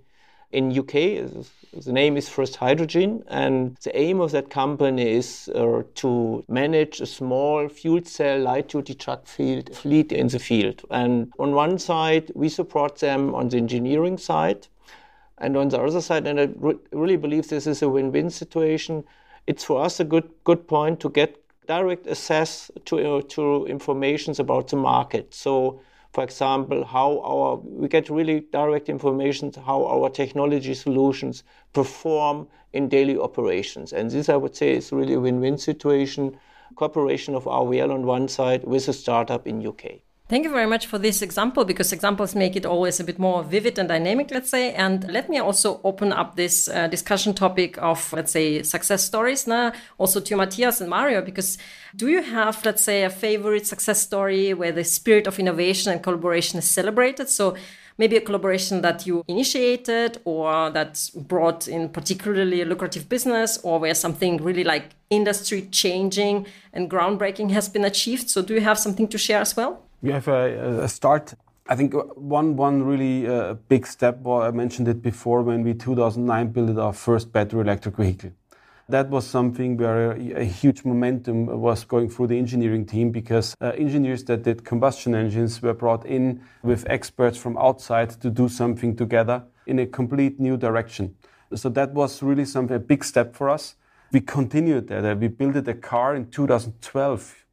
in 0.53 0.77
UK. 0.77 0.93
The 1.73 1.91
name 1.91 2.15
is 2.15 2.29
First 2.29 2.57
Hydrogen, 2.57 3.23
and 3.27 3.75
the 3.83 3.97
aim 3.97 4.21
of 4.21 4.31
that 4.31 4.51
company 4.51 5.11
is 5.11 5.49
uh, 5.55 5.81
to 5.95 6.45
manage 6.47 7.01
a 7.01 7.07
small 7.07 7.67
fuel 7.67 8.01
cell 8.05 8.39
light 8.39 8.69
duty 8.69 8.93
truck 8.93 9.25
field, 9.25 9.75
fleet 9.75 10.11
in 10.11 10.27
the 10.27 10.37
field. 10.37 10.83
And 10.91 11.33
on 11.39 11.53
one 11.53 11.79
side, 11.79 12.31
we 12.35 12.47
support 12.49 12.99
them 12.99 13.33
on 13.33 13.49
the 13.49 13.57
engineering 13.57 14.19
side, 14.19 14.67
and 15.39 15.57
on 15.57 15.69
the 15.69 15.81
other 15.81 15.99
side, 15.99 16.27
and 16.27 16.39
I 16.39 16.49
re- 16.57 16.77
really 16.91 17.17
believe 17.17 17.49
this 17.49 17.65
is 17.65 17.81
a 17.81 17.89
win-win 17.89 18.29
situation. 18.29 19.03
It's 19.47 19.63
for 19.63 19.83
us 19.83 19.99
a 19.99 20.05
good 20.05 20.29
good 20.43 20.67
point 20.67 20.99
to 21.01 21.09
get 21.09 21.43
direct 21.67 22.05
access 22.07 22.69
to 22.85 23.17
uh, 23.17 23.21
to 23.29 23.65
informations 23.65 24.39
about 24.39 24.67
the 24.67 24.75
market. 24.77 25.33
So 25.33 25.81
for 26.13 26.23
example, 26.23 26.85
how 26.85 27.19
our 27.21 27.55
we 27.55 27.87
get 27.87 28.07
really 28.07 28.41
direct 28.51 28.87
information 28.87 29.51
how 29.65 29.83
our 29.85 30.09
technology 30.11 30.75
solutions 30.75 31.43
perform 31.73 32.47
in 32.71 32.87
daily 32.87 33.17
operations. 33.17 33.93
And 33.93 34.11
this, 34.11 34.29
I 34.29 34.35
would 34.35 34.55
say, 34.55 34.75
is 34.75 34.91
really 34.91 35.15
a 35.15 35.19
win-win 35.19 35.57
situation. 35.57 36.37
Cooperation 36.75 37.33
of 37.33 37.45
AVL 37.45 37.91
on 37.91 38.05
one 38.05 38.27
side 38.27 38.63
with 38.63 38.87
a 38.87 38.93
startup 38.93 39.47
in 39.47 39.65
UK. 39.65 40.02
Thank 40.29 40.45
you 40.45 40.51
very 40.51 40.67
much 40.67 40.87
for 40.87 40.97
this 40.97 41.21
example 41.21 41.65
because 41.65 41.91
examples 41.91 42.33
make 42.33 42.55
it 42.55 42.65
always 42.65 42.97
a 42.99 43.03
bit 43.03 43.19
more 43.19 43.43
vivid 43.43 43.77
and 43.77 43.89
dynamic, 43.89 44.31
let's 44.31 44.49
say. 44.49 44.73
And 44.73 45.03
let 45.11 45.29
me 45.29 45.37
also 45.37 45.81
open 45.83 46.13
up 46.13 46.37
this 46.37 46.69
uh, 46.69 46.87
discussion 46.87 47.33
topic 47.33 47.77
of, 47.77 48.11
let's 48.13 48.31
say, 48.31 48.63
success 48.63 49.03
stories 49.03 49.47
now, 49.47 49.73
also 49.97 50.21
to 50.21 50.35
Matthias 50.37 50.79
and 50.79 50.89
Mario, 50.89 51.21
because 51.21 51.57
do 51.93 52.07
you 52.07 52.23
have, 52.23 52.63
let's 52.63 52.81
say, 52.81 53.03
a 53.03 53.09
favorite 53.09 53.67
success 53.67 54.01
story 54.01 54.53
where 54.53 54.71
the 54.71 54.85
spirit 54.85 55.27
of 55.27 55.39
innovation 55.39 55.91
and 55.91 56.01
collaboration 56.01 56.57
is 56.57 56.69
celebrated? 56.69 57.27
So 57.27 57.57
maybe 57.97 58.15
a 58.15 58.21
collaboration 58.21 58.81
that 58.81 59.05
you 59.05 59.25
initiated 59.27 60.19
or 60.23 60.69
that 60.69 61.09
brought 61.15 61.67
in 61.67 61.89
particularly 61.89 62.61
a 62.61 62.65
lucrative 62.65 63.09
business 63.09 63.59
or 63.61 63.77
where 63.77 63.93
something 63.93 64.37
really 64.37 64.63
like 64.63 64.91
industry 65.09 65.67
changing 65.69 66.47
and 66.71 66.89
groundbreaking 66.89 67.51
has 67.51 67.67
been 67.67 67.83
achieved. 67.83 68.29
So 68.29 68.41
do 68.41 68.53
you 68.53 68.61
have 68.61 68.79
something 68.79 69.09
to 69.09 69.17
share 69.17 69.41
as 69.41 69.55
well? 69.57 69.83
We 70.03 70.11
have 70.11 70.27
a, 70.27 70.81
a 70.83 70.89
start. 70.89 71.33
I 71.65 71.77
think 71.77 71.93
one 72.15 72.57
one 72.57 72.83
really 72.83 73.25
uh, 73.25 73.53
big 73.69 73.87
step. 73.87 74.19
Well, 74.19 74.41
I 74.41 74.51
mentioned 74.51 74.89
it 74.89 75.01
before 75.01 75.41
when 75.43 75.63
we 75.63 75.73
2009 75.73 76.51
built 76.51 76.77
our 76.77 76.91
first 76.91 77.31
battery 77.31 77.61
electric 77.61 77.95
vehicle. 77.95 78.31
That 78.89 79.09
was 79.09 79.25
something 79.25 79.77
where 79.77 80.11
a, 80.11 80.43
huge 80.43 80.83
momentum 80.83 81.45
was 81.45 81.85
going 81.85 82.09
through 82.09 82.27
the 82.27 82.37
engineering 82.37 82.85
team 82.85 83.11
because 83.11 83.55
uh, 83.61 83.71
engineers 83.77 84.25
that 84.25 84.43
did 84.43 84.65
combustion 84.65 85.15
engines 85.15 85.61
were 85.61 85.73
brought 85.73 86.05
in 86.05 86.41
with 86.63 86.85
experts 86.89 87.37
from 87.37 87.57
outside 87.57 88.09
to 88.19 88.29
do 88.29 88.49
something 88.49 88.97
together 88.97 89.41
in 89.67 89.79
a 89.79 89.85
complete 89.85 90.37
new 90.37 90.57
direction. 90.57 91.15
So 91.55 91.69
that 91.69 91.93
was 91.93 92.21
really 92.21 92.43
something 92.43 92.75
a 92.75 92.79
big 92.79 93.05
step 93.05 93.37
for 93.37 93.49
us. 93.49 93.75
We 94.11 94.19
continued 94.19 94.89
that. 94.89 95.17
We 95.17 95.29
built 95.29 95.65
a 95.65 95.73
car 95.73 96.13
in 96.13 96.29
2012 96.29 97.43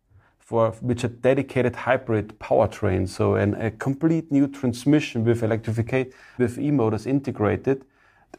for 0.51 0.73
which 0.81 1.05
a 1.05 1.09
dedicated 1.09 1.77
hybrid 1.77 2.37
powertrain, 2.41 3.09
so 3.09 3.37
an, 3.37 3.55
a 3.55 3.71
complete 3.71 4.33
new 4.33 4.49
transmission 4.49 5.25
with 5.25 5.45
electrification, 5.45 6.13
with 6.39 6.59
e-motors 6.59 7.07
integrated. 7.07 7.85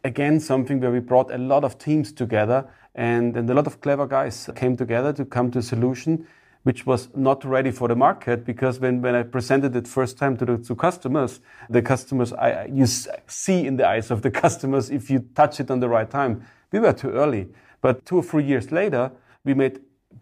Again, 0.03 0.41
something 0.41 0.81
where 0.81 0.91
we 0.91 0.99
brought 0.99 1.31
a 1.31 1.37
lot 1.37 1.63
of 1.63 1.77
teams 1.77 2.11
together 2.11 2.67
and, 2.95 3.37
and 3.37 3.49
a 3.49 3.53
lot 3.53 3.65
of 3.65 3.79
clever 3.79 4.05
guys 4.07 4.49
came 4.57 4.75
together 4.75 5.13
to 5.13 5.23
come 5.23 5.51
to 5.51 5.59
a 5.59 5.61
solution 5.61 6.27
which 6.63 6.85
was 6.85 7.07
not 7.15 7.45
ready 7.45 7.71
for 7.71 7.87
the 7.87 7.95
market 7.95 8.43
because 8.43 8.81
when, 8.81 9.01
when 9.01 9.15
I 9.15 9.23
presented 9.23 9.73
it 9.77 9.87
first 9.87 10.17
time 10.17 10.35
to 10.35 10.45
the 10.45 10.57
to 10.57 10.75
customers, 10.75 11.39
the 11.69 11.81
customers, 11.81 12.33
I, 12.33 12.65
you 12.65 12.87
see 12.87 13.65
in 13.65 13.77
the 13.77 13.87
eyes 13.87 14.11
of 14.11 14.21
the 14.21 14.31
customers 14.43 14.89
if 14.89 15.09
you 15.09 15.29
touch 15.33 15.61
it 15.61 15.71
on 15.71 15.79
the 15.79 15.87
right 15.87 16.11
time. 16.11 16.45
We 16.73 16.79
were 16.79 16.91
too 16.91 17.11
early. 17.11 17.47
But 17.79 18.05
two 18.05 18.17
or 18.17 18.23
three 18.23 18.43
years 18.43 18.69
later, 18.69 19.13
we 19.45 19.53
made 19.53 19.79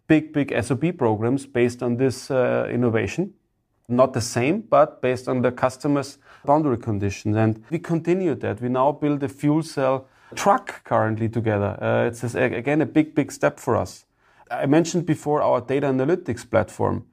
big, 0.09 0.33
big 0.33 0.51
SOP 0.61 0.97
programs 0.97 1.45
based 1.45 1.81
on 1.81 1.95
this 1.95 2.29
uh, 2.29 2.67
innovation. 2.69 3.33
Not 3.87 4.13
the 4.13 4.21
same, 4.21 4.61
but 4.61 5.01
based 5.01 5.29
on 5.29 5.41
the 5.41 5.51
customer's 5.51 6.17
boundary 6.45 6.77
conditions. 6.77 7.37
And 7.37 7.63
we 7.69 7.79
continue 7.79 8.35
that. 8.35 8.61
We 8.61 8.69
now 8.69 8.91
build 8.91 9.23
a 9.23 9.29
fuel 9.29 9.63
cell 9.63 10.07
truck 10.35 10.83
currently 10.83 11.29
together. 11.29 11.77
Uh, 11.81 12.07
it's 12.07 12.23
again 12.35 12.81
a 12.81 12.85
big, 12.85 13.15
big 13.15 13.31
step 13.31 13.59
for 13.59 13.75
us. 13.75 14.05
I 14.51 14.65
mentioned 14.65 15.05
before 15.05 15.41
our 15.41 15.61
data 15.61 15.87
analytics 15.87 16.47
platform. 16.49 17.05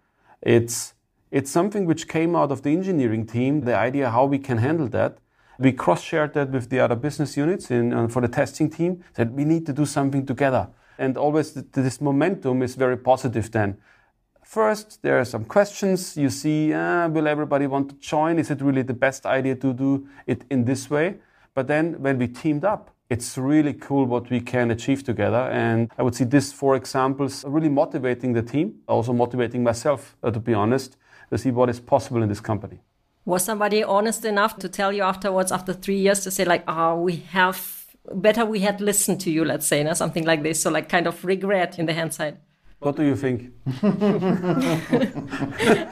It's 0.42 0.94
it's 1.30 1.50
something 1.50 1.86
which 1.86 2.08
came 2.08 2.36
out 2.36 2.52
of 2.52 2.62
the 2.62 2.70
engineering 2.70 3.26
team, 3.26 3.62
the 3.62 3.76
idea 3.76 4.10
how 4.10 4.24
we 4.26 4.38
can 4.38 4.58
handle 4.58 4.88
that. 4.88 5.18
We 5.58 5.72
cross-shared 5.72 6.34
that 6.34 6.50
with 6.50 6.70
the 6.70 6.80
other 6.80 6.94
business 6.94 7.36
units 7.36 7.70
in, 7.70 7.92
uh, 7.92 8.08
for 8.08 8.22
the 8.22 8.28
testing 8.28 8.70
team 8.70 9.02
that 9.14 9.32
we 9.32 9.44
need 9.44 9.66
to 9.66 9.72
do 9.72 9.86
something 9.86 10.24
together. 10.24 10.68
And 10.98 11.16
always 11.16 11.52
th- 11.52 11.66
this 11.72 12.00
momentum 12.00 12.62
is 12.62 12.74
very 12.74 12.96
positive 12.96 13.50
then. 13.50 13.76
First, 14.42 15.02
there 15.02 15.18
are 15.18 15.24
some 15.24 15.44
questions. 15.44 16.16
You 16.16 16.30
see, 16.30 16.72
uh, 16.72 17.08
will 17.08 17.26
everybody 17.26 17.66
want 17.66 17.88
to 17.90 17.96
join? 17.96 18.38
Is 18.38 18.50
it 18.50 18.60
really 18.60 18.82
the 18.82 18.94
best 18.94 19.26
idea 19.26 19.56
to 19.56 19.72
do 19.72 20.06
it 20.26 20.44
in 20.50 20.64
this 20.64 20.88
way? 20.88 21.16
But 21.54 21.66
then 21.66 22.00
when 22.00 22.18
we 22.18 22.28
teamed 22.28 22.64
up, 22.64 22.90
it's 23.08 23.38
really 23.38 23.72
cool 23.72 24.04
what 24.04 24.30
we 24.30 24.40
can 24.40 24.70
achieve 24.70 25.02
together. 25.02 25.48
And 25.50 25.90
I 25.98 26.02
would 26.02 26.14
see 26.14 26.24
these 26.24 26.52
four 26.52 26.76
examples 26.76 27.44
really 27.44 27.68
motivating 27.68 28.32
the 28.34 28.42
team, 28.42 28.76
also 28.88 29.12
motivating 29.12 29.62
myself, 29.62 30.16
uh, 30.22 30.30
to 30.30 30.40
be 30.40 30.54
honest, 30.54 30.96
to 31.30 31.38
see 31.38 31.50
what 31.50 31.68
is 31.68 31.80
possible 31.80 32.22
in 32.22 32.28
this 32.28 32.40
company. 32.40 32.78
Was 33.24 33.44
somebody 33.44 33.82
honest 33.82 34.24
enough 34.24 34.56
to 34.58 34.68
tell 34.68 34.92
you 34.92 35.02
afterwards, 35.02 35.50
after 35.50 35.72
three 35.72 35.98
years, 35.98 36.20
to 36.20 36.30
say, 36.30 36.44
like, 36.44 36.62
oh, 36.68 37.00
we 37.00 37.16
have 37.32 37.75
better 38.14 38.44
we 38.44 38.60
had 38.60 38.80
listened 38.80 39.20
to 39.22 39.30
you, 39.30 39.44
let's 39.44 39.66
say, 39.66 39.86
or 39.86 39.94
something 39.94 40.24
like 40.24 40.42
this? 40.42 40.60
So, 40.60 40.70
like, 40.70 40.88
kind 40.88 41.06
of 41.06 41.24
regret 41.24 41.78
in 41.78 41.86
the 41.86 41.94
hindsight. 41.94 42.36
What 42.78 42.96
do 42.96 43.04
you 43.04 43.16
think? 43.16 43.52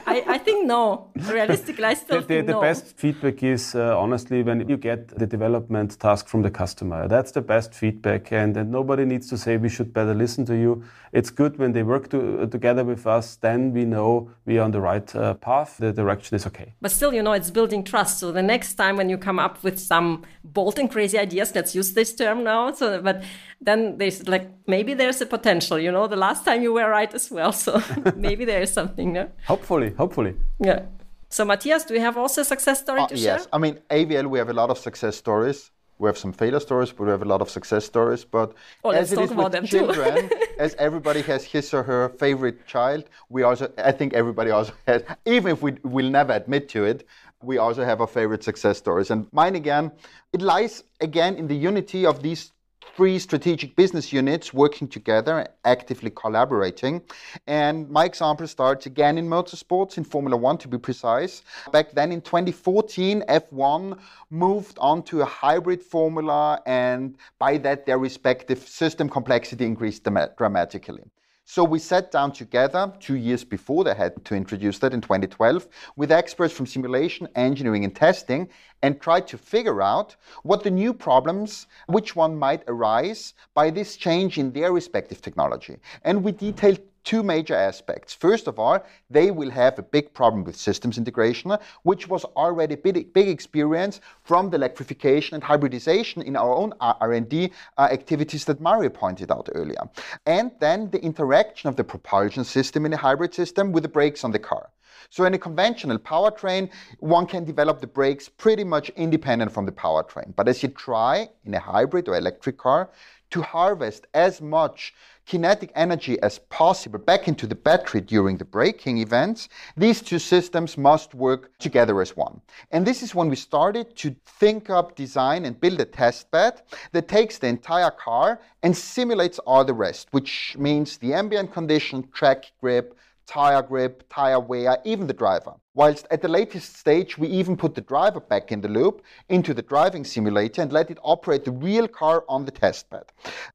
I, 0.05 0.23
I, 0.27 0.37
think 0.37 0.67
no. 0.67 1.09
Realistically, 1.15 1.83
I 1.83 1.95
still 1.95 2.21
the, 2.21 2.27
the, 2.27 2.41
the 2.41 2.51
no. 2.53 2.61
best 2.61 2.95
feedback 2.95 3.41
is 3.41 3.73
uh, 3.73 3.97
honestly 3.97 4.43
when 4.43 4.69
you 4.69 4.77
get 4.77 5.07
the 5.07 5.25
development 5.25 5.99
task 5.99 6.27
from 6.27 6.43
the 6.43 6.51
customer. 6.51 7.07
That's 7.07 7.31
the 7.31 7.41
best 7.41 7.73
feedback, 7.73 8.31
and, 8.31 8.55
and 8.55 8.69
nobody 8.69 9.03
needs 9.03 9.27
to 9.29 9.37
say 9.37 9.57
we 9.57 9.67
should 9.67 9.93
better 9.93 10.13
listen 10.13 10.45
to 10.45 10.55
you. 10.55 10.83
It's 11.15 11.29
good 11.29 11.57
when 11.57 11.71
they 11.71 11.81
work 11.81 12.09
to, 12.09 12.41
uh, 12.41 12.45
together 12.47 12.83
with 12.83 13.07
us. 13.07 13.37
Then 13.37 13.71
we 13.71 13.85
know 13.85 14.29
we 14.45 14.59
are 14.59 14.63
on 14.63 14.71
the 14.71 14.81
right 14.81 15.15
uh, 15.15 15.33
path. 15.35 15.77
The 15.77 15.93
direction 15.93 16.35
is 16.35 16.45
okay. 16.47 16.73
But 16.81 16.91
still, 16.91 17.13
you 17.13 17.23
know, 17.23 17.31
it's 17.31 17.49
building 17.49 17.85
trust. 17.85 18.19
So 18.19 18.33
the 18.33 18.43
next 18.43 18.73
time 18.73 18.97
when 18.97 19.07
you 19.09 19.17
come 19.17 19.39
up 19.39 19.63
with 19.63 19.79
some 19.79 20.23
bold 20.43 20.77
and 20.77 20.91
crazy 20.91 21.17
ideas, 21.17 21.55
let's 21.55 21.73
use 21.73 21.93
this 21.93 22.13
term 22.13 22.43
now. 22.43 22.73
So, 22.73 23.01
but 23.01 23.23
then 23.61 23.97
there's 23.97 24.27
like 24.27 24.49
maybe 24.67 24.93
there's 24.93 25.21
a 25.21 25.25
potential. 25.25 25.79
You 25.79 25.91
know, 25.93 26.05
the 26.07 26.17
last 26.17 26.43
time 26.43 26.61
you 26.61 26.73
were 26.73 26.89
right 26.89 27.13
as 27.13 27.31
well. 27.31 27.53
So 27.53 27.81
maybe 28.17 28.43
there 28.43 28.61
is 28.61 28.73
something. 28.73 29.13
No? 29.13 29.31
Hopefully, 29.47 29.93
hopefully. 29.97 30.33
Yeah. 30.59 30.81
So 31.29 31.45
Matthias, 31.45 31.85
do 31.85 31.93
you 31.93 32.01
have 32.01 32.17
also 32.17 32.41
a 32.41 32.45
success 32.45 32.81
story 32.81 33.01
uh, 33.01 33.07
to 33.07 33.15
share? 33.15 33.37
Yes. 33.37 33.47
I 33.53 33.57
mean, 33.57 33.79
AVL, 33.89 34.29
we 34.29 34.37
have 34.39 34.49
a 34.49 34.53
lot 34.53 34.69
of 34.69 34.77
success 34.77 35.15
stories. 35.15 35.71
We 35.97 36.07
have 36.07 36.17
some 36.17 36.33
failure 36.33 36.59
stories, 36.59 36.91
but 36.91 37.05
we 37.05 37.09
have 37.11 37.21
a 37.21 37.25
lot 37.25 37.41
of 37.41 37.49
success 37.49 37.85
stories. 37.85 38.25
But 38.25 38.53
oh, 38.83 38.89
as 38.89 39.13
it 39.13 39.19
is 39.19 39.31
with 39.33 39.65
children, 39.65 40.29
as 40.59 40.75
everybody 40.75 41.21
has 41.21 41.45
his 41.45 41.73
or 41.73 41.83
her 41.83 42.09
favorite 42.09 42.67
child, 42.67 43.05
we 43.29 43.43
also, 43.43 43.71
I 43.77 43.91
think 43.91 44.13
everybody 44.13 44.51
also 44.51 44.73
has, 44.87 45.03
even 45.25 45.53
if 45.53 45.61
we 45.61 45.77
will 45.83 46.09
never 46.09 46.33
admit 46.33 46.67
to 46.69 46.83
it, 46.83 47.07
we 47.41 47.57
also 47.57 47.83
have 47.83 48.01
our 48.01 48.07
favorite 48.07 48.43
success 48.43 48.77
stories. 48.77 49.11
And 49.11 49.27
mine 49.31 49.55
again, 49.55 49.91
it 50.33 50.41
lies 50.41 50.83
again 50.99 51.35
in 51.35 51.47
the 51.47 51.55
unity 51.55 52.05
of 52.05 52.21
these 52.21 52.51
three 52.95 53.19
strategic 53.19 53.75
business 53.75 54.13
units 54.13 54.53
working 54.53 54.87
together, 54.87 55.47
actively 55.65 56.09
collaborating. 56.09 57.01
And 57.47 57.89
my 57.89 58.05
example 58.05 58.47
starts 58.47 58.85
again 58.85 59.17
in 59.17 59.27
motorsports, 59.27 59.97
in 59.97 60.03
Formula 60.03 60.37
One 60.37 60.57
to 60.59 60.67
be 60.67 60.77
precise. 60.77 61.41
Back 61.71 61.91
then 61.91 62.11
in 62.11 62.21
2014, 62.21 63.23
F1 63.27 63.97
moved 64.29 64.77
on 64.79 65.03
to 65.03 65.21
a 65.21 65.25
hybrid 65.25 65.81
formula, 65.81 66.61
and 66.65 67.17
by 67.39 67.57
that, 67.57 67.85
their 67.85 67.97
respective 67.97 68.59
system 68.59 69.09
complexity 69.09 69.65
increased 69.65 70.07
dramatically. 70.37 71.03
So 71.47 71.63
we 71.63 71.77
sat 71.77 72.11
down 72.11 72.31
together 72.31 72.91
two 72.99 73.17
years 73.17 73.43
before 73.43 73.83
they 73.83 73.93
had 73.93 74.25
to 74.25 74.35
introduce 74.35 74.79
that 74.79 74.95
in 74.95 75.01
2012 75.01 75.67
with 75.95 76.11
experts 76.11 76.51
from 76.51 76.65
simulation, 76.65 77.27
engineering, 77.35 77.83
and 77.83 77.95
testing 77.95 78.49
and 78.81 78.99
tried 78.99 79.27
to 79.27 79.37
figure 79.37 79.79
out 79.79 80.15
what 80.41 80.63
the 80.63 80.71
new 80.71 80.91
problems, 80.91 81.67
which 81.85 82.15
one 82.15 82.35
might 82.35 82.63
arise 82.67 83.35
by 83.53 83.69
this 83.69 83.95
change 83.95 84.39
in 84.39 84.53
their 84.53 84.71
respective 84.71 85.21
technology. 85.21 85.77
And 86.03 86.23
we 86.23 86.31
detailed 86.31 86.79
two 87.05 87.23
major 87.23 87.55
aspects. 87.55 88.13
First 88.13 88.47
of 88.47 88.59
all, 88.59 88.83
they 89.09 89.31
will 89.31 89.51
have 89.51 89.79
a 89.79 89.83
big 89.83 90.13
problem 90.13 90.43
with 90.43 90.57
systems 90.57 90.97
integration, 90.97 91.55
which 91.83 92.09
was 92.09 92.25
already 92.35 92.75
big, 92.75 93.13
big 93.13 93.29
experience 93.29 94.01
from 94.23 94.49
the 94.49 94.57
electrification 94.57 95.35
and 95.35 95.43
hybridization 95.43 96.23
in 96.23 96.35
our 96.35 96.53
own 96.53 96.73
R&D 96.81 97.51
uh, 97.77 97.87
activities 97.91 98.43
that 98.45 98.59
Mario 98.59 98.89
pointed 98.89 99.31
out 99.31 99.47
earlier. 99.55 99.83
And 100.25 100.51
then 100.59 100.89
the 100.89 101.01
interaction 101.01 101.69
of 101.69 101.75
the 101.75 101.83
propulsion 101.83 102.43
system 102.43 102.85
in 102.85 102.93
a 102.93 102.97
hybrid 102.97 103.33
system 103.33 103.71
with 103.71 103.83
the 103.83 103.89
brakes 103.89 104.23
on 104.23 104.31
the 104.31 104.39
car. 104.39 104.69
So 105.09 105.23
in 105.25 105.33
a 105.33 105.37
conventional 105.37 105.99
powertrain, 105.99 106.69
one 106.99 107.27
can 107.27 107.45
develop 107.45 107.79
the 107.79 107.87
brakes 107.87 108.27
pretty 108.27 108.63
much 108.63 108.89
independent 108.89 109.51
from 109.51 109.65
the 109.65 109.71
powertrain. 109.71 110.35
But 110.35 110.47
as 110.47 110.63
you 110.63 110.69
try 110.69 111.29
in 111.45 111.53
a 111.53 111.59
hybrid 111.59 112.09
or 112.09 112.17
electric 112.17 112.57
car 112.57 112.89
to 113.31 113.41
harvest 113.41 114.07
as 114.13 114.41
much 114.41 114.93
kinetic 115.25 115.71
energy 115.75 116.19
as 116.21 116.39
possible 116.49 116.99
back 116.99 117.27
into 117.27 117.47
the 117.47 117.55
battery 117.55 118.01
during 118.01 118.37
the 118.37 118.45
braking 118.45 118.99
events, 118.99 119.49
these 119.75 120.01
two 120.01 120.19
systems 120.19 120.77
must 120.77 121.15
work 121.15 121.57
together 121.57 122.01
as 122.01 122.15
one. 122.15 122.41
And 122.71 122.85
this 122.85 123.01
is 123.01 123.15
when 123.15 123.29
we 123.29 123.35
started 123.35 123.95
to 123.97 124.15
think 124.39 124.69
up, 124.69 124.95
design, 124.95 125.45
and 125.45 125.59
build 125.59 125.79
a 125.79 125.85
test 125.85 126.29
bed 126.31 126.61
that 126.91 127.07
takes 127.07 127.37
the 127.37 127.47
entire 127.47 127.91
car 127.91 128.39
and 128.63 128.75
simulates 128.75 129.39
all 129.39 129.65
the 129.65 129.73
rest, 129.73 130.07
which 130.11 130.55
means 130.57 130.97
the 130.97 131.13
ambient 131.13 131.51
condition, 131.51 132.07
track 132.11 132.51
grip, 132.61 132.97
tire 133.25 133.61
grip, 133.61 134.03
tire 134.09 134.39
wear, 134.39 134.77
even 134.83 135.07
the 135.07 135.13
driver. 135.13 135.53
Whilst 135.73 136.07
at 136.11 136.21
the 136.21 136.27
latest 136.27 136.77
stage, 136.77 137.17
we 137.17 137.27
even 137.27 137.57
put 137.57 137.75
the 137.75 137.81
driver 137.81 138.19
back 138.19 138.51
in 138.51 138.61
the 138.61 138.67
loop 138.67 139.01
into 139.29 139.53
the 139.53 139.61
driving 139.61 140.05
simulator 140.05 140.61
and 140.61 140.71
let 140.71 140.89
it 140.91 140.99
operate 141.03 141.43
the 141.43 141.51
real 141.51 141.87
car 141.87 142.23
on 142.29 142.45
the 142.45 142.51
test 142.51 142.89
bed. 142.89 143.05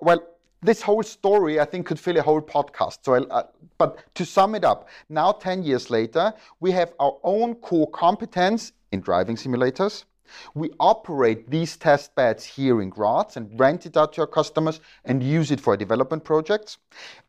Well, 0.01 0.21
this 0.63 0.83
whole 0.83 1.03
story, 1.03 1.59
I 1.59 1.65
think, 1.65 1.87
could 1.87 1.99
fill 1.99 2.17
a 2.19 2.23
whole 2.23 2.43
podcast. 2.43 2.99
So, 3.03 3.15
uh, 3.15 3.45
but 3.79 3.99
to 4.15 4.25
sum 4.25 4.55
it 4.55 4.65
up, 4.65 4.89
now 5.09 5.33
10 5.33 5.63
years 5.63 5.91
later, 5.91 6.33
we 6.61 6.71
have 6.73 6.93
our 7.01 7.17
own 7.23 7.55
core 7.57 7.91
competence 7.91 8.73
in 8.93 9.01
driving 9.01 9.37
simulators. 9.37 10.05
We 10.55 10.71
operate 10.79 11.51
these 11.51 11.77
test 11.77 12.15
beds 12.15 12.45
here 12.45 12.83
in 12.83 12.91
Graz 12.91 13.37
and 13.37 13.59
rent 13.59 13.87
it 13.87 13.97
out 13.97 14.13
to 14.13 14.21
our 14.21 14.27
customers 14.27 14.81
and 15.05 15.23
use 15.23 15.51
it 15.51 15.61
for 15.61 15.77
development 15.77 16.25
projects. 16.25 16.79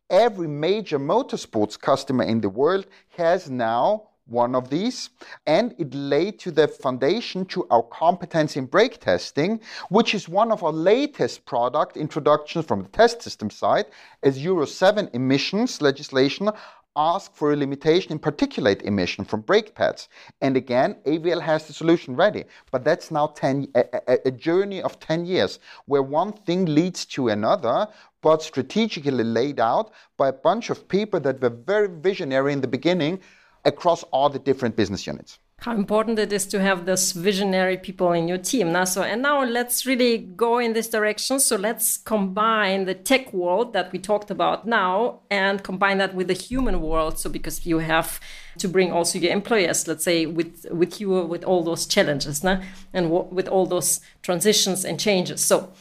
Every 0.10 0.48
major 0.48 1.00
motorsports 1.00 1.80
customer 1.80 2.26
in 2.26 2.42
the 2.42 2.50
world 2.50 2.86
has 3.18 3.50
now 3.50 4.10
one 4.32 4.56
of 4.56 4.70
these, 4.70 5.10
and 5.46 5.76
it 5.78 5.94
laid 5.94 6.40
to 6.40 6.52
the 6.52 6.68
foundation 6.68 7.46
to 7.46 7.68
our 7.70 7.84
competence 7.84 8.56
in 8.56 8.66
brake 8.66 9.00
testing, 9.00 9.60
which 9.90 10.16
is 10.16 10.30
one 10.30 10.52
of 10.52 10.64
our 10.64 10.72
latest 10.72 11.46
product 11.46 11.98
introductions 11.98 12.66
from 12.66 12.84
the 12.84 12.90
test 12.90 13.22
system 13.22 13.50
side, 13.50 13.86
as 14.24 14.44
Euro 14.44 14.66
7 14.66 15.10
emissions 15.14 15.82
legislation 15.82 16.50
ask 16.96 17.34
for 17.34 17.54
a 17.54 17.56
limitation 17.56 18.12
in 18.12 18.20
particulate 18.20 18.82
emission 18.82 19.24
from 19.24 19.42
brake 19.42 19.74
pads. 19.74 20.10
And 20.42 20.58
again, 20.58 20.98
AVL 21.06 21.42
has 21.42 21.66
the 21.66 21.74
solution 21.74 22.16
ready. 22.16 22.44
But 22.70 22.84
that's 22.84 23.12
now 23.12 23.28
10, 23.28 23.68
a, 23.76 24.28
a, 24.28 24.32
journey 24.32 24.82
of 24.82 25.00
10 25.00 25.26
years 25.26 25.60
where 25.86 26.04
one 26.04 26.34
thing 26.34 26.66
leads 26.66 27.06
to 27.06 27.30
another, 27.30 27.88
but 28.22 28.44
strategically 28.44 29.24
laid 29.24 29.60
out 29.60 29.94
by 30.18 30.30
a 30.30 30.34
bunch 30.34 30.70
of 30.70 30.88
people 30.88 31.20
that 31.22 31.42
were 31.42 31.50
very 31.50 31.88
visionary 31.88 32.54
in 32.54 32.62
the 32.62 32.68
beginning 32.68 33.22
across 33.66 34.03
all 34.12 34.30
the 34.30 34.39
different 34.39 34.76
business 34.76 35.05
units 35.07 35.39
how 35.62 35.76
important 35.76 36.18
it 36.18 36.34
is 36.34 36.47
to 36.47 36.59
have 36.59 36.88
those 36.88 37.12
visionary 37.12 37.78
people 37.78 38.14
in 38.14 38.28
your 38.28 38.39
team. 38.39 38.72
Now, 38.72 38.84
so 38.84 39.03
and 39.03 39.22
now 39.22 39.43
let's 39.43 39.86
really 39.86 40.18
go 40.18 40.57
in 40.57 40.74
this 40.74 40.89
direction. 40.89 41.39
So 41.39 41.55
let's 41.55 41.97
combine 41.97 42.86
the 42.86 42.95
tech 42.95 43.32
world 43.32 43.74
that 43.74 43.91
we 43.91 43.99
talked 43.99 44.32
about 44.32 44.66
now 44.66 45.20
and 45.30 45.64
combine 45.64 45.99
that 45.99 46.16
with 46.16 46.30
the 46.30 46.34
human 46.34 46.82
world. 46.82 47.20
So 47.20 47.30
because 47.30 47.64
you 47.64 47.78
have 47.78 48.20
to 48.57 48.68
bring 48.68 48.91
also 48.91 49.20
your 49.20 49.32
employers, 49.32 49.88
let's 49.88 50.03
say, 50.03 50.26
with 50.26 50.66
with 50.72 50.99
you 50.99 51.09
with 51.09 51.43
all 51.43 51.64
those 51.64 51.86
challenges, 51.86 52.43
nah? 52.43 52.59
and 52.91 53.12
with 53.12 53.47
all 53.47 53.68
those 53.68 54.01
transitions 54.24 54.84
and 54.84 54.99
changes. 54.99 55.45
So 55.45 55.72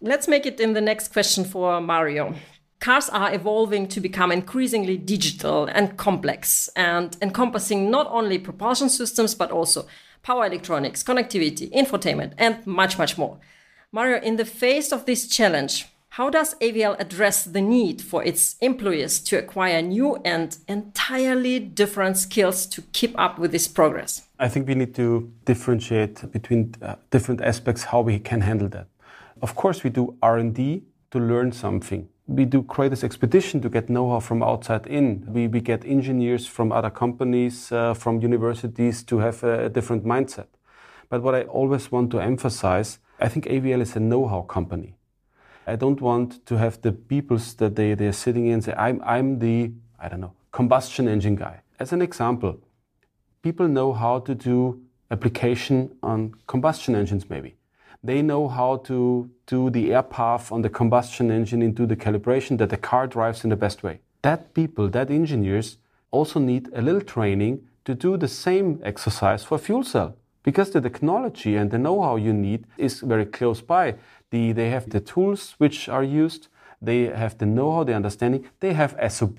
let's 0.00 0.26
make 0.26 0.46
it 0.46 0.58
in 0.58 0.72
the 0.72 0.80
next 0.80 1.12
question 1.12 1.44
for 1.44 1.80
Mario 1.80 2.34
cars 2.80 3.08
are 3.08 3.34
evolving 3.34 3.88
to 3.88 4.00
become 4.00 4.30
increasingly 4.32 4.96
digital 4.96 5.64
and 5.66 5.96
complex 5.96 6.68
and 6.76 7.16
encompassing 7.22 7.90
not 7.90 8.06
only 8.10 8.38
propulsion 8.38 8.88
systems 8.88 9.34
but 9.34 9.50
also 9.50 9.86
power 10.22 10.46
electronics, 10.46 11.02
connectivity, 11.02 11.70
infotainment, 11.72 12.32
and 12.36 12.66
much, 12.66 12.98
much 12.98 13.16
more. 13.16 13.38
Mario, 13.92 14.20
in 14.20 14.36
the 14.36 14.44
face 14.44 14.92
of 14.92 15.06
this 15.06 15.28
challenge, 15.28 15.86
how 16.16 16.30
does 16.30 16.54
AVL 16.56 16.98
address 16.98 17.44
the 17.44 17.60
need 17.60 18.00
for 18.02 18.24
its 18.24 18.56
employees 18.60 19.20
to 19.20 19.38
acquire 19.38 19.82
new 19.82 20.16
and 20.24 20.56
entirely 20.66 21.60
different 21.60 22.16
skills 22.16 22.66
to 22.66 22.82
keep 22.92 23.14
up 23.18 23.38
with 23.38 23.52
this 23.52 23.68
progress? 23.68 24.22
I 24.38 24.48
think 24.48 24.66
we 24.66 24.74
need 24.74 24.94
to 24.94 25.30
differentiate 25.44 26.32
between 26.32 26.74
uh, 26.82 26.96
different 27.10 27.40
aspects 27.42 27.84
how 27.84 28.00
we 28.00 28.18
can 28.18 28.40
handle 28.40 28.68
that. 28.68 28.88
Of 29.42 29.54
course, 29.54 29.84
we 29.84 29.90
do 29.90 30.16
R&D 30.22 30.82
to 31.10 31.18
learn 31.18 31.52
something 31.52 32.08
we 32.26 32.44
do 32.44 32.62
Creators 32.62 33.04
Expedition 33.04 33.60
to 33.60 33.68
get 33.68 33.88
know-how 33.88 34.20
from 34.20 34.42
outside 34.42 34.86
in. 34.86 35.24
We, 35.32 35.46
we 35.46 35.60
get 35.60 35.84
engineers 35.84 36.46
from 36.46 36.72
other 36.72 36.90
companies, 36.90 37.70
uh, 37.70 37.94
from 37.94 38.20
universities 38.20 39.02
to 39.04 39.18
have 39.18 39.44
a, 39.44 39.66
a, 39.66 39.68
different 39.68 40.04
mindset. 40.04 40.46
But 41.08 41.22
what 41.22 41.36
I 41.36 41.42
always 41.42 41.92
want 41.92 42.10
to 42.10 42.20
emphasize, 42.20 42.98
I 43.20 43.28
think 43.28 43.46
AVL 43.46 43.80
is 43.80 43.94
a 43.94 44.00
know-how 44.00 44.42
company. 44.42 44.96
I 45.68 45.76
don't 45.76 46.00
want 46.00 46.44
to 46.46 46.58
have 46.58 46.82
the 46.82 46.92
peoples 46.92 47.54
that 47.54 47.76
they, 47.76 47.94
they're 47.94 48.12
sitting 48.12 48.46
in 48.46 48.60
say, 48.60 48.74
I'm, 48.76 49.00
I'm 49.04 49.38
the, 49.38 49.72
I 49.98 50.08
don't 50.08 50.20
know, 50.20 50.32
combustion 50.50 51.06
engine 51.08 51.36
guy. 51.36 51.60
As 51.78 51.92
an 51.92 52.02
example, 52.02 52.58
people 53.42 53.68
know 53.68 53.92
how 53.92 54.18
to 54.20 54.34
do 54.34 54.80
application 55.10 55.96
on 56.02 56.34
combustion 56.46 56.96
engines 56.96 57.30
maybe. 57.30 57.55
They 58.06 58.22
know 58.22 58.46
how 58.46 58.76
to 58.88 59.28
do 59.46 59.68
the 59.68 59.92
air 59.92 60.04
path 60.04 60.52
on 60.52 60.62
the 60.62 60.68
combustion 60.68 61.28
engine 61.28 61.60
into 61.60 61.86
the 61.86 61.96
calibration 61.96 62.56
that 62.58 62.70
the 62.70 62.76
car 62.76 63.08
drives 63.08 63.42
in 63.42 63.50
the 63.50 63.56
best 63.56 63.82
way. 63.82 63.98
That 64.22 64.54
people, 64.54 64.88
that 64.90 65.10
engineers 65.10 65.78
also 66.12 66.38
need 66.38 66.68
a 66.72 66.82
little 66.82 67.00
training 67.00 67.66
to 67.84 67.96
do 67.96 68.16
the 68.16 68.28
same 68.28 68.80
exercise 68.84 69.42
for 69.42 69.58
fuel 69.58 69.82
cell 69.82 70.14
because 70.44 70.70
the 70.70 70.80
technology 70.80 71.56
and 71.56 71.72
the 71.72 71.78
know-how 71.78 72.14
you 72.14 72.32
need 72.32 72.68
is 72.78 73.00
very 73.00 73.26
close 73.26 73.60
by. 73.60 73.96
The, 74.30 74.52
they 74.52 74.70
have 74.70 74.88
the 74.88 75.00
tools 75.00 75.56
which 75.58 75.88
are 75.88 76.04
used, 76.04 76.46
they 76.80 77.06
have 77.06 77.36
the 77.38 77.46
know-how, 77.46 77.82
the 77.82 77.94
understanding, 77.94 78.48
they 78.60 78.72
have 78.72 78.96
SOP, 79.08 79.38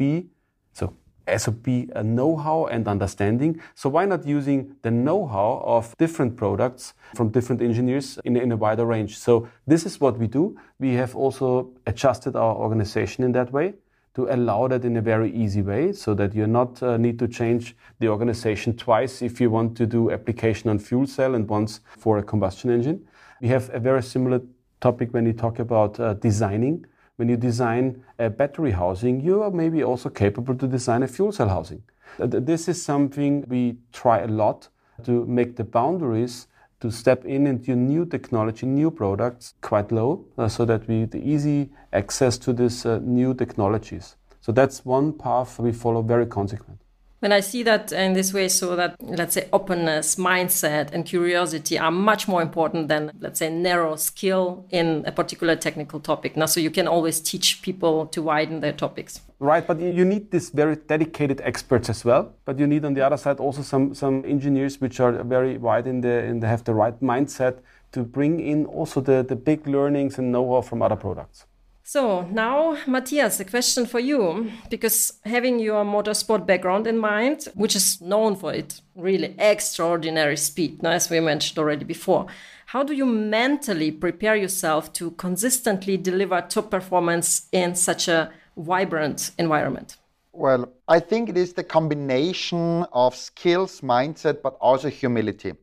so 0.73 0.93
SOP 1.35 1.67
a 1.67 2.03
know-how 2.03 2.65
and 2.65 2.87
understanding. 2.87 3.61
So 3.75 3.89
why 3.89 4.05
not 4.05 4.25
using 4.25 4.75
the 4.81 4.91
know-how 4.91 5.63
of 5.65 5.97
different 5.97 6.35
products 6.37 6.93
from 7.15 7.29
different 7.29 7.61
engineers 7.61 8.19
in, 8.23 8.37
in 8.37 8.51
a 8.51 8.57
wider 8.57 8.85
range? 8.85 9.17
So 9.17 9.47
this 9.65 9.85
is 9.85 9.99
what 9.99 10.17
we 10.17 10.27
do. 10.27 10.57
We 10.79 10.93
have 10.93 11.15
also 11.15 11.71
adjusted 11.85 12.35
our 12.35 12.55
organization 12.55 13.23
in 13.23 13.31
that 13.33 13.51
way 13.51 13.73
to 14.17 14.33
allow 14.33 14.67
that 14.67 14.83
in 14.83 14.97
a 14.97 15.01
very 15.01 15.31
easy 15.31 15.61
way 15.61 15.93
so 15.93 16.15
that 16.15 16.33
you 16.33 16.47
not 16.47 16.81
uh, 16.81 16.97
need 16.97 17.19
to 17.19 17.27
change 17.27 17.75
the 17.99 18.07
organization 18.07 18.75
twice 18.75 19.21
if 19.21 19.39
you 19.39 19.51
want 19.51 19.77
to 19.77 19.85
do 19.85 20.09
application 20.09 20.71
on 20.71 20.79
fuel 20.79 21.05
cell 21.05 21.35
and 21.35 21.47
once 21.47 21.81
for 21.99 22.17
a 22.17 22.23
combustion 22.23 22.71
engine. 22.71 23.05
We 23.41 23.49
have 23.49 23.69
a 23.71 23.79
very 23.79 24.01
similar 24.01 24.41
topic 24.81 25.13
when 25.13 25.27
you 25.27 25.33
talk 25.33 25.59
about 25.59 25.99
uh, 25.99 26.15
designing 26.15 26.85
when 27.17 27.29
you 27.29 27.35
design 27.35 28.03
a 28.19 28.29
battery 28.29 28.71
housing, 28.71 29.19
you 29.19 29.41
are 29.41 29.51
maybe 29.51 29.83
also 29.83 30.09
capable 30.09 30.55
to 30.55 30.67
design 30.67 31.03
a 31.03 31.07
fuel 31.07 31.31
cell 31.31 31.49
housing. 31.49 31.83
This 32.19 32.67
is 32.67 32.81
something 32.81 33.43
we 33.47 33.77
try 33.91 34.19
a 34.19 34.27
lot 34.27 34.69
to 35.03 35.25
make 35.25 35.55
the 35.55 35.63
boundaries 35.63 36.47
to 36.79 36.91
step 36.91 37.25
in 37.25 37.47
into 37.47 37.75
new 37.75 38.05
technology, 38.05 38.67
new 38.67 38.91
products 38.91 39.55
quite 39.61 39.91
low, 39.91 40.25
uh, 40.37 40.47
so 40.47 40.63
that 40.65 40.87
we 40.87 41.05
the 41.05 41.19
easy 41.19 41.71
access 41.91 42.37
to 42.37 42.53
these 42.53 42.85
uh, 42.85 42.99
new 43.01 43.33
technologies. 43.33 44.15
So 44.41 44.51
that's 44.51 44.85
one 44.85 45.11
path 45.13 45.59
we 45.59 45.71
follow 45.71 46.03
very 46.03 46.27
consequent. 46.27 46.79
When 47.19 47.31
I 47.31 47.39
see 47.39 47.63
that 47.63 47.91
in 47.91 48.13
this 48.13 48.31
way, 48.31 48.47
so 48.47 48.75
that 48.75 48.95
let's 49.01 49.33
say 49.33 49.49
openness, 49.51 50.17
mindset, 50.17 50.91
and 50.93 51.03
curiosity 51.03 51.79
are 51.79 51.89
much 51.89 52.27
more 52.27 52.43
important 52.43 52.89
than 52.89 53.11
let's 53.19 53.39
say 53.39 53.49
narrow 53.49 53.95
skill 53.95 54.67
in 54.69 55.03
a 55.07 55.11
particular 55.11 55.55
technical 55.55 55.99
topic. 55.99 56.37
Now, 56.37 56.45
so 56.45 56.59
you 56.59 56.69
can 56.69 56.87
always 56.87 57.19
teach 57.19 57.63
people 57.63 58.05
to 58.07 58.21
widen 58.21 58.59
their 58.59 58.71
topics. 58.71 59.21
Right, 59.39 59.65
but 59.65 59.79
you 59.79 60.05
need 60.05 60.29
this 60.29 60.51
very 60.51 60.75
dedicated 60.75 61.41
experts 61.41 61.89
as 61.89 62.05
well. 62.05 62.33
But 62.45 62.59
you 62.59 62.67
need 62.67 62.85
on 62.85 62.93
the 62.93 63.01
other 63.01 63.17
side 63.17 63.39
also 63.39 63.63
some 63.63 63.95
some 63.95 64.23
engineers 64.23 64.79
which 64.79 64.99
are 64.99 65.23
very 65.23 65.57
wide 65.57 65.87
in 65.87 66.01
the 66.01 66.37
the 66.39 66.47
have 66.47 66.63
the 66.65 66.75
right 66.75 66.99
mindset 67.01 67.61
to 67.93 68.03
bring 68.03 68.39
in 68.39 68.67
also 68.67 69.01
the 69.01 69.23
the 69.23 69.35
big 69.35 69.65
learnings 69.67 70.19
and 70.19 70.31
know-how 70.31 70.61
from 70.61 70.83
other 70.83 70.95
products. 70.95 71.47
So 71.89 72.23
now, 72.23 72.77
Matthias, 72.85 73.39
a 73.39 73.45
question 73.45 73.85
for 73.85 74.01
you, 74.01 74.51
because 74.69 75.21
having 75.23 75.57
your 75.57 75.85
motorsport 75.85 76.45
background 76.45 76.85
in 76.85 76.97
mind, 76.97 77.47
which 77.55 77.77
is 77.77 78.01
known 78.01 78.35
for 78.35 78.53
its 78.53 78.81
really 78.93 79.33
extraordinary 79.39 80.35
speed, 80.35 80.83
as 80.83 81.09
we 81.09 81.21
mentioned 81.21 81.57
already 81.57 81.85
before, 81.85 82.27
how 82.65 82.83
do 82.83 82.93
you 82.93 83.05
mentally 83.05 83.89
prepare 83.89 84.35
yourself 84.35 84.91
to 84.99 85.11
consistently 85.11 85.95
deliver 85.95 86.41
top 86.41 86.71
performance 86.71 87.47
in 87.53 87.73
such 87.73 88.09
a 88.09 88.33
vibrant 88.57 89.31
environment? 89.39 89.95
Well, 90.33 90.73
I 90.89 90.99
think 90.99 91.29
it 91.29 91.37
is 91.37 91.53
the 91.53 91.63
combination 91.63 92.85
of 92.91 93.15
skills, 93.15 93.79
mindset, 93.79 94.41
but 94.41 94.57
also 94.59 94.89
humility. 94.89 95.53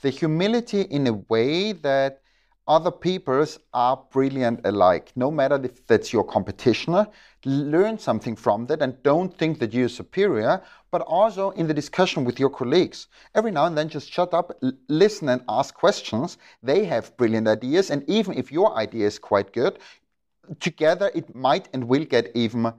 The 0.00 0.08
humility 0.08 0.80
in 0.80 1.06
a 1.08 1.12
way 1.12 1.72
that 1.72 2.22
other 2.66 2.90
peoples 2.90 3.58
are 3.72 4.02
brilliant 4.10 4.60
alike. 4.64 5.12
No 5.16 5.30
matter 5.30 5.60
if 5.62 5.86
that's 5.86 6.12
your 6.12 6.24
competition, 6.24 7.06
learn 7.44 7.98
something 7.98 8.36
from 8.36 8.66
that 8.66 8.80
and 8.80 9.02
don't 9.02 9.36
think 9.36 9.58
that 9.58 9.74
you're 9.74 9.88
superior, 9.88 10.62
but 10.90 11.02
also 11.02 11.50
in 11.50 11.66
the 11.66 11.74
discussion 11.74 12.24
with 12.24 12.40
your 12.40 12.48
colleagues. 12.48 13.08
Every 13.34 13.50
now 13.50 13.66
and 13.66 13.76
then 13.76 13.88
just 13.88 14.10
shut 14.10 14.32
up, 14.32 14.58
listen 14.88 15.28
and 15.28 15.42
ask 15.48 15.74
questions. 15.74 16.38
They 16.62 16.84
have 16.86 17.16
brilliant 17.16 17.48
ideas, 17.48 17.90
and 17.90 18.08
even 18.08 18.38
if 18.38 18.50
your 18.50 18.74
idea 18.76 19.06
is 19.06 19.18
quite 19.18 19.52
good, 19.52 19.78
together 20.60 21.10
it 21.14 21.34
might 21.34 21.68
and 21.74 21.86
will 21.86 22.04
get 22.04 22.30
even 22.34 22.72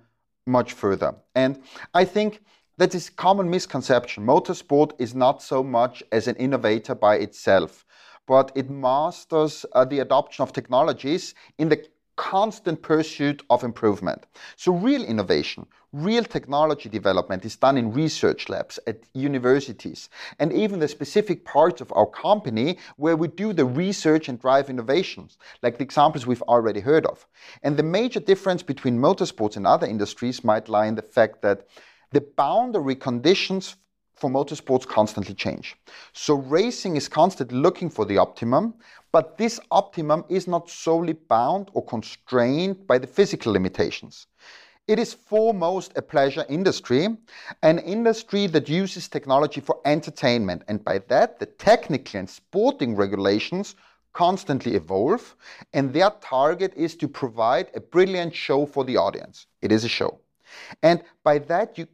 much 0.47 0.73
further. 0.73 1.15
And 1.35 1.61
I 1.93 2.05
think 2.05 2.41
that 2.77 2.93
is 2.95 3.09
common 3.09 3.49
misconception. 3.49 4.25
Motorsport 4.25 4.93
is 4.99 5.15
not 5.15 5.41
so 5.41 5.63
much 5.63 6.03
as 6.11 6.27
an 6.27 6.35
innovator 6.35 6.95
by 6.95 7.15
itself 7.17 7.85
but 8.27 8.51
it 8.55 8.69
masters 8.69 9.65
uh, 9.73 9.85
the 9.85 9.99
adoption 9.99 10.43
of 10.43 10.53
technologies 10.53 11.35
in 11.57 11.69
the 11.69 11.85
constant 12.15 12.81
pursuit 12.81 13.43
of 13.49 13.63
improvement. 13.63 14.25
So, 14.55 14.73
real 14.73 15.03
innovation, 15.03 15.65
real 15.91 16.23
technology 16.23 16.89
development 16.89 17.45
is 17.45 17.55
done 17.55 17.77
in 17.77 17.91
research 17.91 18.49
labs 18.49 18.79
at 18.87 19.03
universities 19.13 20.09
and 20.39 20.51
even 20.53 20.79
the 20.79 20.87
specific 20.87 21.45
parts 21.45 21.81
of 21.81 21.91
our 21.93 22.05
company 22.05 22.77
where 22.97 23.15
we 23.15 23.27
do 23.27 23.53
the 23.53 23.65
research 23.65 24.29
and 24.29 24.39
drive 24.39 24.69
innovations, 24.69 25.37
like 25.61 25.77
the 25.77 25.83
examples 25.83 26.25
we've 26.25 26.41
already 26.43 26.79
heard 26.79 27.05
of. 27.05 27.27
And 27.63 27.77
the 27.77 27.83
major 27.83 28.19
difference 28.19 28.63
between 28.63 28.97
motorsports 28.97 29.57
and 29.57 29.67
other 29.67 29.87
industries 29.87 30.43
might 30.43 30.69
lie 30.69 30.85
in 30.85 30.95
the 30.95 31.01
fact 31.01 31.41
that 31.41 31.67
the 32.11 32.21
boundary 32.21 32.95
conditions 32.95 33.75
for 34.15 34.29
motorsports 34.29 34.87
constantly 34.87 35.33
change. 35.33 35.75
So 36.13 36.35
racing 36.35 36.95
is 36.95 37.07
constantly 37.07 37.57
looking 37.57 37.89
for 37.89 38.05
the 38.05 38.17
optimum, 38.17 38.73
but 39.11 39.37
this 39.37 39.59
optimum 39.71 40.23
is 40.29 40.47
not 40.47 40.69
solely 40.69 41.13
bound 41.13 41.69
or 41.73 41.85
constrained 41.85 42.87
by 42.87 42.97
the 42.97 43.07
physical 43.07 43.51
limitations. 43.51 44.27
It 44.87 44.99
is 44.99 45.13
foremost 45.13 45.93
a 45.95 46.01
pleasure 46.01 46.45
industry, 46.47 47.07
an 47.63 47.79
industry 47.79 48.45
that 48.47 48.69
uses 48.69 49.07
technology 49.07 49.59
for 49.59 49.79
entertainment, 49.83 50.63
and 50.67 50.83
by 50.83 50.99
that, 51.07 51.39
the 51.39 51.47
technical 51.47 52.19
and 52.19 52.29
sporting 52.29 52.95
regulations 52.95 53.75
constantly 54.13 54.75
evolve, 54.75 55.35
and 55.73 55.91
their 55.91 56.11
target 56.21 56.71
is 56.75 56.95
to 56.95 57.07
provide 57.07 57.69
a 57.73 57.81
brilliant 57.81 58.33
show 58.33 58.65
for 58.65 58.85
the 58.85 58.95
audience. 58.95 59.47
It 59.61 59.71
is 59.71 59.83
a 59.83 59.89
show. 59.89 60.19
And 60.83 61.03
by 61.23 61.39
that, 61.39 61.77
you 61.77 61.87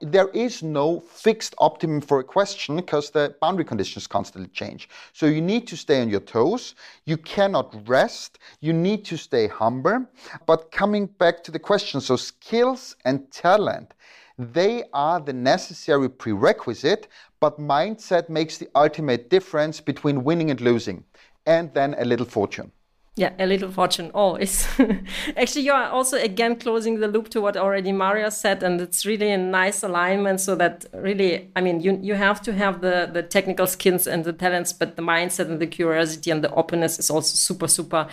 there 0.00 0.28
is 0.28 0.62
no 0.62 1.00
fixed 1.00 1.54
optimum 1.58 2.00
for 2.00 2.20
a 2.20 2.24
question 2.24 2.76
because 2.76 3.10
the 3.10 3.34
boundary 3.40 3.64
conditions 3.64 4.06
constantly 4.06 4.50
change. 4.50 4.88
So 5.12 5.26
you 5.26 5.40
need 5.40 5.66
to 5.68 5.76
stay 5.76 6.00
on 6.00 6.08
your 6.08 6.20
toes. 6.20 6.74
You 7.04 7.16
cannot 7.16 7.88
rest. 7.88 8.38
You 8.60 8.72
need 8.72 9.04
to 9.06 9.16
stay 9.16 9.46
humble. 9.46 10.06
But 10.46 10.70
coming 10.70 11.06
back 11.06 11.42
to 11.44 11.50
the 11.50 11.58
question, 11.58 12.00
so 12.00 12.16
skills 12.16 12.96
and 13.04 13.30
talent, 13.30 13.94
they 14.38 14.84
are 14.92 15.20
the 15.20 15.32
necessary 15.32 16.08
prerequisite, 16.08 17.08
but 17.40 17.58
mindset 17.58 18.28
makes 18.28 18.58
the 18.58 18.68
ultimate 18.74 19.30
difference 19.30 19.80
between 19.80 20.24
winning 20.24 20.50
and 20.50 20.60
losing, 20.60 21.04
and 21.46 21.72
then 21.72 21.94
a 21.98 22.04
little 22.04 22.26
fortune. 22.26 22.72
Yeah, 23.16 23.32
a 23.38 23.46
little 23.46 23.70
fortune 23.70 24.10
always. 24.12 24.66
Actually, 25.36 25.62
you 25.62 25.72
are 25.72 25.88
also 25.88 26.16
again 26.16 26.56
closing 26.56 26.98
the 26.98 27.06
loop 27.06 27.28
to 27.28 27.40
what 27.40 27.56
already 27.56 27.92
Mario 27.92 28.28
said, 28.28 28.64
and 28.64 28.80
it's 28.80 29.06
really 29.06 29.30
a 29.30 29.38
nice 29.38 29.84
alignment. 29.84 30.40
So 30.40 30.56
that 30.56 30.84
really, 30.92 31.48
I 31.54 31.60
mean, 31.60 31.78
you 31.80 31.96
you 32.02 32.14
have 32.14 32.42
to 32.42 32.52
have 32.52 32.80
the 32.80 33.08
the 33.12 33.22
technical 33.22 33.68
skills 33.68 34.08
and 34.08 34.24
the 34.24 34.32
talents, 34.32 34.72
but 34.72 34.96
the 34.96 35.02
mindset 35.02 35.48
and 35.48 35.60
the 35.60 35.68
curiosity 35.68 36.32
and 36.32 36.42
the 36.42 36.52
openness 36.54 36.98
is 36.98 37.08
also 37.08 37.36
super 37.36 37.68
super 37.68 38.08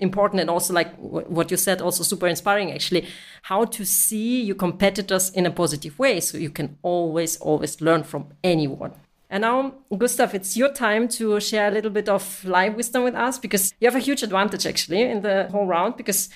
important 0.00 0.40
and 0.40 0.50
also 0.50 0.74
like 0.74 0.94
what 0.96 1.50
you 1.50 1.56
said 1.56 1.80
also 1.80 2.02
super 2.02 2.26
inspiring 2.26 2.72
actually 2.72 3.06
how 3.42 3.64
to 3.64 3.84
see 3.84 4.42
your 4.42 4.56
competitors 4.56 5.30
in 5.30 5.46
a 5.46 5.50
positive 5.50 5.96
way 5.98 6.18
so 6.18 6.36
you 6.36 6.50
can 6.50 6.76
always 6.82 7.36
always 7.36 7.80
learn 7.80 8.02
from 8.02 8.26
anyone 8.42 8.92
and 9.32 9.40
now, 9.40 9.72
Gustav, 9.96 10.34
it's 10.34 10.58
your 10.58 10.70
time 10.70 11.08
to 11.08 11.40
share 11.40 11.68
a 11.68 11.70
little 11.70 11.90
bit 11.90 12.06
of 12.06 12.44
life 12.44 12.76
wisdom 12.76 13.02
with 13.02 13.14
us 13.14 13.38
because 13.38 13.72
you 13.80 13.86
have 13.86 13.96
a 13.96 13.98
huge 13.98 14.22
advantage 14.22 14.66
actually 14.66 15.00
in 15.00 15.22
the 15.22 15.48
whole 15.50 15.66
round 15.66 15.96
because 15.96 16.28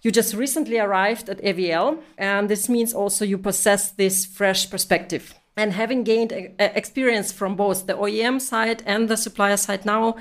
you 0.00 0.10
just 0.10 0.32
recently 0.32 0.78
arrived 0.78 1.28
at 1.28 1.42
AVL, 1.42 1.98
and 2.16 2.48
this 2.48 2.66
means 2.70 2.94
also 2.94 3.26
you 3.26 3.36
possess 3.36 3.90
this 3.90 4.24
fresh 4.24 4.70
perspective. 4.70 5.34
And 5.58 5.74
having 5.74 6.04
gained 6.04 6.32
experience 6.58 7.32
from 7.32 7.54
both 7.54 7.86
the 7.86 7.92
OEM 7.92 8.40
side 8.40 8.82
and 8.86 9.10
the 9.10 9.18
supplier 9.18 9.58
side 9.58 9.84
now, 9.84 10.16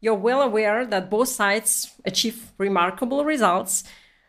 you're 0.00 0.14
well 0.14 0.42
aware 0.42 0.84
that 0.84 1.10
both 1.10 1.28
sides 1.28 1.92
achieve 2.04 2.50
remarkable 2.58 3.24
results, 3.24 3.84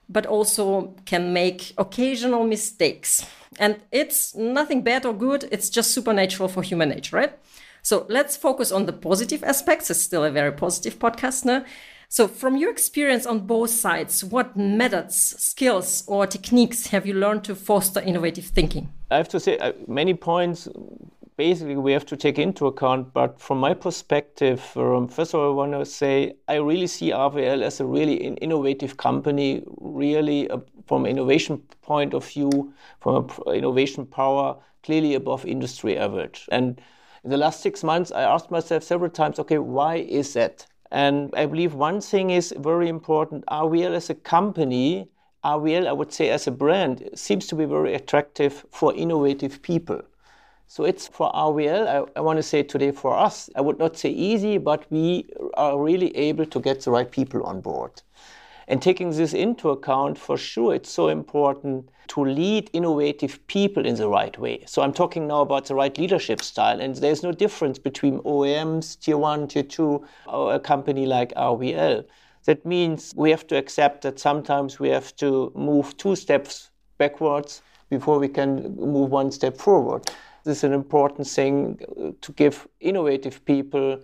but 0.10 0.26
also 0.26 0.96
can 1.06 1.32
make 1.32 1.74
occasional 1.78 2.44
mistakes. 2.44 3.26
And 3.60 3.78
it's 3.92 4.36
nothing 4.36 4.82
bad 4.82 5.06
or 5.06 5.14
good, 5.14 5.48
it's 5.52 5.70
just 5.70 5.92
supernatural 5.92 6.50
for 6.50 6.64
human 6.64 6.90
nature, 6.90 7.16
right? 7.16 7.34
So 7.82 8.06
let's 8.10 8.36
focus 8.36 8.72
on 8.72 8.86
the 8.86 8.94
positive 8.94 9.44
aspects. 9.44 9.90
It's 9.90 10.02
still 10.02 10.24
a 10.24 10.32
very 10.32 10.52
positive 10.52 11.00
podcast. 11.00 11.46
No? 11.46 11.64
So, 12.12 12.28
from 12.28 12.58
your 12.58 12.72
experience 12.72 13.28
on 13.28 13.42
both 13.46 13.70
sides, 13.70 14.24
what 14.24 14.58
methods, 14.58 15.16
skills, 15.16 16.04
or 16.08 16.26
techniques 16.26 16.88
have 16.88 17.06
you 17.06 17.14
learned 17.14 17.44
to 17.44 17.56
foster 17.56 18.00
innovative 18.00 18.46
thinking? 18.46 18.92
I 19.12 19.18
have 19.18 19.30
to 19.30 19.40
say, 19.40 19.60
uh, 19.60 19.74
many 19.88 20.16
points 20.16 20.68
basically 21.40 21.78
we 21.78 21.94
have 21.94 22.06
to 22.06 22.18
take 22.18 22.38
into 22.38 22.68
account. 22.68 23.14
But 23.14 23.40
from 23.40 23.60
my 23.60 23.74
perspective, 23.74 24.62
um, 24.76 25.08
first 25.08 25.34
of 25.34 25.40
all, 25.40 25.52
I 25.52 25.56
want 25.56 25.72
to 25.72 25.86
say 25.86 26.34
I 26.50 26.56
really 26.56 26.88
see 26.88 27.12
AVL 27.12 27.64
as 27.64 27.80
a 27.80 27.86
really 27.86 28.16
innovative 28.16 28.98
company, 28.98 29.64
really 29.80 30.50
uh, 30.50 30.58
from 30.86 31.06
an 31.06 31.12
innovation 31.12 31.64
point 31.82 32.14
of 32.14 32.28
view, 32.28 32.74
from 33.00 33.30
an 33.48 33.54
innovation 33.54 34.06
power, 34.06 34.58
clearly 34.84 35.14
above 35.16 35.46
industry 35.46 35.98
average. 35.98 36.46
And 36.52 36.82
in 37.24 37.30
the 37.30 37.38
last 37.38 37.62
six 37.62 37.86
months, 37.86 38.12
I 38.12 38.24
asked 38.24 38.52
myself 38.52 38.84
several 38.84 39.10
times, 39.10 39.40
okay, 39.40 39.60
why 39.60 39.96
is 39.96 40.34
that? 40.34 40.68
And 40.92 41.34
I 41.38 41.46
believe 41.46 41.74
one 41.74 42.02
thing 42.02 42.32
is 42.32 42.54
very 42.58 42.90
important. 42.90 43.46
AVL 43.46 43.96
as 43.96 44.10
a 44.10 44.16
company, 44.16 45.08
AVL, 45.46 45.88
I 45.88 45.94
would 45.94 46.12
say 46.12 46.32
as 46.32 46.48
a 46.48 46.52
brand, 46.52 47.10
seems 47.16 47.48
to 47.48 47.56
be 47.56 47.64
very 47.64 47.96
attractive 47.96 48.66
for 48.72 48.94
innovative 48.94 49.62
people. 49.62 50.02
So 50.72 50.86
it's 50.86 51.08
for 51.08 51.32
AVL, 51.32 51.88
I, 51.88 52.20
I 52.20 52.22
want 52.22 52.38
to 52.38 52.44
say 52.44 52.62
today 52.62 52.92
for 52.92 53.18
us, 53.18 53.50
I 53.56 53.62
would 53.62 53.80
not 53.80 53.98
say 53.98 54.12
easy, 54.12 54.60
but 54.60 54.86
we 54.92 55.28
are 55.56 55.82
really 55.82 56.16
able 56.16 56.46
to 56.46 56.60
get 56.60 56.82
the 56.82 56.92
right 56.92 57.10
people 57.10 57.42
on 57.42 57.60
board. 57.60 58.04
And 58.68 58.80
taking 58.80 59.10
this 59.10 59.34
into 59.34 59.72
account, 59.72 60.20
for 60.20 60.38
sure, 60.38 60.76
it's 60.76 60.92
so 60.92 61.08
important 61.08 61.90
to 62.10 62.24
lead 62.24 62.70
innovative 62.72 63.40
people 63.48 63.84
in 63.84 63.96
the 63.96 64.08
right 64.08 64.38
way. 64.38 64.64
So 64.68 64.84
I'm 64.84 64.94
talking 64.94 65.26
now 65.26 65.42
about 65.42 65.66
the 65.66 65.74
right 65.74 65.98
leadership 65.98 66.40
style. 66.44 66.80
And 66.80 66.96
there's 66.96 67.24
no 67.24 67.32
difference 67.32 67.80
between 67.80 68.20
OEMs, 68.20 69.00
tier 69.00 69.18
one, 69.18 69.48
tier 69.48 69.64
two, 69.64 70.06
or 70.28 70.54
a 70.54 70.60
company 70.60 71.08
like 71.08 71.34
AVL. 71.34 72.06
That 72.46 72.64
means 72.64 73.16
we 73.18 73.32
have 73.32 73.48
to 73.48 73.58
accept 73.58 74.04
that 74.04 74.20
sometimes 74.20 74.80
we 74.80 74.90
have 74.90 75.16
to 75.16 75.52
move 75.56 75.98
two 75.98 76.16
steps 76.16 76.70
backwards 77.00 77.64
before 77.90 78.20
we 78.20 78.28
can 78.28 78.76
move 78.76 79.10
one 79.10 79.32
step 79.32 79.58
forward. 79.58 80.08
Is 80.50 80.64
an 80.64 80.74
important 80.74 81.28
thing 81.28 81.80
uh, 81.98 82.12
to 82.22 82.32
give 82.34 82.68
innovative 82.80 83.46
people 83.46 84.00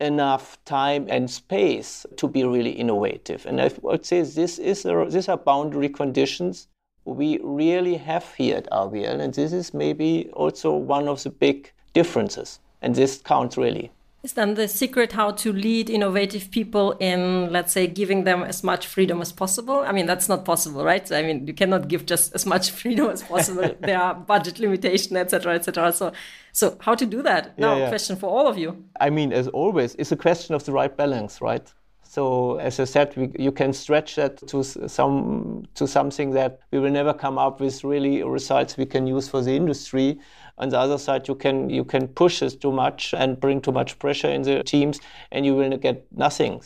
enough 0.00 0.58
time 0.64 1.06
and 1.08 1.30
space 1.30 2.06
to 2.16 2.28
be 2.28 2.44
really 2.44 2.70
innovative. 2.70 3.46
And 3.46 3.60
I 3.60 3.70
would 3.82 4.04
say 4.04 4.22
this 4.22 4.58
is 4.58 4.84
a, 4.84 5.06
these 5.08 5.28
are 5.28 5.36
boundary 5.36 5.88
conditions 5.88 6.68
we 7.04 7.38
really 7.42 7.96
have 7.96 8.34
here 8.34 8.56
at 8.56 8.70
AVL, 8.70 9.20
and 9.20 9.34
this 9.34 9.52
is 9.52 9.74
maybe 9.74 10.30
also 10.32 10.74
one 10.74 11.06
of 11.08 11.22
the 11.22 11.30
big 11.30 11.72
differences. 11.92 12.60
And 12.82 12.94
this 12.94 13.18
counts 13.18 13.56
really. 13.56 13.92
Is 14.24 14.32
then 14.32 14.54
the 14.54 14.68
secret 14.68 15.12
how 15.12 15.32
to 15.32 15.52
lead 15.52 15.90
innovative 15.90 16.50
people 16.50 16.92
in, 16.92 17.52
let's 17.52 17.74
say, 17.74 17.86
giving 17.86 18.24
them 18.24 18.42
as 18.42 18.64
much 18.64 18.86
freedom 18.86 19.20
as 19.20 19.32
possible? 19.32 19.80
I 19.80 19.92
mean, 19.92 20.06
that's 20.06 20.30
not 20.30 20.46
possible, 20.46 20.82
right? 20.82 21.12
I 21.12 21.20
mean, 21.20 21.46
you 21.46 21.52
cannot 21.52 21.88
give 21.88 22.06
just 22.06 22.34
as 22.34 22.46
much 22.46 22.70
freedom 22.80 23.10
as 23.10 23.22
possible. 23.22 23.76
there 23.80 24.00
are 24.00 24.14
budget 24.14 24.58
limitation, 24.58 25.18
etc., 25.18 25.56
etc. 25.56 25.92
So, 25.92 26.12
so 26.52 26.78
how 26.80 26.94
to 26.94 27.04
do 27.04 27.20
that? 27.20 27.52
Yeah, 27.58 27.66
now, 27.66 27.76
yeah. 27.76 27.88
question 27.90 28.16
for 28.16 28.30
all 28.30 28.46
of 28.46 28.56
you. 28.56 28.82
I 28.98 29.10
mean, 29.10 29.30
as 29.30 29.46
always, 29.48 29.94
it's 29.96 30.10
a 30.10 30.16
question 30.16 30.54
of 30.54 30.64
the 30.64 30.72
right 30.72 30.96
balance, 30.96 31.42
right? 31.42 31.70
So 32.14 32.58
as 32.58 32.78
I 32.78 32.84
said, 32.84 33.12
we, 33.16 33.30
you 33.38 33.50
can 33.50 33.72
stretch 33.72 34.14
that 34.14 34.36
to 34.46 34.62
some 34.62 35.66
to 35.74 35.88
something 35.88 36.30
that 36.30 36.60
we 36.70 36.78
will 36.78 36.92
never 36.92 37.12
come 37.12 37.38
up 37.38 37.60
with 37.60 37.82
really 37.82 38.22
results 38.22 38.76
we 38.76 38.86
can 38.86 39.04
use 39.06 39.28
for 39.28 39.42
the 39.42 39.50
industry. 39.50 40.20
On 40.56 40.68
the 40.68 40.78
other 40.78 40.98
side, 40.98 41.26
you 41.28 41.34
can 41.34 41.68
you 41.68 41.84
can 41.84 42.08
push 42.08 42.40
this 42.40 42.54
too 42.54 42.72
much 42.72 43.12
and 43.12 43.40
bring 43.40 43.60
too 43.60 43.72
much 43.72 43.98
pressure 43.98 44.30
in 44.30 44.42
the 44.42 44.62
teams, 44.62 45.00
and 45.32 45.44
you 45.44 45.54
will 45.54 45.76
get 45.76 46.06
nothing 46.12 46.62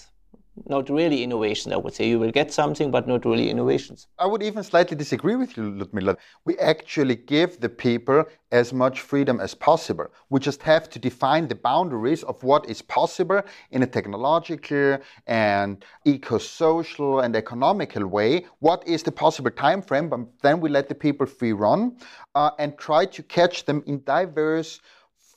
not 0.66 0.88
really 0.90 1.22
innovation, 1.22 1.72
I 1.72 1.76
would 1.76 1.94
say. 1.94 2.08
You 2.08 2.18
will 2.18 2.30
get 2.30 2.52
something, 2.52 2.90
but 2.90 3.06
not 3.06 3.24
really 3.24 3.50
innovations. 3.50 4.08
I 4.18 4.26
would 4.26 4.42
even 4.42 4.62
slightly 4.62 4.96
disagree 4.96 5.36
with 5.36 5.56
you, 5.56 5.70
Ludmilla. 5.70 6.16
We 6.44 6.58
actually 6.58 7.16
give 7.16 7.60
the 7.60 7.68
people 7.68 8.24
as 8.50 8.72
much 8.72 9.00
freedom 9.00 9.40
as 9.40 9.54
possible. 9.54 10.06
We 10.30 10.40
just 10.40 10.62
have 10.62 10.88
to 10.90 10.98
define 10.98 11.48
the 11.48 11.54
boundaries 11.54 12.22
of 12.22 12.42
what 12.42 12.68
is 12.68 12.80
possible 12.82 13.42
in 13.70 13.82
a 13.82 13.86
technological 13.86 14.98
and 15.26 15.84
eco-social 16.04 17.20
and 17.20 17.36
economical 17.36 18.06
way. 18.06 18.46
What 18.60 18.86
is 18.86 19.02
the 19.02 19.12
possible 19.12 19.50
time 19.50 19.82
frame? 19.82 20.08
But 20.08 20.20
then 20.42 20.60
we 20.60 20.68
let 20.70 20.88
the 20.88 20.94
people 20.94 21.26
free 21.26 21.52
run 21.52 21.96
uh, 22.34 22.50
and 22.58 22.78
try 22.78 23.04
to 23.06 23.22
catch 23.22 23.64
them 23.64 23.82
in 23.86 24.02
diverse 24.04 24.80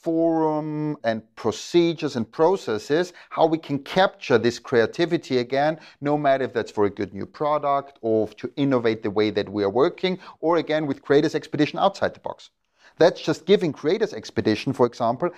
forum 0.01 0.97
and 1.03 1.21
procedures 1.35 2.15
and 2.15 2.31
processes, 2.31 3.13
how 3.29 3.45
we 3.45 3.57
can 3.57 3.77
capture 3.79 4.37
this 4.37 4.57
creativity 4.57 5.37
again, 5.37 5.79
no 6.01 6.17
matter 6.17 6.43
if 6.43 6.53
that's 6.53 6.71
for 6.71 6.85
a 6.85 6.89
good 6.89 7.13
new 7.13 7.25
product 7.25 7.99
or 8.01 8.27
to 8.29 8.51
innovate 8.55 9.03
the 9.03 9.11
way 9.11 9.29
that 9.29 9.47
we 9.47 9.63
are 9.63 9.69
working, 9.69 10.17
or 10.39 10.57
again 10.57 10.87
with 10.87 11.01
Creators 11.01 11.35
Expedition 11.35 11.77
outside 11.77 12.13
the 12.13 12.19
box. 12.19 12.49
That's 12.97 13.21
just 13.21 13.45
giving 13.45 13.71
Creators 13.71 14.13
Expedition, 14.13 14.73
for 14.73 14.85
example, 14.85 15.29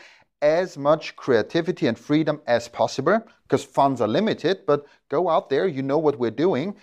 as 0.42 0.78
much 0.78 1.16
creativity 1.16 1.88
and 1.88 1.98
freedom 1.98 2.42
as 2.48 2.68
possible, 2.68 3.22
because 3.44 3.64
funds 3.64 4.02
are 4.02 4.08
limited, 4.08 4.66
but 4.66 4.86
go 5.10 5.30
out 5.30 5.50
there, 5.50 5.68
you 5.68 5.82
know 5.82 5.98
what 5.98 6.20
we're 6.20 6.32
doing. 6.32 6.76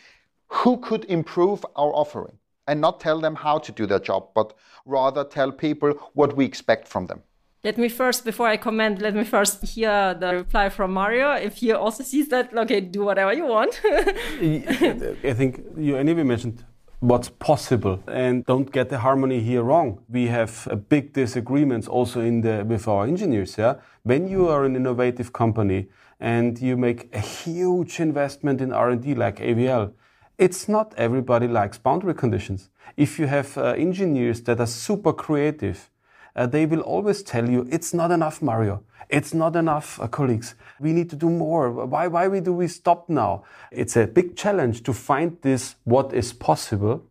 Who 0.48 0.78
could 0.78 1.04
improve 1.06 1.64
our 1.76 1.92
offering? 1.94 2.38
And 2.66 2.80
not 2.80 3.00
tell 3.00 3.20
them 3.20 3.34
how 3.34 3.58
to 3.58 3.72
do 3.72 3.86
their 3.86 3.98
job, 3.98 4.28
but 4.34 4.54
rather 4.84 5.24
tell 5.24 5.50
people 5.50 5.90
what 6.14 6.36
we 6.36 6.44
expect 6.44 6.86
from 6.86 7.06
them. 7.06 7.22
Let 7.62 7.76
me 7.76 7.90
first, 7.90 8.24
before 8.24 8.46
I 8.46 8.56
comment, 8.56 9.02
let 9.02 9.14
me 9.14 9.22
first 9.22 9.62
hear 9.62 10.14
the 10.14 10.32
reply 10.32 10.70
from 10.70 10.94
Mario. 10.94 11.32
If 11.32 11.56
he 11.56 11.72
also 11.72 12.02
sees 12.02 12.30
that, 12.30 12.56
okay, 12.56 12.80
do 12.80 13.04
whatever 13.04 13.34
you 13.34 13.44
want. 13.44 13.78
I 13.84 15.34
think 15.34 15.62
you 15.76 15.96
anyway 15.96 16.22
mentioned 16.22 16.64
what's 17.00 17.28
possible 17.28 18.02
and 18.06 18.46
don't 18.46 18.72
get 18.72 18.88
the 18.88 19.00
harmony 19.00 19.40
here 19.40 19.62
wrong. 19.62 20.00
We 20.08 20.28
have 20.28 20.86
big 20.88 21.12
disagreements 21.12 21.86
also 21.86 22.20
in 22.20 22.40
the 22.40 22.64
with 22.66 22.88
our 22.88 23.04
engineers. 23.04 23.58
Yeah, 23.58 23.74
when 24.04 24.26
you 24.26 24.48
are 24.48 24.64
an 24.64 24.74
innovative 24.74 25.34
company 25.34 25.88
and 26.18 26.58
you 26.58 26.78
make 26.78 27.14
a 27.14 27.20
huge 27.20 28.00
investment 28.00 28.62
in 28.62 28.72
R 28.72 28.88
and 28.88 29.02
D 29.02 29.14
like 29.14 29.36
AVL, 29.36 29.92
it's 30.38 30.66
not 30.66 30.94
everybody 30.96 31.46
likes 31.46 31.76
boundary 31.76 32.14
conditions. 32.14 32.70
If 32.96 33.18
you 33.18 33.26
have 33.26 33.58
uh, 33.58 33.74
engineers 33.76 34.40
that 34.44 34.60
are 34.60 34.66
super 34.66 35.12
creative 35.12 35.90
uh, 36.36 36.46
they 36.46 36.66
will 36.66 36.80
always 36.80 37.22
tell 37.22 37.48
you 37.48 37.66
it's 37.70 37.92
not 37.94 38.10
enough, 38.10 38.42
Mario. 38.42 38.82
It's 39.08 39.34
not 39.34 39.56
enough, 39.56 40.00
uh, 40.00 40.06
colleagues. 40.06 40.54
We 40.78 40.92
need 40.92 41.10
to 41.10 41.16
do 41.16 41.28
more. 41.28 41.70
Why, 41.70 42.06
why 42.06 42.40
do 42.40 42.52
we 42.52 42.68
stop 42.68 43.08
now? 43.08 43.44
It's 43.72 43.96
a 43.96 44.06
big 44.06 44.36
challenge 44.36 44.84
to 44.84 44.92
find 44.92 45.36
this, 45.42 45.74
what 45.84 46.12
is 46.12 46.32
possible 46.32 47.02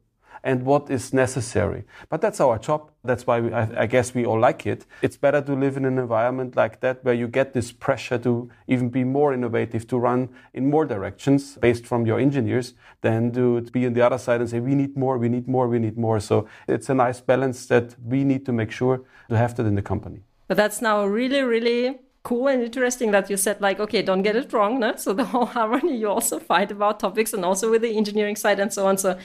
and 0.44 0.64
what 0.64 0.90
is 0.90 1.14
necessary. 1.14 1.84
But 2.10 2.22
that's 2.22 2.40
our 2.40 2.58
job. 2.58 2.92
That's 3.04 3.26
why 3.26 3.40
we, 3.40 3.54
I, 3.54 3.84
I, 3.84 3.86
guess 3.86 4.14
we 4.14 4.26
all 4.26 4.40
like 4.40 4.66
it. 4.66 4.86
It's 5.02 5.18
better 5.18 5.42
to 5.42 5.54
live 5.54 5.78
in 5.78 5.86
an 5.86 5.98
environment 5.98 6.56
like 6.56 6.82
that 6.82 7.04
where 7.04 7.14
you 7.14 7.28
get 7.28 7.54
this 7.54 7.72
pressure 7.72 8.18
to 8.20 8.50
even 8.68 8.90
be 8.90 9.04
more 9.04 9.34
innovative, 9.34 9.88
to 9.88 9.98
run 9.98 10.30
in 10.54 10.70
more 10.70 10.86
directions 10.86 11.56
based 11.58 11.86
from 11.86 12.06
your 12.06 12.20
engineers 12.20 12.74
than 13.02 13.32
to 13.34 13.62
be 13.72 13.86
on 13.86 13.94
the 13.94 14.02
other 14.02 14.18
side 14.18 14.42
and 14.42 14.50
say, 14.50 14.60
we 14.60 14.76
need 14.76 14.98
more, 14.98 15.18
we 15.18 15.30
need 15.30 15.48
more, 15.48 15.68
we 15.68 15.80
need 15.80 15.98
more. 15.98 16.20
So 16.20 16.48
it's 16.68 16.90
a 16.90 16.94
nice 16.94 17.22
balance 17.22 17.66
that 17.68 17.96
we 18.04 18.24
need 18.24 18.46
to 18.46 18.52
make 18.52 18.72
sure 18.72 19.02
to 19.30 19.38
have 19.38 19.56
that 19.56 19.66
in 19.66 19.76
the 19.76 19.82
company. 19.82 20.22
But 20.48 20.58
that's 20.58 20.82
now 20.82 21.06
really, 21.06 21.42
really 21.42 22.00
cool 22.24 22.48
and 22.48 22.62
interesting 22.62 23.12
that 23.12 23.30
you 23.30 23.38
said 23.38 23.62
like 23.62 23.80
okay 23.80 24.02
don't 24.02 24.24
get 24.24 24.36
it 24.36 24.52
wrong 24.52 24.80
no? 24.80 24.96
so 24.96 25.14
the 25.14 25.24
whole 25.24 25.46
harmony 25.58 25.96
you 25.98 26.10
also 26.10 26.38
fight 26.38 26.70
about 26.72 27.00
topics 27.00 27.34
and 27.34 27.46
also 27.46 27.72
with 27.72 27.82
the 27.82 27.96
engineering 27.96 28.36
side 28.36 28.60
and 28.60 28.74
so 28.74 28.86
on 28.86 28.98
so 28.98 29.18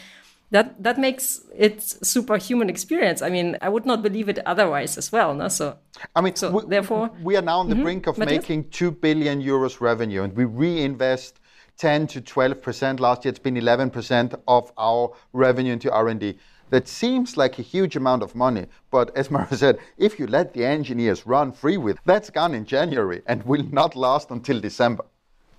that 0.55 0.81
that 0.83 0.99
makes 0.99 1.43
it 1.57 1.83
superhuman 1.83 2.71
experience. 2.71 3.23
I 3.23 3.29
mean, 3.29 3.59
I 3.61 3.69
would 3.69 3.85
not 3.85 4.03
believe 4.03 4.29
it 4.29 4.39
otherwise 4.47 4.97
as 4.97 5.11
well. 5.11 5.35
No? 5.35 5.49
So 5.49 5.77
I 6.15 6.21
mean, 6.21 6.37
so 6.37 6.51
we, 6.51 6.63
therefore, 6.67 7.11
we 7.23 7.37
are 7.37 7.43
now 7.43 7.59
on 7.59 7.69
the 7.69 7.75
mm-hmm. 7.75 7.85
brink 7.85 8.07
of 8.07 8.17
Matthias? 8.17 8.43
making 8.43 8.71
two 8.71 8.93
billion 8.93 9.43
euros 9.43 9.81
revenue, 9.81 10.23
and 10.23 10.33
we 10.37 10.45
reinvest 10.45 11.41
10 11.79 12.07
to 12.07 12.21
12 12.21 12.63
percent. 12.63 13.01
Last 13.01 13.25
year, 13.25 13.31
it's 13.31 13.41
been 13.41 13.57
11 13.57 13.91
percent 13.91 14.35
of 14.47 14.73
our 14.79 15.13
revenue 15.33 15.73
into 15.73 15.91
R&D. 15.93 16.39
That 16.71 16.87
seems 16.87 17.37
like 17.37 17.59
a 17.59 17.63
huge 17.63 17.97
amount 17.97 18.23
of 18.23 18.37
money, 18.37 18.67
but 18.93 19.17
as 19.17 19.31
Mario 19.35 19.57
said, 19.57 19.79
if 19.99 20.21
you 20.21 20.29
let 20.29 20.55
the 20.55 20.65
engineers 20.65 21.27
run 21.27 21.51
free 21.51 21.79
with, 21.79 21.99
that's 22.05 22.31
gone 22.31 22.55
in 22.55 22.65
January 22.65 23.23
and 23.27 23.43
will 23.43 23.65
not 23.73 23.97
last 23.97 24.31
until 24.31 24.61
December 24.61 25.05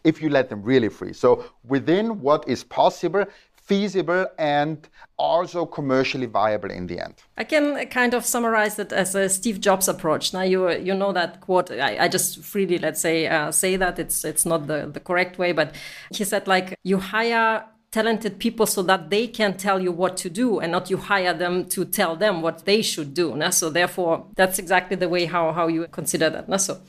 if 0.05 0.21
you 0.21 0.29
let 0.29 0.49
them 0.49 0.61
really 0.63 0.87
free. 0.87 1.11
So 1.11 1.43
within 1.67 2.21
what 2.21 2.47
is 2.47 2.63
possible, 2.63 3.25
feasible 3.66 4.28
and 4.38 4.88
also 5.18 5.66
commercially 5.66 6.28
viable 6.28 6.70
in 6.70 6.88
the 6.88 6.99
end. 6.99 7.16
I 7.38 7.43
can 7.43 7.88
kind 7.88 8.13
of 8.13 8.26
summarize 8.26 8.78
it 8.80 8.91
as 8.91 9.16
a 9.16 9.28
Steve 9.30 9.59
Jobs 9.59 9.88
approach. 9.88 10.34
Now 10.34 10.41
you 10.41 10.70
you 10.72 10.93
know 10.93 11.11
that 11.13 11.41
quote. 11.41 11.72
I, 11.72 12.05
I 12.05 12.07
just 12.07 12.43
freely 12.43 12.78
let's 12.78 13.01
say 13.01 13.28
uh, 13.28 13.51
say 13.51 13.78
that 13.78 13.99
it's 13.99 14.24
it's 14.24 14.45
not 14.45 14.68
the 14.68 14.89
the 14.91 14.99
correct 14.99 15.38
way, 15.38 15.51
but 15.51 15.74
he 16.11 16.24
said 16.24 16.47
like 16.47 16.78
you 16.84 16.97
hire 16.99 17.66
talented 17.95 18.39
people 18.39 18.66
so 18.66 18.84
that 18.84 19.09
they 19.09 19.26
can 19.26 19.55
tell 19.55 19.82
you 19.82 19.89
what 19.89 20.18
to 20.18 20.30
do 20.30 20.59
and 20.59 20.70
not 20.70 20.89
you 20.89 20.97
hire 20.97 21.34
them 21.34 21.63
to 21.63 21.86
tell 21.86 22.13
them 22.18 22.41
what 22.41 22.66
they 22.66 22.82
should 22.82 23.13
do. 23.13 23.34
No? 23.38 23.49
So 23.51 23.70
therefore, 23.70 24.26
that's 24.36 24.59
exactly 24.59 24.97
the 24.97 25.07
way 25.07 25.24
how, 25.26 25.53
how 25.53 25.68
you 25.68 25.88
consider 25.88 26.30
that. 26.30 26.49
No? 26.49 26.57
So 26.57 26.82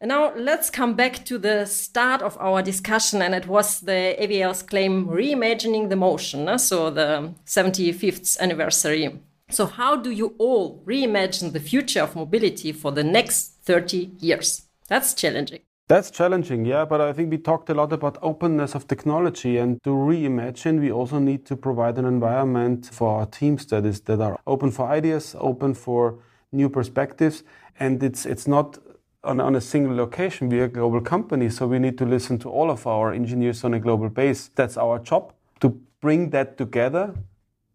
and 0.00 0.10
now 0.10 0.32
let's 0.36 0.70
come 0.70 0.94
back 0.94 1.24
to 1.24 1.38
the 1.38 1.66
start 1.66 2.22
of 2.22 2.36
our 2.38 2.62
discussion, 2.62 3.20
and 3.20 3.34
it 3.34 3.46
was 3.46 3.80
the 3.80 4.16
AVL's 4.20 4.62
claim 4.62 5.06
reimagining 5.06 5.88
the 5.88 5.96
motion, 5.96 6.58
so 6.58 6.90
the 6.90 7.34
75th 7.46 8.38
anniversary. 8.38 9.20
So, 9.50 9.66
how 9.66 9.96
do 9.96 10.10
you 10.10 10.34
all 10.38 10.82
reimagine 10.86 11.52
the 11.52 11.60
future 11.60 12.02
of 12.02 12.14
mobility 12.14 12.70
for 12.72 12.92
the 12.92 13.02
next 13.02 13.54
30 13.64 14.12
years? 14.20 14.68
That's 14.88 15.14
challenging. 15.14 15.60
That's 15.88 16.10
challenging, 16.10 16.66
yeah, 16.66 16.84
but 16.84 17.00
I 17.00 17.14
think 17.14 17.30
we 17.30 17.38
talked 17.38 17.70
a 17.70 17.74
lot 17.74 17.94
about 17.94 18.18
openness 18.20 18.74
of 18.74 18.86
technology 18.86 19.56
and 19.56 19.82
to 19.84 19.90
reimagine 19.90 20.80
we 20.80 20.92
also 20.92 21.18
need 21.18 21.46
to 21.46 21.56
provide 21.56 21.96
an 21.96 22.04
environment 22.04 22.90
for 22.92 23.20
our 23.20 23.26
teams 23.26 23.64
that 23.66 23.86
is 23.86 24.02
that 24.02 24.20
are 24.20 24.38
open 24.46 24.70
for 24.70 24.86
ideas, 24.86 25.34
open 25.38 25.72
for 25.72 26.18
new 26.52 26.68
perspectives 26.68 27.42
and 27.80 28.02
it's 28.02 28.26
it's 28.26 28.46
not 28.46 28.78
on, 29.24 29.40
on 29.40 29.56
a 29.56 29.60
single 29.60 29.96
location. 29.96 30.48
We 30.48 30.60
are 30.60 30.64
a 30.64 30.68
global 30.68 31.00
company, 31.00 31.50
so 31.50 31.66
we 31.66 31.78
need 31.78 31.98
to 31.98 32.06
listen 32.06 32.38
to 32.40 32.50
all 32.50 32.70
of 32.70 32.86
our 32.86 33.12
engineers 33.12 33.64
on 33.64 33.74
a 33.74 33.80
global 33.80 34.08
base. 34.08 34.50
That's 34.54 34.76
our 34.76 34.98
job 34.98 35.32
to 35.60 35.80
bring 36.00 36.30
that 36.30 36.56
together 36.56 37.14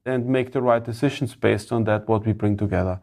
and 0.05 0.25
make 0.25 0.51
the 0.51 0.61
right 0.61 0.83
decisions 0.83 1.35
based 1.35 1.71
on 1.71 1.83
that, 1.85 2.07
what 2.07 2.25
we 2.25 2.33
bring 2.33 2.57
together. 2.57 2.99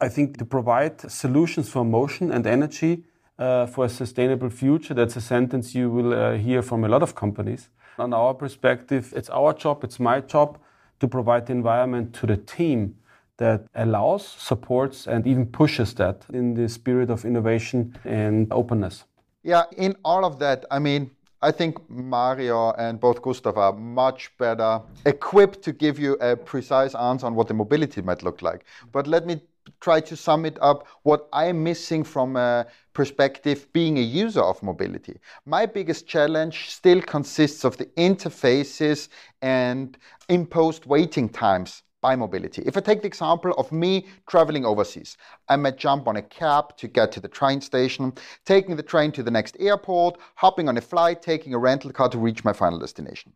I 0.00 0.08
think 0.08 0.38
to 0.38 0.44
provide 0.44 1.10
solutions 1.10 1.68
for 1.68 1.84
motion 1.84 2.30
and 2.30 2.46
energy 2.46 3.04
uh, 3.38 3.66
for 3.66 3.86
a 3.86 3.88
sustainable 3.88 4.50
future, 4.50 4.94
that's 4.94 5.16
a 5.16 5.20
sentence 5.20 5.74
you 5.74 5.90
will 5.90 6.12
uh, 6.12 6.36
hear 6.36 6.62
from 6.62 6.84
a 6.84 6.88
lot 6.88 7.02
of 7.02 7.14
companies. 7.14 7.68
On 7.98 8.12
our 8.12 8.34
perspective, 8.34 9.12
it's 9.16 9.30
our 9.30 9.54
job, 9.54 9.84
it's 9.84 9.98
my 9.98 10.20
job 10.20 10.58
to 11.00 11.08
provide 11.08 11.46
the 11.46 11.52
environment 11.52 12.14
to 12.14 12.26
the 12.26 12.36
team 12.36 12.96
that 13.38 13.66
allows, 13.74 14.26
supports, 14.26 15.06
and 15.06 15.26
even 15.26 15.46
pushes 15.46 15.94
that 15.94 16.24
in 16.32 16.54
the 16.54 16.68
spirit 16.68 17.10
of 17.10 17.24
innovation 17.24 17.96
and 18.04 18.50
openness. 18.52 19.04
Yeah, 19.42 19.64
in 19.76 19.96
all 20.04 20.24
of 20.24 20.38
that, 20.38 20.64
I 20.70 20.78
mean, 20.78 21.10
I 21.42 21.52
think 21.52 21.78
Mario 21.90 22.72
and 22.72 22.98
both 22.98 23.22
Gustav 23.22 23.58
are 23.58 23.72
much 23.72 24.36
better 24.38 24.80
equipped 25.04 25.62
to 25.62 25.72
give 25.72 25.98
you 25.98 26.14
a 26.14 26.34
precise 26.34 26.94
answer 26.94 27.26
on 27.26 27.34
what 27.34 27.46
the 27.46 27.54
mobility 27.54 28.00
might 28.00 28.22
look 28.22 28.42
like. 28.42 28.64
But 28.90 29.06
let 29.06 29.26
me 29.26 29.40
try 29.80 30.00
to 30.00 30.16
sum 30.16 30.46
it 30.46 30.58
up 30.60 30.86
what 31.02 31.28
I'm 31.32 31.62
missing 31.62 32.04
from 32.04 32.36
a 32.36 32.66
perspective 32.94 33.70
being 33.72 33.98
a 33.98 34.00
user 34.00 34.40
of 34.40 34.62
mobility. 34.62 35.18
My 35.44 35.66
biggest 35.66 36.06
challenge 36.06 36.70
still 36.70 37.02
consists 37.02 37.64
of 37.64 37.76
the 37.76 37.86
interfaces 37.96 39.08
and 39.42 39.96
imposed 40.28 40.86
waiting 40.86 41.28
times 41.28 41.82
mobility. 42.14 42.62
If 42.64 42.76
I 42.76 42.80
take 42.80 43.00
the 43.00 43.08
example 43.08 43.52
of 43.58 43.72
me 43.72 44.06
traveling 44.28 44.64
overseas, 44.64 45.16
I 45.48 45.56
might 45.56 45.78
jump 45.78 46.06
on 46.06 46.16
a 46.16 46.22
cab 46.22 46.76
to 46.76 46.86
get 46.86 47.10
to 47.12 47.20
the 47.20 47.28
train 47.28 47.60
station, 47.60 48.12
taking 48.44 48.76
the 48.76 48.82
train 48.82 49.10
to 49.12 49.22
the 49.22 49.30
next 49.30 49.56
airport, 49.58 50.18
hopping 50.36 50.68
on 50.68 50.76
a 50.76 50.80
flight, 50.80 51.22
taking 51.22 51.54
a 51.54 51.58
rental 51.58 51.90
car 51.90 52.08
to 52.10 52.18
reach 52.18 52.44
my 52.44 52.52
final 52.52 52.78
destination. 52.78 53.32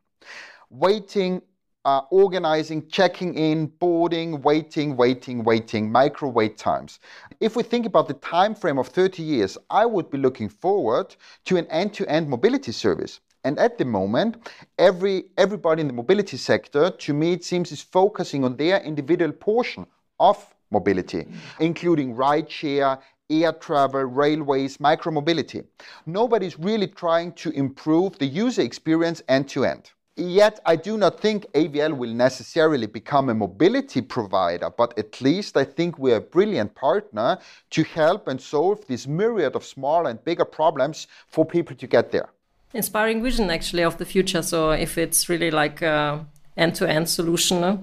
Waiting 0.68 1.42
uh, 1.84 2.02
organizing, 2.10 2.86
checking 2.88 3.34
in, 3.34 3.66
boarding, 3.66 4.42
waiting, 4.42 4.96
waiting, 4.96 5.42
waiting, 5.42 5.90
micro 5.90 6.28
wait 6.28 6.58
times. 6.58 6.98
If 7.40 7.56
we 7.56 7.62
think 7.62 7.86
about 7.86 8.08
the 8.08 8.14
time 8.14 8.54
frame 8.54 8.78
of 8.78 8.88
30 8.88 9.22
years, 9.22 9.56
I 9.70 9.86
would 9.86 10.10
be 10.10 10.18
looking 10.18 10.48
forward 10.48 11.16
to 11.46 11.56
an 11.56 11.66
end-to-end 11.66 12.28
mobility 12.28 12.72
service. 12.72 13.20
And 13.42 13.58
at 13.58 13.78
the 13.78 13.86
moment, 13.86 14.36
every 14.78 15.24
everybody 15.38 15.80
in 15.80 15.86
the 15.86 15.94
mobility 15.94 16.36
sector, 16.36 16.90
to 16.90 17.14
me, 17.14 17.32
it 17.32 17.44
seems 17.44 17.72
is 17.72 17.80
focusing 17.80 18.44
on 18.44 18.56
their 18.56 18.80
individual 18.80 19.32
portion 19.32 19.86
of 20.18 20.36
mobility, 20.70 21.26
including 21.58 22.14
rideshare, 22.14 23.00
air 23.30 23.52
travel, 23.52 24.04
railways, 24.04 24.76
micromobility. 24.76 25.64
Nobody's 26.04 26.58
really 26.58 26.86
trying 26.86 27.32
to 27.34 27.50
improve 27.50 28.18
the 28.18 28.26
user 28.26 28.62
experience 28.62 29.22
end 29.28 29.48
to 29.50 29.64
end. 29.64 29.90
Yet, 30.16 30.60
I 30.66 30.76
do 30.76 30.98
not 30.98 31.18
think 31.18 31.46
AVL 31.52 31.96
will 31.96 32.12
necessarily 32.12 32.86
become 32.86 33.30
a 33.30 33.34
mobility 33.34 34.02
provider, 34.02 34.68
but 34.68 34.98
at 34.98 35.18
least 35.22 35.56
I 35.56 35.64
think 35.64 35.98
we're 35.98 36.16
a 36.16 36.20
brilliant 36.20 36.74
partner 36.74 37.38
to 37.70 37.84
help 37.84 38.28
and 38.28 38.38
solve 38.38 38.86
this 38.86 39.06
myriad 39.06 39.56
of 39.56 39.64
small 39.64 40.08
and 40.08 40.22
bigger 40.24 40.44
problems 40.44 41.06
for 41.26 41.46
people 41.46 41.74
to 41.76 41.86
get 41.86 42.10
there 42.10 42.28
inspiring 42.72 43.22
vision 43.22 43.50
actually 43.50 43.82
of 43.82 43.98
the 43.98 44.04
future. 44.04 44.42
So 44.42 44.70
if 44.70 44.98
it's 44.98 45.28
really 45.28 45.50
like 45.50 45.82
a 45.82 46.26
end-to-end 46.56 47.08
solution. 47.08 47.82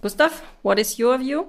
Gustav, 0.00 0.42
what 0.62 0.78
is 0.78 0.98
your 0.98 1.18
view? 1.18 1.48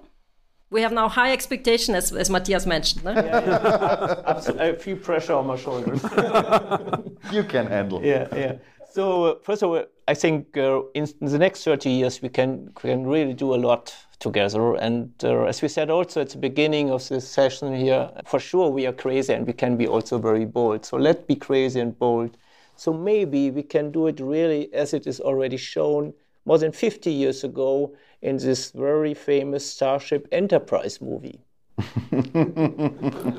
We 0.69 0.81
have 0.81 0.91
now 0.91 1.07
high 1.07 1.31
expectation, 1.31 1.93
as, 1.93 2.11
as 2.11 2.31
Matthias 2.31 2.65
mentioned. 2.65 3.03
No? 3.03 3.11
Yeah, 3.11 3.45
yeah. 3.45 4.51
I 4.59 4.73
feel 4.73 4.97
pressure 4.97 5.33
on 5.33 5.45
my 5.45 5.55
shoulders. 5.55 6.01
you 7.31 7.43
can 7.43 7.67
handle. 7.67 8.03
Yeah, 8.03 8.27
yeah. 8.35 8.55
So 8.93 9.39
first 9.41 9.63
of 9.63 9.71
all, 9.71 9.85
I 10.07 10.13
think 10.13 10.55
uh, 10.55 10.83
in 10.93 11.07
the 11.19 11.39
next 11.39 11.63
30 11.63 11.89
years 11.89 12.21
we 12.21 12.29
can 12.29 12.69
can 12.75 13.07
really 13.07 13.33
do 13.33 13.55
a 13.55 13.57
lot 13.57 13.91
together. 14.19 14.75
And 14.75 15.11
uh, 15.23 15.45
as 15.45 15.63
we 15.63 15.67
said 15.67 15.89
also 15.89 16.21
at 16.21 16.29
the 16.29 16.37
beginning 16.37 16.91
of 16.91 17.09
this 17.09 17.27
session 17.27 17.75
here, 17.75 18.11
for 18.27 18.39
sure 18.39 18.69
we 18.69 18.85
are 18.85 18.93
crazy 18.93 19.33
and 19.33 19.47
we 19.47 19.53
can 19.53 19.77
be 19.77 19.87
also 19.87 20.19
very 20.19 20.45
bold. 20.45 20.85
So 20.85 20.97
let's 20.97 21.25
be 21.25 21.35
crazy 21.35 21.79
and 21.79 21.97
bold. 21.97 22.37
So 22.75 22.93
maybe 22.93 23.49
we 23.49 23.63
can 23.63 23.91
do 23.91 24.05
it 24.05 24.19
really 24.19 24.71
as 24.75 24.93
it 24.93 25.07
is 25.07 25.19
already 25.19 25.57
shown 25.57 26.13
more 26.45 26.59
than 26.59 26.71
50 26.71 27.09
years 27.09 27.43
ago 27.43 27.95
in 28.21 28.37
this 28.37 28.69
very 28.71 29.15
famous 29.15 29.65
Starship 29.65 30.27
Enterprise 30.31 31.01
movie. 31.01 31.39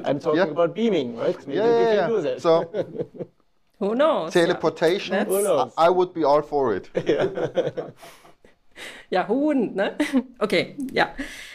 I'm 0.05 0.19
talking 0.19 0.39
yeah. 0.39 0.51
about 0.51 0.75
beaming, 0.75 1.17
right? 1.17 1.39
Maybe 1.47 1.59
yeah, 1.59 1.81
yeah, 1.81 1.95
yeah. 1.95 2.07
do 2.09 2.21
that. 2.23 2.43
So 2.43 2.69
who 3.89 3.95
knows? 3.95 4.32
Teleportation. 4.32 5.14
Yeah. 5.14 5.24
Who 5.24 5.43
knows? 5.43 5.72
I, 5.76 5.87
I 5.87 5.89
would 5.91 6.14
be 6.14 6.24
all 6.24 6.43
for 6.43 6.74
it. 6.74 6.89
Yeah. 7.07 7.91
yeah, 9.09 9.24
who 9.26 9.35
wouldn't? 9.47 9.76
No? 9.76 9.95
okay, 10.41 10.74
yeah. 10.91 11.14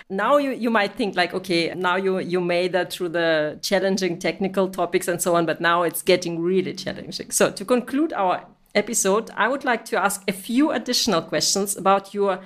Now 0.09 0.37
you, 0.37 0.51
you 0.51 0.69
might 0.69 0.93
think 0.95 1.17
like, 1.17 1.33
okay, 1.33 1.73
now 1.75 1.97
you, 1.97 2.19
you 2.19 2.39
made 2.39 2.71
that 2.71 2.93
through 2.93 3.09
the 3.09 3.59
challenging 3.61 4.19
technical 4.19 4.69
topics 4.69 5.09
and 5.09 5.21
so 5.21 5.35
on, 5.35 5.45
but 5.45 5.59
now 5.59 5.83
it's 5.83 6.01
getting 6.01 6.39
really 6.39 6.73
challenging. 6.73 7.29
So 7.31 7.51
to 7.51 7.65
conclude 7.65 8.13
our 8.13 8.45
episode, 8.73 9.31
I 9.35 9.49
would 9.49 9.65
like 9.65 9.83
to 9.85 10.01
ask 10.01 10.23
a 10.27 10.33
few 10.33 10.71
additional 10.71 11.21
questions 11.21 11.75
about 11.75 12.13
your 12.13 12.39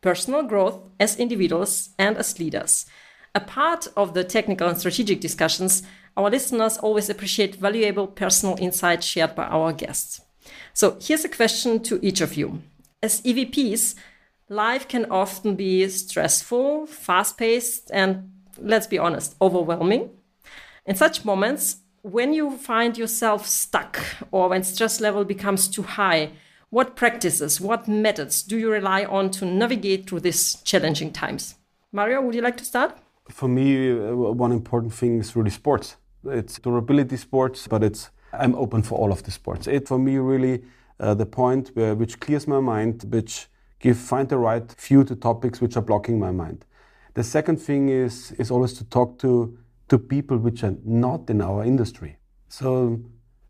personal 0.00 0.42
growth 0.42 0.78
as 1.00 1.16
individuals 1.18 1.90
and 1.98 2.16
as 2.16 2.38
leaders. 2.38 2.86
A 3.34 3.40
part 3.40 3.88
of 3.96 4.14
the 4.14 4.24
technical 4.24 4.68
and 4.68 4.78
strategic 4.78 5.20
discussions, 5.20 5.82
our 6.18 6.30
listeners 6.30 6.78
always 6.78 7.08
appreciate 7.08 7.54
valuable 7.54 8.08
personal 8.08 8.56
insights 8.58 9.06
shared 9.06 9.36
by 9.36 9.44
our 9.44 9.72
guests. 9.72 10.20
So 10.74 10.98
here's 11.00 11.24
a 11.24 11.28
question 11.28 11.80
to 11.84 12.04
each 12.04 12.20
of 12.20 12.34
you. 12.34 12.60
As 13.00 13.22
EVPs, 13.22 13.94
life 14.48 14.88
can 14.88 15.06
often 15.12 15.54
be 15.54 15.88
stressful, 15.88 16.86
fast 16.86 17.38
paced, 17.38 17.92
and 17.92 18.32
let's 18.58 18.88
be 18.88 18.98
honest, 18.98 19.36
overwhelming. 19.40 20.10
In 20.86 20.96
such 20.96 21.24
moments, 21.24 21.76
when 22.02 22.32
you 22.32 22.56
find 22.56 22.98
yourself 22.98 23.46
stuck 23.46 24.00
or 24.32 24.48
when 24.48 24.64
stress 24.64 25.00
level 25.00 25.24
becomes 25.24 25.68
too 25.68 25.82
high, 25.82 26.32
what 26.70 26.96
practices, 26.96 27.60
what 27.60 27.86
methods 27.86 28.42
do 28.42 28.58
you 28.58 28.72
rely 28.72 29.04
on 29.04 29.30
to 29.30 29.46
navigate 29.46 30.08
through 30.08 30.20
these 30.20 30.56
challenging 30.62 31.12
times? 31.12 31.54
Mario, 31.92 32.20
would 32.22 32.34
you 32.34 32.42
like 32.42 32.56
to 32.56 32.64
start? 32.64 32.98
For 33.30 33.48
me, 33.48 33.92
uh, 33.92 34.14
one 34.14 34.50
important 34.50 34.92
thing 34.92 35.20
is 35.20 35.36
really 35.36 35.50
sports. 35.50 35.96
It's 36.30 36.58
durability 36.58 37.16
sports, 37.16 37.66
but 37.68 37.82
it's 37.82 38.10
I'm 38.32 38.54
open 38.54 38.82
for 38.82 38.98
all 38.98 39.12
of 39.12 39.22
the 39.22 39.30
sports. 39.30 39.66
It 39.66 39.88
for 39.88 39.98
me 39.98 40.18
really 40.18 40.62
uh, 41.00 41.14
the 41.14 41.26
point 41.26 41.70
where 41.74 41.94
which 41.94 42.20
clears 42.20 42.46
my 42.46 42.60
mind, 42.60 43.04
which 43.10 43.48
give 43.80 43.96
find 43.96 44.28
the 44.28 44.38
right 44.38 44.70
view 44.80 45.04
to 45.04 45.14
topics 45.14 45.60
which 45.60 45.76
are 45.76 45.82
blocking 45.82 46.18
my 46.18 46.30
mind. 46.30 46.64
The 47.14 47.24
second 47.24 47.56
thing 47.56 47.88
is 47.88 48.32
is 48.32 48.50
always 48.50 48.74
to 48.74 48.84
talk 48.84 49.18
to 49.18 49.56
to 49.88 49.98
people 49.98 50.36
which 50.36 50.62
are 50.62 50.76
not 50.84 51.30
in 51.30 51.40
our 51.40 51.64
industry. 51.64 52.18
So 52.48 53.00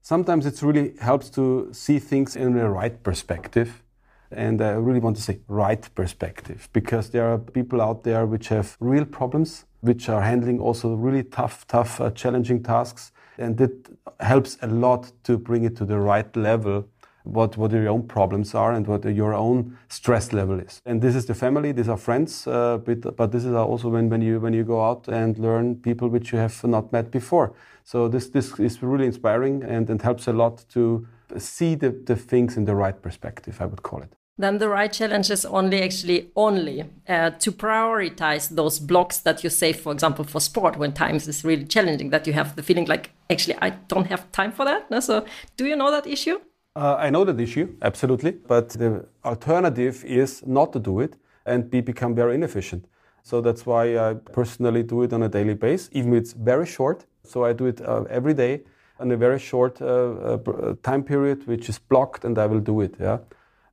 sometimes 0.03 0.47
it 0.47 0.63
really 0.63 0.95
helps 1.01 1.31
to 1.31 1.69
see 1.73 1.99
things 1.99 2.37
in 2.37 2.55
the 2.55 2.69
right 2.69 3.03
perspective. 3.03 3.83
And 4.31 4.61
I 4.61 4.73
really 4.73 5.01
want 5.01 5.17
to 5.17 5.23
say 5.23 5.41
right 5.49 5.89
perspective 5.95 6.69
because 6.73 7.11
there 7.11 7.27
are 7.33 7.39
people 7.39 7.81
out 7.81 8.05
there 8.05 8.27
which 8.27 8.49
have 8.49 8.77
real 8.79 9.07
problems, 9.07 9.65
which 9.81 10.09
are 10.09 10.23
handling 10.23 10.61
also 10.61 10.95
really 10.95 11.23
tough, 11.23 11.67
tough, 11.67 12.01
uh, 12.01 12.11
challenging 12.11 12.63
tasks. 12.63 13.13
And 13.39 13.61
it 13.61 13.89
helps 14.21 14.59
a 14.63 14.67
lot 14.67 15.13
to 15.25 15.39
bring 15.39 15.65
it 15.65 15.77
to 15.77 15.85
the 15.85 15.99
right 15.99 16.35
level 16.37 16.89
what, 17.29 17.57
what 17.57 17.71
your 17.73 17.89
own 17.89 18.07
problems 18.07 18.55
are 18.55 18.73
and 18.73 18.87
what 18.87 19.05
your 19.05 19.35
own 19.35 19.77
stress 19.89 20.33
level 20.33 20.59
is. 20.59 20.81
And 20.87 21.03
this 21.03 21.15
is 21.15 21.27
the 21.27 21.35
family, 21.35 21.73
these 21.73 21.89
are 21.89 21.97
friends, 21.97 22.47
uh, 22.47 22.79
but, 22.79 23.17
but 23.17 23.33
this 23.33 23.45
is 23.45 23.53
also 23.53 23.89
when, 23.91 24.09
when, 24.09 24.23
you, 24.23 24.41
when 24.41 24.53
you 24.53 24.65
go 24.65 24.83
out 24.83 25.09
and 25.09 25.39
learn 25.39 25.77
people 25.77 26.09
which 26.09 26.33
you 26.33 26.39
have 26.39 26.65
not 26.65 26.93
met 26.93 27.11
before. 27.11 27.55
So 27.85 28.09
this, 28.09 28.29
this 28.29 28.59
is 28.59 28.83
really 28.83 29.07
inspiring 29.07 29.63
and, 29.63 29.89
and 29.91 30.01
helps 30.01 30.27
a 30.27 30.33
lot 30.33 30.65
to 30.71 31.07
see 31.37 31.75
the, 31.75 31.91
the 31.91 32.17
things 32.17 32.57
in 32.57 32.65
the 32.65 32.75
right 32.75 33.01
perspective, 33.01 33.61
I 33.61 33.67
would 33.67 33.83
call 33.83 34.03
it. 34.03 34.18
Then 34.39 34.59
the 34.59 34.69
right 34.69 34.93
challenge 34.93 35.31
is 35.31 35.45
only 35.45 35.83
actually 35.83 36.31
only 36.37 36.85
uh, 37.09 37.31
to 37.31 37.51
prioritize 37.53 38.49
those 38.49 38.79
blocks 38.79 39.19
that 39.19 39.43
you 39.43 39.51
save, 39.51 39.81
for 39.81 39.93
example, 39.93 40.25
for 40.25 40.41
sport 40.41 40.77
when 40.77 40.93
times 40.93 41.27
is 41.27 41.45
really 41.45 41.65
challenging. 41.65 42.11
That 42.11 42.27
you 42.27 42.33
have 42.33 42.55
the 42.55 42.63
feeling 42.63 42.87
like 42.87 43.11
actually 43.29 43.57
I 43.61 43.71
don't 43.89 44.07
have 44.07 44.31
time 44.31 44.53
for 44.53 44.65
that. 44.65 44.91
No? 44.91 45.01
So 45.01 45.25
do 45.57 45.67
you 45.67 45.75
know 45.75 45.91
that 45.91 46.07
issue? 46.07 46.39
Uh, 46.77 46.95
I 46.97 47.11
know 47.11 47.25
that 47.25 47.41
issue 47.41 47.75
absolutely, 47.83 48.31
but 48.31 48.69
the 48.69 49.05
alternative 49.25 50.05
is 50.05 50.47
not 50.47 50.73
to 50.75 50.79
do 50.79 51.01
it 51.01 51.17
and 51.45 51.69
be 51.69 51.81
become 51.81 52.15
very 52.15 52.37
inefficient. 52.37 52.85
So 53.25 53.41
that's 53.41 53.67
why 53.67 53.99
I 53.99 54.15
personally 54.15 54.85
do 54.85 55.03
it 55.03 55.13
on 55.13 55.23
a 55.25 55.29
daily 55.29 55.55
basis, 55.55 55.91
even 55.93 56.15
if 56.15 56.23
it's 56.23 56.33
very 56.33 56.67
short. 56.67 57.05
So 57.25 57.45
I 57.45 57.53
do 57.53 57.67
it 57.67 57.81
uh, 57.81 58.05
every 58.09 58.35
day 58.35 58.63
on 59.01 59.11
a 59.11 59.17
very 59.17 59.39
short 59.39 59.83
uh, 59.83 59.87
uh, 59.87 60.75
time 60.83 61.03
period, 61.03 61.47
which 61.47 61.69
is 61.69 61.79
blocked, 61.79 62.25
and 62.25 62.39
I 62.39 62.47
will 62.47 62.61
do 62.61 62.81
it. 62.81 62.95
Yeah, 63.01 63.19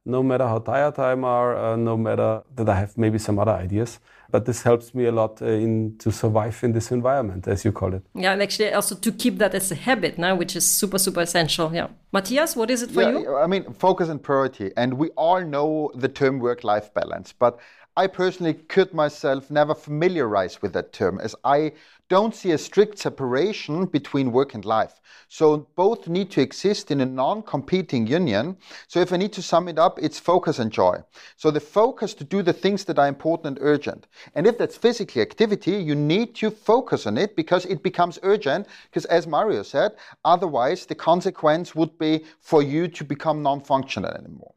no 0.05 0.21
matter 0.21 0.47
how 0.47 0.59
tired 0.59 0.99
I 0.99 1.11
am, 1.11 1.23
uh, 1.23 1.75
no 1.75 1.97
matter 1.97 2.43
that 2.55 2.69
I 2.69 2.75
have 2.75 2.97
maybe 2.97 3.17
some 3.17 3.39
other 3.39 3.51
ideas. 3.51 3.99
But 4.29 4.45
this 4.45 4.63
helps 4.63 4.93
me 4.93 5.05
a 5.05 5.11
lot 5.11 5.41
uh, 5.41 5.45
in 5.45 5.97
to 5.99 6.11
survive 6.11 6.63
in 6.63 6.73
this 6.73 6.91
environment, 6.91 7.47
as 7.47 7.63
you 7.63 7.71
call 7.71 7.93
it. 7.93 8.03
Yeah, 8.13 8.33
and 8.33 8.41
actually 8.41 8.73
also 8.73 8.95
to 8.95 9.11
keep 9.11 9.37
that 9.37 9.53
as 9.55 9.71
a 9.71 9.75
habit 9.75 10.17
now, 10.17 10.35
which 10.35 10.55
is 10.55 10.65
super 10.65 10.99
super 10.99 11.21
essential. 11.21 11.73
Yeah, 11.73 11.87
Matthias, 12.11 12.55
what 12.55 12.69
is 12.69 12.81
it 12.81 12.91
for 12.91 13.01
yeah, 13.01 13.11
you? 13.11 13.35
I 13.35 13.47
mean, 13.47 13.73
focus 13.73 14.09
and 14.09 14.21
priority, 14.21 14.71
and 14.77 14.95
we 14.95 15.09
all 15.11 15.41
know 15.43 15.91
the 15.95 16.09
term 16.09 16.39
work-life 16.39 16.93
balance, 16.93 17.33
but 17.33 17.59
I 17.97 18.07
personally 18.07 18.55
could 18.55 18.93
myself 18.93 19.49
never 19.49 19.73
familiarize 19.73 20.61
with 20.61 20.73
that 20.73 20.91
term 20.91 21.19
as 21.21 21.33
I 21.45 21.71
don't 22.07 22.35
see 22.35 22.51
a 22.51 22.57
strict 22.57 22.99
separation 22.99 23.85
between 23.85 24.31
work 24.31 24.53
and 24.53 24.63
life. 24.63 25.01
So 25.27 25.67
both 25.75 26.07
need 26.07 26.29
to 26.31 26.41
exist 26.41 26.91
in 26.91 27.01
a 27.01 27.05
non-competing 27.05 28.05
union. 28.05 28.57
So 28.87 28.99
if 28.99 29.11
I 29.11 29.17
need 29.17 29.33
to 29.33 29.41
sum 29.41 29.67
it 29.67 29.79
up, 29.79 29.97
it's 29.99 30.19
focus 30.19 30.59
and 30.59 30.71
joy. 30.71 31.03
So 31.35 31.49
the 31.49 31.59
focus 31.59 32.13
to 32.15 32.23
do 32.23 32.43
the 32.43 32.53
things 32.53 32.85
that 32.85 32.99
are 32.99 33.07
important 33.07 33.57
and 33.57 33.57
urgent. 33.61 34.07
And 34.35 34.45
if 34.45 34.57
that's 34.57 34.77
physical 34.77 35.21
activity, 35.21 35.77
you 35.77 35.95
need 35.95 36.35
to 36.35 36.51
focus 36.51 37.07
on 37.07 37.17
it 37.17 37.35
because 37.35 37.65
it 37.65 37.81
becomes 37.81 38.19
urgent. 38.21 38.67
Because 38.89 39.05
as 39.05 39.25
Mario 39.25 39.63
said, 39.63 39.93
otherwise 40.23 40.85
the 40.85 40.95
consequence 40.95 41.73
would 41.73 41.97
be 41.97 42.23
for 42.39 42.61
you 42.61 42.87
to 42.87 43.03
become 43.03 43.41
non-functional 43.41 44.11
anymore 44.11 44.53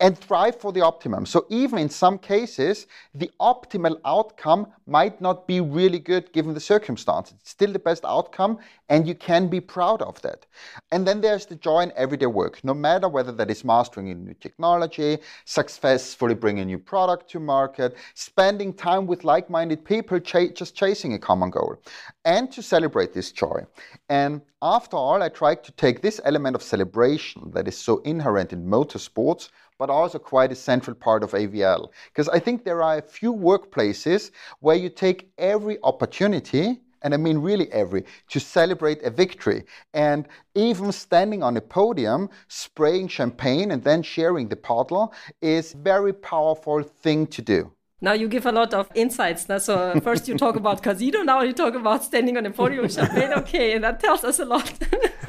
and 0.00 0.16
strive 0.16 0.60
for 0.60 0.72
the 0.72 0.80
optimum. 0.80 1.26
So 1.26 1.46
even 1.48 1.78
in 1.78 1.88
some 1.88 2.18
cases, 2.18 2.86
the 3.14 3.30
optimal 3.40 4.00
outcome 4.04 4.68
might 4.86 5.20
not 5.20 5.46
be 5.46 5.60
really 5.60 5.98
good 5.98 6.32
given 6.32 6.54
the 6.54 6.60
circumstances. 6.60 7.34
It's 7.40 7.50
still 7.50 7.72
the 7.72 7.78
best 7.78 8.04
outcome 8.04 8.58
and 8.88 9.06
you 9.06 9.14
can 9.14 9.48
be 9.48 9.60
proud 9.60 10.02
of 10.02 10.20
that. 10.22 10.46
And 10.92 11.06
then 11.06 11.20
there's 11.20 11.46
the 11.46 11.56
joy 11.56 11.80
in 11.80 11.92
everyday 11.96 12.26
work, 12.26 12.62
no 12.62 12.74
matter 12.74 13.08
whether 13.08 13.32
that 13.32 13.50
is 13.50 13.64
mastering 13.64 14.10
a 14.10 14.14
new 14.14 14.34
technology, 14.34 15.18
successfully 15.44 16.34
bringing 16.34 16.62
a 16.62 16.66
new 16.66 16.78
product 16.78 17.28
to 17.30 17.40
market, 17.40 17.96
spending 18.14 18.72
time 18.72 19.06
with 19.06 19.24
like-minded 19.24 19.84
people, 19.84 20.20
ch- 20.20 20.54
just 20.54 20.74
chasing 20.74 21.14
a 21.14 21.18
common 21.18 21.50
goal, 21.50 21.76
and 22.24 22.52
to 22.52 22.62
celebrate 22.62 23.12
this 23.12 23.32
joy. 23.32 23.64
And 24.08 24.40
after 24.62 24.96
all, 24.96 25.22
I 25.22 25.28
try 25.28 25.54
to 25.54 25.72
take 25.72 26.00
this 26.00 26.20
element 26.24 26.54
of 26.56 26.62
celebration 26.62 27.50
that 27.52 27.68
is 27.68 27.76
so 27.76 27.98
inherent 27.98 28.52
in 28.52 28.66
motorsports 28.66 29.48
but 29.78 29.90
also 29.90 30.18
quite 30.18 30.52
a 30.52 30.56
central 30.56 30.94
part 30.94 31.22
of 31.22 31.32
AVL. 31.32 31.90
Because 32.12 32.28
I 32.28 32.38
think 32.38 32.64
there 32.64 32.82
are 32.82 32.98
a 32.98 33.02
few 33.02 33.32
workplaces 33.32 34.30
where 34.60 34.76
you 34.76 34.88
take 34.88 35.30
every 35.38 35.78
opportunity 35.82 36.80
and 37.02 37.14
I 37.14 37.18
mean 37.18 37.38
really 37.38 37.70
every, 37.72 38.04
to 38.30 38.40
celebrate 38.40 39.02
a 39.02 39.10
victory. 39.10 39.64
And 39.94 40.26
even 40.56 40.90
standing 40.90 41.42
on 41.42 41.56
a 41.56 41.60
podium, 41.60 42.30
spraying 42.48 43.08
champagne 43.08 43.70
and 43.70 43.84
then 43.84 44.02
sharing 44.02 44.48
the 44.48 44.56
bottle 44.56 45.14
is 45.40 45.74
a 45.74 45.76
very 45.76 46.12
powerful 46.12 46.82
thing 46.82 47.28
to 47.28 47.42
do. 47.42 47.75
Now 48.02 48.12
you 48.12 48.28
give 48.28 48.44
a 48.44 48.52
lot 48.52 48.74
of 48.74 48.90
insights. 48.94 49.48
Now, 49.48 49.56
so 49.56 49.98
first 50.00 50.28
you 50.28 50.36
talk 50.36 50.56
about 50.56 50.82
casino, 50.82 51.22
now 51.22 51.40
you 51.40 51.54
talk 51.54 51.74
about 51.74 52.04
standing 52.04 52.36
on 52.36 52.44
a 52.44 52.50
podium 52.50 52.86
champagne. 52.90 53.32
Okay, 53.32 53.72
and 53.72 53.84
that 53.84 54.00
tells 54.00 54.22
us 54.22 54.38
a 54.38 54.44
lot. 54.44 54.70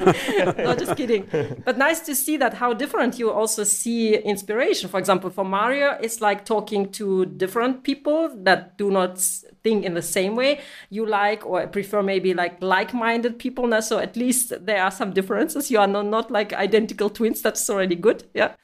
no, 0.00 0.74
just 0.74 0.94
kidding. 0.94 1.26
But 1.64 1.78
nice 1.78 2.00
to 2.00 2.14
see 2.14 2.36
that 2.36 2.52
how 2.52 2.74
different 2.74 3.18
you 3.18 3.30
also 3.30 3.64
see 3.64 4.16
inspiration. 4.16 4.90
For 4.90 4.98
example, 4.98 5.30
for 5.30 5.46
Mario, 5.46 5.96
it's 6.02 6.20
like 6.20 6.44
talking 6.44 6.92
to 6.92 7.24
different 7.24 7.84
people 7.84 8.30
that 8.44 8.76
do 8.76 8.90
not 8.90 9.18
think 9.18 9.86
in 9.86 9.94
the 9.94 10.02
same 10.02 10.36
way. 10.36 10.60
You 10.90 11.06
like 11.06 11.46
or 11.46 11.66
prefer 11.68 12.02
maybe 12.02 12.34
like 12.34 12.62
like-minded 12.62 13.38
people. 13.38 13.66
Now, 13.66 13.80
so 13.80 13.98
at 13.98 14.14
least 14.14 14.52
there 14.66 14.82
are 14.82 14.90
some 14.90 15.14
differences. 15.14 15.70
You 15.70 15.78
are 15.78 15.86
not, 15.86 16.04
not 16.04 16.30
like 16.30 16.52
identical 16.52 17.08
twins. 17.08 17.40
That's 17.40 17.70
already 17.70 17.96
good. 17.96 18.24
Yeah. 18.34 18.56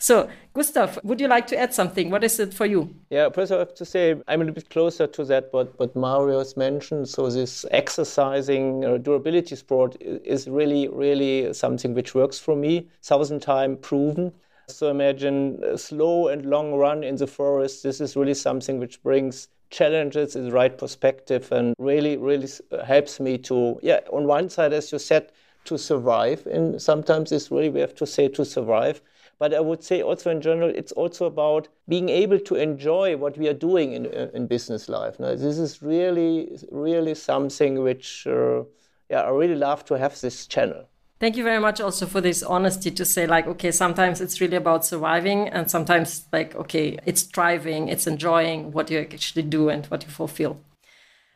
So, 0.00 0.30
Gustav, 0.54 1.00
would 1.02 1.20
you 1.20 1.26
like 1.26 1.48
to 1.48 1.58
add 1.58 1.74
something? 1.74 2.08
What 2.08 2.22
is 2.22 2.38
it 2.38 2.54
for 2.54 2.66
you? 2.66 2.94
Yeah, 3.10 3.30
first 3.30 3.50
I 3.50 3.58
have 3.58 3.74
to 3.74 3.84
say 3.84 4.12
I'm 4.28 4.40
a 4.40 4.44
little 4.44 4.54
bit 4.54 4.70
closer 4.70 5.08
to 5.08 5.24
that 5.24 5.48
what, 5.52 5.76
what 5.80 5.96
Mario 5.96 6.38
has 6.38 6.56
mentioned. 6.56 7.08
So 7.08 7.28
this 7.28 7.66
exercising 7.72 8.84
uh, 8.84 8.98
durability 8.98 9.56
sport 9.56 9.96
is 10.00 10.46
really, 10.46 10.86
really 10.86 11.52
something 11.52 11.94
which 11.94 12.14
works 12.14 12.38
for 12.38 12.54
me, 12.54 12.86
thousand 13.02 13.40
time 13.40 13.76
proven. 13.76 14.32
So 14.68 14.88
imagine 14.88 15.64
a 15.64 15.76
slow 15.76 16.28
and 16.28 16.46
long 16.46 16.74
run 16.74 17.02
in 17.02 17.16
the 17.16 17.26
forest. 17.26 17.82
This 17.82 18.00
is 18.00 18.14
really 18.14 18.34
something 18.34 18.78
which 18.78 19.02
brings 19.02 19.48
challenges 19.70 20.36
in 20.36 20.44
the 20.44 20.52
right 20.52 20.78
perspective 20.78 21.50
and 21.50 21.74
really, 21.76 22.16
really 22.16 22.48
helps 22.86 23.18
me 23.18 23.36
to, 23.38 23.80
yeah, 23.82 24.00
on 24.12 24.28
one 24.28 24.48
side, 24.48 24.72
as 24.72 24.92
you 24.92 24.98
said, 25.00 25.32
to 25.64 25.76
survive. 25.76 26.46
And 26.46 26.80
sometimes 26.80 27.32
it's 27.32 27.50
really, 27.50 27.68
we 27.68 27.80
have 27.80 27.96
to 27.96 28.06
say 28.06 28.28
to 28.28 28.44
survive 28.44 29.02
but 29.38 29.54
I 29.54 29.60
would 29.60 29.82
say 29.82 30.02
also 30.02 30.30
in 30.30 30.40
general, 30.40 30.70
it's 30.74 30.92
also 30.92 31.26
about 31.26 31.68
being 31.88 32.08
able 32.08 32.40
to 32.40 32.54
enjoy 32.56 33.16
what 33.16 33.38
we 33.38 33.48
are 33.48 33.54
doing 33.54 33.92
in, 33.92 34.06
in 34.06 34.46
business 34.46 34.88
life. 34.88 35.20
Now, 35.20 35.34
this 35.34 35.58
is 35.58 35.82
really, 35.82 36.58
really 36.70 37.14
something 37.14 37.82
which, 37.82 38.26
uh, 38.26 38.64
yeah, 39.08 39.22
I 39.22 39.30
really 39.30 39.54
love 39.54 39.84
to 39.86 39.94
have 39.94 40.20
this 40.20 40.46
channel. 40.46 40.88
Thank 41.20 41.36
you 41.36 41.42
very 41.42 41.58
much 41.58 41.80
also 41.80 42.06
for 42.06 42.20
this 42.20 42.44
honesty 42.44 42.92
to 42.92 43.04
say 43.04 43.26
like, 43.26 43.48
okay, 43.48 43.72
sometimes 43.72 44.20
it's 44.20 44.40
really 44.40 44.56
about 44.56 44.84
surviving 44.84 45.48
and 45.48 45.68
sometimes 45.68 46.26
like, 46.32 46.54
okay, 46.54 46.96
it's 47.06 47.22
striving, 47.22 47.88
it's 47.88 48.06
enjoying 48.06 48.70
what 48.70 48.88
you 48.88 49.00
actually 49.00 49.42
do 49.42 49.68
and 49.68 49.86
what 49.86 50.04
you 50.04 50.10
fulfill. 50.10 50.60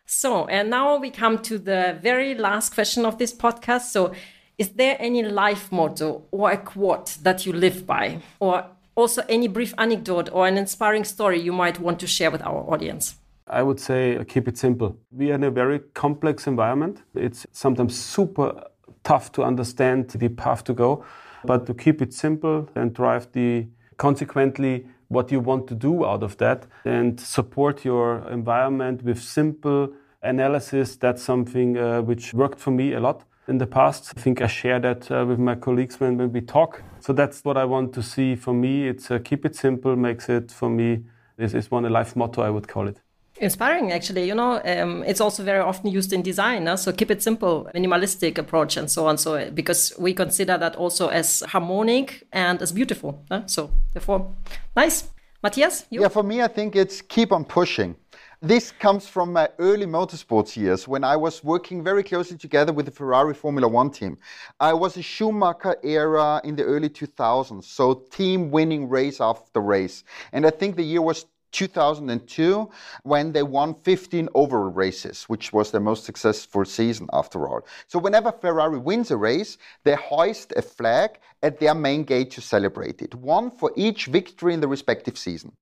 So, 0.07 0.47
and 0.47 0.71
now 0.71 0.99
we 0.99 1.11
come 1.11 1.39
to 1.39 1.59
the 1.59 1.99
very 2.01 2.35
last 2.35 2.75
question 2.75 3.05
of 3.05 3.19
this 3.19 3.33
podcast. 3.33 3.91
So, 3.91 4.13
is 4.59 4.71
there 4.71 4.97
any 4.99 5.23
life 5.23 5.73
motto 5.73 6.23
or 6.31 6.51
a 6.51 6.57
quote 6.57 7.17
that 7.23 7.47
you 7.47 7.53
live 7.53 7.87
by? 7.87 8.21
Or 8.39 8.67
also 8.95 9.23
any 9.29 9.49
brief 9.49 9.75
anecdote 9.79 10.29
or 10.33 10.47
an 10.47 10.57
inspiring 10.59 11.05
story 11.05 11.41
you 11.41 11.53
might 11.53 11.81
want 11.81 11.99
to 12.01 12.07
share 12.07 12.31
with 12.31 12.43
our 12.43 12.61
audience? 12.73 13.17
I 13.47 13.63
would 13.63 13.81
say 13.81 14.17
uh, 14.17 14.25
keep 14.25 14.49
it 14.49 14.57
simple. 14.59 14.97
We 15.11 15.31
are 15.33 15.35
in 15.35 15.45
a 15.45 15.51
very 15.51 15.81
complex 15.95 16.47
environment. 16.47 17.03
It's 17.15 17.47
sometimes 17.53 17.99
super 17.99 18.65
tough 19.05 19.33
to 19.33 19.43
understand 19.43 20.11
the 20.11 20.29
path 20.29 20.65
to 20.65 20.75
go, 20.75 21.05
but 21.45 21.67
to 21.67 21.75
keep 21.75 22.01
it 22.01 22.13
simple 22.15 22.69
and 22.75 22.95
drive 22.95 23.33
the 23.33 23.67
consequently 23.97 24.87
what 25.09 25.31
you 25.31 25.41
want 25.41 25.67
to 25.69 25.75
do 25.75 26.07
out 26.07 26.23
of 26.23 26.37
that 26.39 26.67
and 26.85 27.21
support 27.21 27.85
your 27.85 28.27
environment 28.31 29.03
with 29.03 29.21
simple 29.21 29.93
analysis. 30.23 30.97
That's 30.97 31.23
something 31.23 31.77
uh, 31.77 32.01
which 32.03 32.33
worked 32.33 32.59
for 32.59 32.71
me 32.71 32.95
a 32.95 33.01
lot 33.01 33.25
in 33.49 33.59
the 33.59 33.67
past. 33.67 34.13
I 34.17 34.21
think 34.21 34.41
I 34.41 34.47
share 34.47 34.81
that 34.81 35.11
uh, 35.11 35.25
with 35.27 35.39
my 35.39 35.55
colleagues 35.55 36.01
when, 36.01 36.17
when 36.17 36.33
we 36.33 36.41
talk. 36.41 36.83
So 37.01 37.13
that's 37.13 37.45
what 37.45 37.57
I 37.57 37.65
want 37.65 37.93
to 37.95 38.03
see 38.03 38.37
for 38.37 38.55
me. 38.55 38.89
It's 38.89 39.11
uh, 39.11 39.19
keep 39.19 39.45
it 39.45 39.57
simple, 39.57 39.97
makes 39.97 40.29
it 40.29 40.51
for 40.51 40.71
me 40.71 41.05
is, 41.39 41.55
is 41.55 41.71
one 41.71 41.85
a 41.85 41.91
life 41.91 42.17
motto 42.17 42.43
I 42.43 42.51
would 42.51 42.69
call 42.69 42.89
it. 42.89 42.99
Inspiring, 43.39 43.91
actually. 43.91 44.27
You 44.29 44.35
know, 44.35 44.61
um, 44.65 45.03
it's 45.05 45.21
also 45.21 45.43
very 45.43 45.59
often 45.59 45.91
used 45.91 46.13
in 46.13 46.23
design. 46.23 46.69
Uh, 46.69 46.77
so 46.77 46.93
keep 46.93 47.11
it 47.11 47.23
simple, 47.23 47.69
minimalistic 47.75 48.39
approach, 48.39 48.77
and 48.77 48.91
so 48.91 49.07
on. 49.07 49.19
So 49.19 49.51
because 49.51 49.93
we 49.99 50.15
consider 50.15 50.59
that 50.59 50.77
also 50.77 51.09
as 51.09 51.41
harmonic 51.49 52.27
and 52.33 52.63
as 52.63 52.73
beautiful. 52.73 53.25
Uh? 53.31 53.43
So 53.47 53.71
therefore, 53.95 54.33
nice. 54.77 55.09
Matthias, 55.43 55.87
you? 55.91 56.03
Yeah, 56.03 56.09
for 56.09 56.23
me, 56.23 56.41
I 56.41 56.47
think 56.47 56.77
it's 56.77 57.03
keep 57.03 57.33
on 57.33 57.45
pushing. 57.45 57.97
This 58.45 58.73
comes 58.73 59.07
from 59.07 59.33
my 59.33 59.49
early 59.61 59.87
motorsports 59.87 60.57
years 60.57 60.89
when 60.89 61.05
I 61.05 61.15
was 61.15 61.45
working 61.45 61.85
very 61.85 62.03
closely 62.03 62.37
together 62.37 62.73
with 62.73 62.87
the 62.87 62.91
Ferrari 62.91 63.35
Formula 63.35 63.69
One 63.69 63.89
team. 63.89 64.19
I 64.59 64.73
was 64.73 64.97
a 64.97 65.03
Schumacher 65.03 65.77
era 65.85 66.41
in 66.43 66.57
the 66.57 66.65
early 66.65 66.89
2000s, 66.89 67.63
so 67.63 67.95
team 68.11 68.51
winning 68.51 68.89
race 68.89 69.21
after 69.21 69.61
race. 69.61 70.03
And 70.33 70.45
I 70.45 70.51
think 70.51 70.75
the 70.75 70.83
year 70.83 71.03
was 71.03 71.27
2002 71.53 72.69
when 73.05 73.31
they 73.31 73.45
won 73.45 73.77
15 73.85 74.29
overall 74.35 74.73
races, 74.73 75.23
which 75.29 75.53
was 75.53 75.71
their 75.71 75.81
most 75.81 76.05
successful 76.05 76.65
season 76.65 77.09
after 77.13 77.47
all. 77.47 77.61
So 77.87 78.01
whenever 78.01 78.33
Ferrari 78.33 78.79
wins 78.79 79.13
a 79.13 79.17
race, 79.17 79.57
they 79.85 79.95
hoist 79.95 80.53
a 80.57 80.63
flag 80.63 81.21
at 81.45 81.61
their 81.61 81.77
main 81.77 82.03
gate 82.03 82.33
to 82.33 82.41
celebrate 82.41 83.03
it, 83.03 83.15
one 83.15 83.53
for 83.53 83.71
each 83.77 84.07
victory 84.07 84.53
in 84.53 84.61
the 84.61 84.67
respective 84.67 85.17
season. 85.17 85.53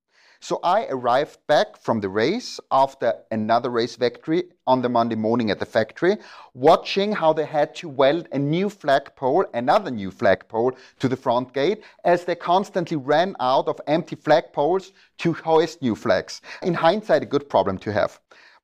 So 0.42 0.58
I 0.64 0.86
arrived 0.86 1.38
back 1.46 1.76
from 1.76 2.00
the 2.00 2.08
race 2.08 2.58
after 2.72 3.12
another 3.30 3.68
race 3.68 3.96
victory 3.96 4.44
on 4.66 4.80
the 4.80 4.88
Monday 4.88 5.14
morning 5.14 5.50
at 5.50 5.58
the 5.58 5.66
factory, 5.66 6.16
watching 6.54 7.12
how 7.12 7.34
they 7.34 7.44
had 7.44 7.74
to 7.76 7.90
weld 7.90 8.26
a 8.32 8.38
new 8.38 8.70
flagpole, 8.70 9.44
another 9.52 9.90
new 9.90 10.10
flagpole, 10.10 10.72
to 10.98 11.08
the 11.08 11.16
front 11.16 11.52
gate 11.52 11.82
as 12.06 12.24
they 12.24 12.34
constantly 12.34 12.96
ran 12.96 13.36
out 13.38 13.68
of 13.68 13.82
empty 13.86 14.16
flagpoles 14.16 14.92
to 15.18 15.34
hoist 15.34 15.82
new 15.82 15.94
flags. 15.94 16.40
In 16.62 16.72
hindsight, 16.72 17.22
a 17.22 17.26
good 17.26 17.50
problem 17.50 17.76
to 17.78 17.92
have. 17.92 18.18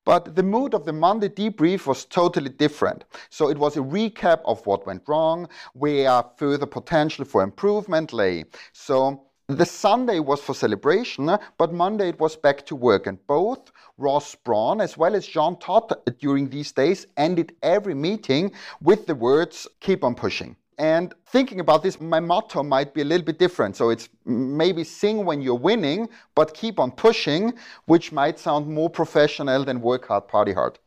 But 0.06 0.34
the 0.34 0.42
mood 0.42 0.72
of 0.72 0.86
the 0.86 0.94
Monday 0.94 1.28
debrief 1.28 1.86
was 1.86 2.06
totally 2.06 2.48
different. 2.48 3.04
So 3.28 3.50
it 3.50 3.58
was 3.58 3.76
a 3.76 3.80
recap 3.80 4.40
of 4.46 4.64
what 4.64 4.86
went 4.86 5.02
wrong, 5.06 5.46
where 5.74 6.24
further 6.38 6.64
potential 6.64 7.26
for 7.26 7.42
improvement 7.42 8.14
lay. 8.14 8.44
So 8.72 9.26
the 9.48 9.64
Sunday 9.64 10.18
was 10.18 10.40
for 10.40 10.54
celebration, 10.54 11.30
but 11.56 11.72
Monday 11.72 12.08
it 12.08 12.18
was 12.18 12.36
back 12.36 12.66
to 12.66 12.74
work. 12.74 13.06
And 13.06 13.24
both 13.26 13.70
Ross 13.96 14.34
Brawn 14.34 14.80
as 14.80 14.96
well 14.98 15.14
as 15.14 15.26
Jean 15.26 15.56
Todt 15.58 15.92
during 16.18 16.48
these 16.48 16.72
days 16.72 17.06
ended 17.16 17.54
every 17.62 17.94
meeting 17.94 18.52
with 18.82 19.06
the 19.06 19.14
words, 19.14 19.68
keep 19.80 20.02
on 20.02 20.14
pushing. 20.14 20.56
And 20.78 21.14
thinking 21.26 21.60
about 21.60 21.82
this, 21.82 22.00
my 22.00 22.20
motto 22.20 22.62
might 22.62 22.92
be 22.92 23.00
a 23.00 23.04
little 23.04 23.24
bit 23.24 23.38
different. 23.38 23.76
So 23.76 23.88
it's 23.88 24.10
maybe 24.26 24.84
sing 24.84 25.24
when 25.24 25.40
you're 25.40 25.54
winning, 25.54 26.08
but 26.34 26.52
keep 26.52 26.78
on 26.78 26.90
pushing, 26.90 27.54
which 27.86 28.12
might 28.12 28.38
sound 28.38 28.66
more 28.66 28.90
professional 28.90 29.64
than 29.64 29.80
work 29.80 30.08
hard, 30.08 30.28
party 30.28 30.52
hard. 30.52 30.78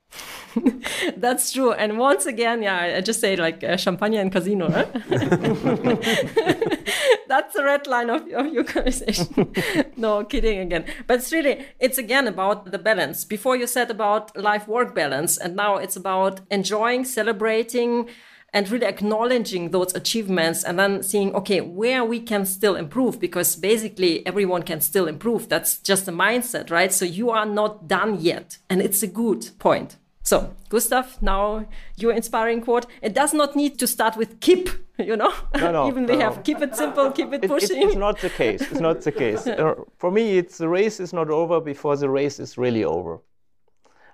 That's 1.18 1.52
true. 1.52 1.74
And 1.74 1.98
once 1.98 2.28
again, 2.28 2.62
yeah, 2.62 2.98
I 2.98 3.02
just 3.02 3.20
say 3.20 3.36
like 3.36 3.64
uh, 3.64 3.78
champagne 3.78 4.16
and 4.16 4.32
casino. 4.32 4.70
Huh? 4.70 4.86
That's 7.30 7.54
the 7.54 7.64
red 7.64 7.86
line 7.86 8.10
of, 8.10 8.24
of 8.34 8.52
your 8.52 8.64
conversation. 8.76 9.54
no, 9.96 10.26
kidding 10.26 10.60
again. 10.60 10.86
But 11.06 11.20
it's 11.20 11.32
really, 11.32 11.64
it's 11.80 12.00
again 12.00 12.28
about 12.28 12.72
the 12.72 12.80
balance. 12.80 13.24
Before 13.24 13.56
you 13.56 13.68
said 13.68 13.92
about 13.92 14.36
life 14.36 14.68
work 14.68 14.96
balance, 14.96 15.38
and 15.38 15.56
now 15.56 15.78
it's 15.78 15.96
about 15.96 16.42
enjoying, 16.50 17.06
celebrating, 17.06 18.10
and 18.52 18.68
really 18.72 18.88
acknowledging 18.88 19.70
those 19.70 19.94
achievements 19.94 20.64
and 20.64 20.80
then 20.80 21.04
seeing, 21.04 21.36
okay, 21.36 21.62
where 21.62 22.04
we 22.04 22.20
can 22.20 22.48
still 22.48 22.76
improve 22.76 23.20
because 23.20 23.56
basically 23.56 24.26
everyone 24.26 24.64
can 24.64 24.82
still 24.82 25.08
improve. 25.08 25.50
That's 25.50 25.78
just 25.78 26.08
a 26.08 26.12
mindset, 26.12 26.72
right? 26.72 26.92
So 26.92 27.06
you 27.06 27.30
are 27.30 27.46
not 27.46 27.88
done 27.88 28.20
yet. 28.20 28.58
And 28.72 28.82
it's 28.82 29.04
a 29.04 29.08
good 29.08 29.52
point. 29.60 29.98
So, 30.30 30.54
Gustav, 30.70 31.18
now 31.24 31.66
your 31.98 32.12
inspiring 32.12 32.62
quote. 32.62 32.86
It 33.02 33.16
does 33.16 33.34
not 33.34 33.56
need 33.56 33.80
to 33.80 33.88
start 33.88 34.16
with 34.16 34.40
keep, 34.40 34.70
you 35.00 35.16
know? 35.18 35.34
No, 35.56 35.72
no, 35.72 35.88
Even 35.92 36.06
we 36.06 36.18
no. 36.18 36.20
have 36.20 36.44
keep 36.44 36.62
it 36.62 36.76
simple, 36.76 37.10
keep 37.10 37.34
it 37.34 37.44
It- 37.46 37.48
pushing. 37.50 37.82
it's 37.82 37.96
not 37.96 38.20
the 38.20 38.30
case. 38.30 38.62
It's 38.62 38.80
not 38.80 39.02
the 39.02 39.12
case. 39.12 39.48
Uh, 39.64 39.74
For 39.98 40.12
me, 40.12 40.38
it's 40.38 40.60
the 40.60 40.70
race 40.70 41.00
is 41.00 41.14
not 41.14 41.32
over 41.32 41.60
before 41.60 41.98
the 41.98 42.12
race 42.12 42.40
is 42.40 42.60
really 42.60 42.84
over. 42.84 43.22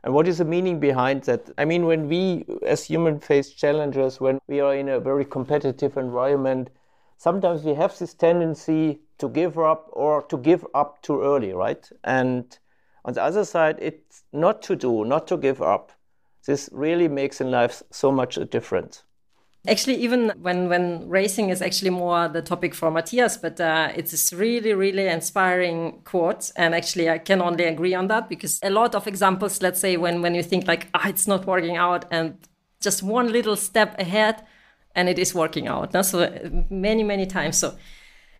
And 0.05 0.13
what 0.13 0.25
is 0.29 0.37
the 0.37 0.45
meaning 0.45 0.79
behind 0.79 1.23
that? 1.23 1.49
I 1.57 1.65
mean, 1.65 1.85
when 1.85 2.07
we 2.07 2.45
as 2.65 2.85
human 2.85 3.19
face 3.19 3.49
challenges, 3.51 4.21
when 4.21 4.39
we 4.47 4.61
are 4.61 4.73
in 4.73 4.87
a 4.87 5.01
very 5.01 5.25
competitive 5.25 5.97
environment, 5.97 6.69
sometimes 7.17 7.63
we 7.65 7.73
have 7.73 7.93
this 7.99 8.13
tendency 8.13 9.01
to 9.17 9.27
give 9.27 9.59
up 9.59 9.89
or 9.91 10.21
to 10.29 10.37
give 10.37 10.65
up 10.73 11.01
too 11.01 11.21
early, 11.21 11.51
right? 11.51 11.83
And 12.05 12.57
on 13.03 13.13
the 13.15 13.21
other 13.21 13.43
side, 13.43 13.77
it's 13.81 14.23
not 14.31 14.61
to 14.61 14.77
do, 14.77 15.03
not 15.03 15.27
to 15.27 15.35
give 15.37 15.61
up. 15.61 15.91
This 16.45 16.69
really 16.71 17.07
makes 17.07 17.41
in 17.41 17.51
life 17.51 17.83
so 17.91 18.11
much 18.11 18.37
a 18.37 18.45
difference. 18.45 19.03
Actually, 19.67 19.95
even 19.95 20.31
when, 20.41 20.69
when 20.69 21.09
racing 21.09 21.49
is 21.49 21.59
actually 21.59 21.89
more 21.89 22.27
the 22.27 22.41
topic 22.41 22.75
for 22.75 22.91
Matthias, 22.91 23.35
but 23.35 23.59
uh, 23.59 23.91
it's 23.95 24.31
really, 24.31 24.73
really 24.73 25.07
inspiring 25.07 26.01
quote. 26.03 26.51
And 26.55 26.75
actually, 26.75 27.09
I 27.09 27.17
can 27.17 27.41
only 27.41 27.63
agree 27.63 27.95
on 27.95 28.07
that 28.07 28.29
because 28.29 28.59
a 28.61 28.69
lot 28.69 28.93
of 28.93 29.07
examples, 29.07 29.63
let's 29.63 29.79
say, 29.79 29.97
when, 29.97 30.21
when 30.21 30.35
you 30.35 30.43
think 30.43 30.67
like, 30.67 30.87
ah, 30.93 31.07
it's 31.07 31.27
not 31.27 31.47
working 31.47 31.77
out, 31.77 32.05
and 32.11 32.37
just 32.79 33.01
one 33.01 33.31
little 33.31 33.55
step 33.55 33.99
ahead, 33.99 34.45
and 34.93 35.09
it 35.09 35.17
is 35.17 35.33
working 35.33 35.67
out. 35.67 35.95
no? 35.95 36.03
So 36.03 36.19
uh, 36.19 36.49
many, 36.69 37.03
many 37.03 37.25
times. 37.25 37.57
So 37.57 37.73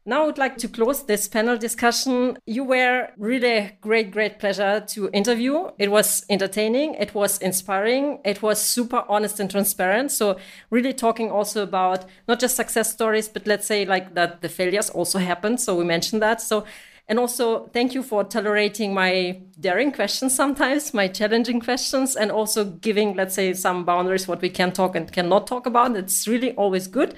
now 0.06 0.24
I 0.24 0.26
would 0.28 0.38
like 0.38 0.58
to 0.58 0.68
close 0.68 1.04
this 1.04 1.28
panel 1.28 1.58
discussion. 1.58 2.38
You 2.46 2.64
were 2.64 3.10
really 3.18 3.78
great, 3.82 4.12
great 4.12 4.40
pleasure 4.40 4.80
to 4.90 5.10
interview. 5.14 5.72
It 5.80 5.90
was 5.90 6.26
entertaining. 6.30 6.94
It 6.96 7.16
was 7.16 7.40
inspiring. 7.40 8.20
It 8.24 8.44
was 8.44 8.62
super 8.62 9.04
honest 9.10 9.40
and 9.40 9.50
transparent. 9.50 10.12
So 10.12 10.38
really 10.70 10.94
talking 10.94 11.32
also 11.32 11.64
about 11.64 12.06
not 12.28 12.40
just 12.40 12.56
success 12.56 12.92
stories, 12.92 13.28
but 13.28 13.48
let's 13.48 13.66
say 13.66 13.86
like 13.86 14.14
that 14.14 14.42
the 14.42 14.50
failures 14.50 14.92
also 14.92 15.18
happened. 15.18 15.60
So 15.60 15.76
we 15.76 15.84
mentioned 15.84 16.22
that. 16.22 16.40
So 16.40 16.66
and 17.08 17.20
also, 17.20 17.68
thank 17.68 17.94
you 17.94 18.02
for 18.02 18.24
tolerating 18.24 18.94
my 18.94 19.40
daring 19.60 19.92
questions 19.92 20.34
sometimes, 20.34 20.92
my 20.92 21.08
challenging 21.08 21.62
questions, 21.62 22.16
and 22.16 22.32
also 22.32 22.66
giving, 22.66 23.16
let's 23.16 23.36
say, 23.36 23.54
some 23.54 23.86
boundaries 23.86 24.28
what 24.28 24.42
we 24.42 24.50
can 24.50 24.72
talk 24.72 24.96
and 24.96 25.12
cannot 25.12 25.46
talk 25.46 25.68
about. 25.68 25.96
It's 25.96 26.28
really 26.28 26.54
always 26.54 26.88
good. 26.88 27.14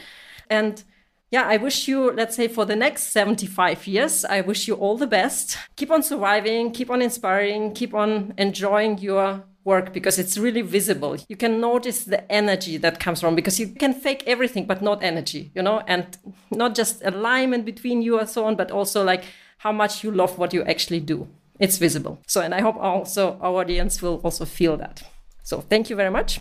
And 0.50 0.84
yeah, 1.30 1.44
I 1.46 1.58
wish 1.58 1.88
you, 1.88 2.12
let's 2.12 2.36
say, 2.36 2.48
for 2.48 2.66
the 2.66 2.76
next 2.76 3.12
75 3.12 3.86
years, 3.86 4.24
I 4.24 4.42
wish 4.42 4.68
you 4.68 4.76
all 4.76 4.98
the 4.98 5.08
best. 5.08 5.58
Keep 5.76 5.92
on 5.92 6.02
surviving, 6.02 6.72
keep 6.72 6.90
on 6.90 7.02
inspiring, 7.02 7.74
keep 7.74 7.94
on 7.94 8.34
enjoying 8.38 8.98
your 9.00 9.44
work 9.66 9.92
because 9.92 10.18
it's 10.18 10.38
really 10.38 10.62
visible. 10.62 11.18
You 11.28 11.36
can 11.36 11.60
notice 11.60 12.06
the 12.06 12.32
energy 12.32 12.78
that 12.78 13.02
comes 13.02 13.20
from 13.20 13.36
because 13.36 13.60
you 13.60 13.68
can 13.68 13.94
fake 13.94 14.24
everything, 14.26 14.66
but 14.66 14.82
not 14.82 15.04
energy, 15.04 15.52
you 15.54 15.62
know, 15.62 15.84
and 15.86 16.18
not 16.50 16.74
just 16.74 17.04
alignment 17.04 17.66
between 17.66 18.02
you 18.02 18.18
and 18.20 18.30
so 18.30 18.46
on, 18.46 18.56
but 18.56 18.72
also 18.72 19.04
like 19.04 19.26
how 19.58 19.74
much 19.74 20.04
you 20.04 20.12
love 20.12 20.38
what 20.38 20.54
you 20.54 20.64
actually 20.64 21.02
do. 21.02 21.28
It's 21.60 21.78
visible. 21.78 22.20
So, 22.28 22.40
and 22.42 22.54
I 22.54 22.62
hope 22.62 22.78
also 22.78 23.38
our 23.42 23.62
audience 23.62 24.02
will 24.02 24.22
also 24.24 24.46
feel 24.46 24.78
that. 24.78 25.04
So, 25.44 25.60
thank 25.60 25.90
you 25.90 25.96
very 25.96 26.12
much. 26.12 26.40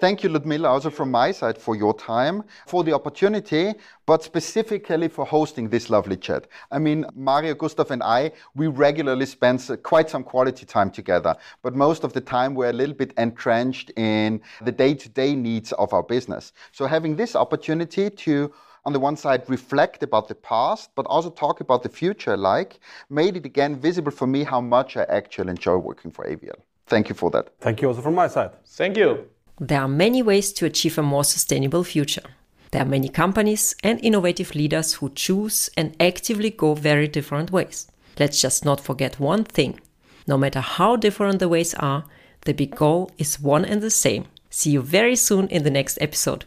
Thank 0.00 0.22
you, 0.22 0.30
Ludmilla, 0.30 0.70
also 0.70 0.88
from 0.88 1.10
my 1.10 1.30
side 1.30 1.58
for 1.58 1.76
your 1.76 1.92
time, 1.92 2.42
for 2.66 2.82
the 2.82 2.94
opportunity, 2.94 3.74
but 4.06 4.24
specifically 4.24 5.08
for 5.08 5.26
hosting 5.26 5.68
this 5.68 5.90
lovely 5.90 6.16
chat. 6.16 6.46
I 6.70 6.78
mean, 6.78 7.04
Mario, 7.14 7.52
Gustav, 7.52 7.90
and 7.90 8.02
I, 8.02 8.32
we 8.54 8.66
regularly 8.68 9.26
spend 9.26 9.60
quite 9.82 10.08
some 10.08 10.24
quality 10.24 10.64
time 10.64 10.90
together, 10.90 11.36
but 11.62 11.74
most 11.74 12.02
of 12.02 12.14
the 12.14 12.20
time 12.22 12.54
we're 12.54 12.70
a 12.70 12.72
little 12.72 12.94
bit 12.94 13.12
entrenched 13.18 13.90
in 13.98 14.40
the 14.64 14.72
day 14.72 14.94
to 14.94 15.08
day 15.10 15.34
needs 15.34 15.72
of 15.72 15.92
our 15.92 16.02
business. 16.02 16.54
So 16.72 16.86
having 16.86 17.14
this 17.16 17.36
opportunity 17.36 18.08
to 18.08 18.50
on 18.86 18.94
the 18.94 19.00
one 19.00 19.16
side 19.16 19.42
reflect 19.48 20.02
about 20.02 20.28
the 20.28 20.34
past, 20.34 20.88
but 20.94 21.04
also 21.04 21.28
talk 21.28 21.60
about 21.60 21.82
the 21.82 21.90
future, 21.90 22.38
like 22.38 22.80
made 23.10 23.36
it 23.36 23.44
again 23.44 23.76
visible 23.76 24.10
for 24.10 24.26
me 24.26 24.44
how 24.44 24.62
much 24.62 24.96
I 24.96 25.02
actually 25.02 25.50
enjoy 25.50 25.76
working 25.76 26.10
for 26.10 26.24
AVL. 26.24 26.60
Thank 26.86 27.10
you 27.10 27.14
for 27.14 27.30
that. 27.32 27.50
Thank 27.60 27.82
you 27.82 27.88
also 27.88 28.00
from 28.00 28.14
my 28.14 28.28
side. 28.28 28.52
Thank 28.64 28.96
you. 28.96 29.28
There 29.62 29.82
are 29.82 29.88
many 29.88 30.22
ways 30.22 30.54
to 30.54 30.64
achieve 30.64 30.96
a 30.96 31.02
more 31.02 31.22
sustainable 31.22 31.84
future. 31.84 32.22
There 32.70 32.80
are 32.80 32.86
many 32.86 33.10
companies 33.10 33.74
and 33.84 34.02
innovative 34.02 34.54
leaders 34.54 34.94
who 34.94 35.10
choose 35.10 35.68
and 35.76 35.94
actively 36.00 36.48
go 36.48 36.72
very 36.72 37.06
different 37.06 37.50
ways. 37.50 37.86
Let's 38.18 38.40
just 38.40 38.64
not 38.64 38.80
forget 38.80 39.20
one 39.20 39.44
thing. 39.44 39.78
No 40.26 40.38
matter 40.38 40.60
how 40.60 40.96
different 40.96 41.40
the 41.40 41.48
ways 41.50 41.74
are, 41.74 42.04
the 42.46 42.54
big 42.54 42.74
goal 42.74 43.10
is 43.18 43.38
one 43.38 43.66
and 43.66 43.82
the 43.82 43.90
same. 43.90 44.24
See 44.48 44.70
you 44.70 44.80
very 44.80 45.14
soon 45.14 45.46
in 45.48 45.62
the 45.62 45.70
next 45.70 45.98
episode. 46.00 46.46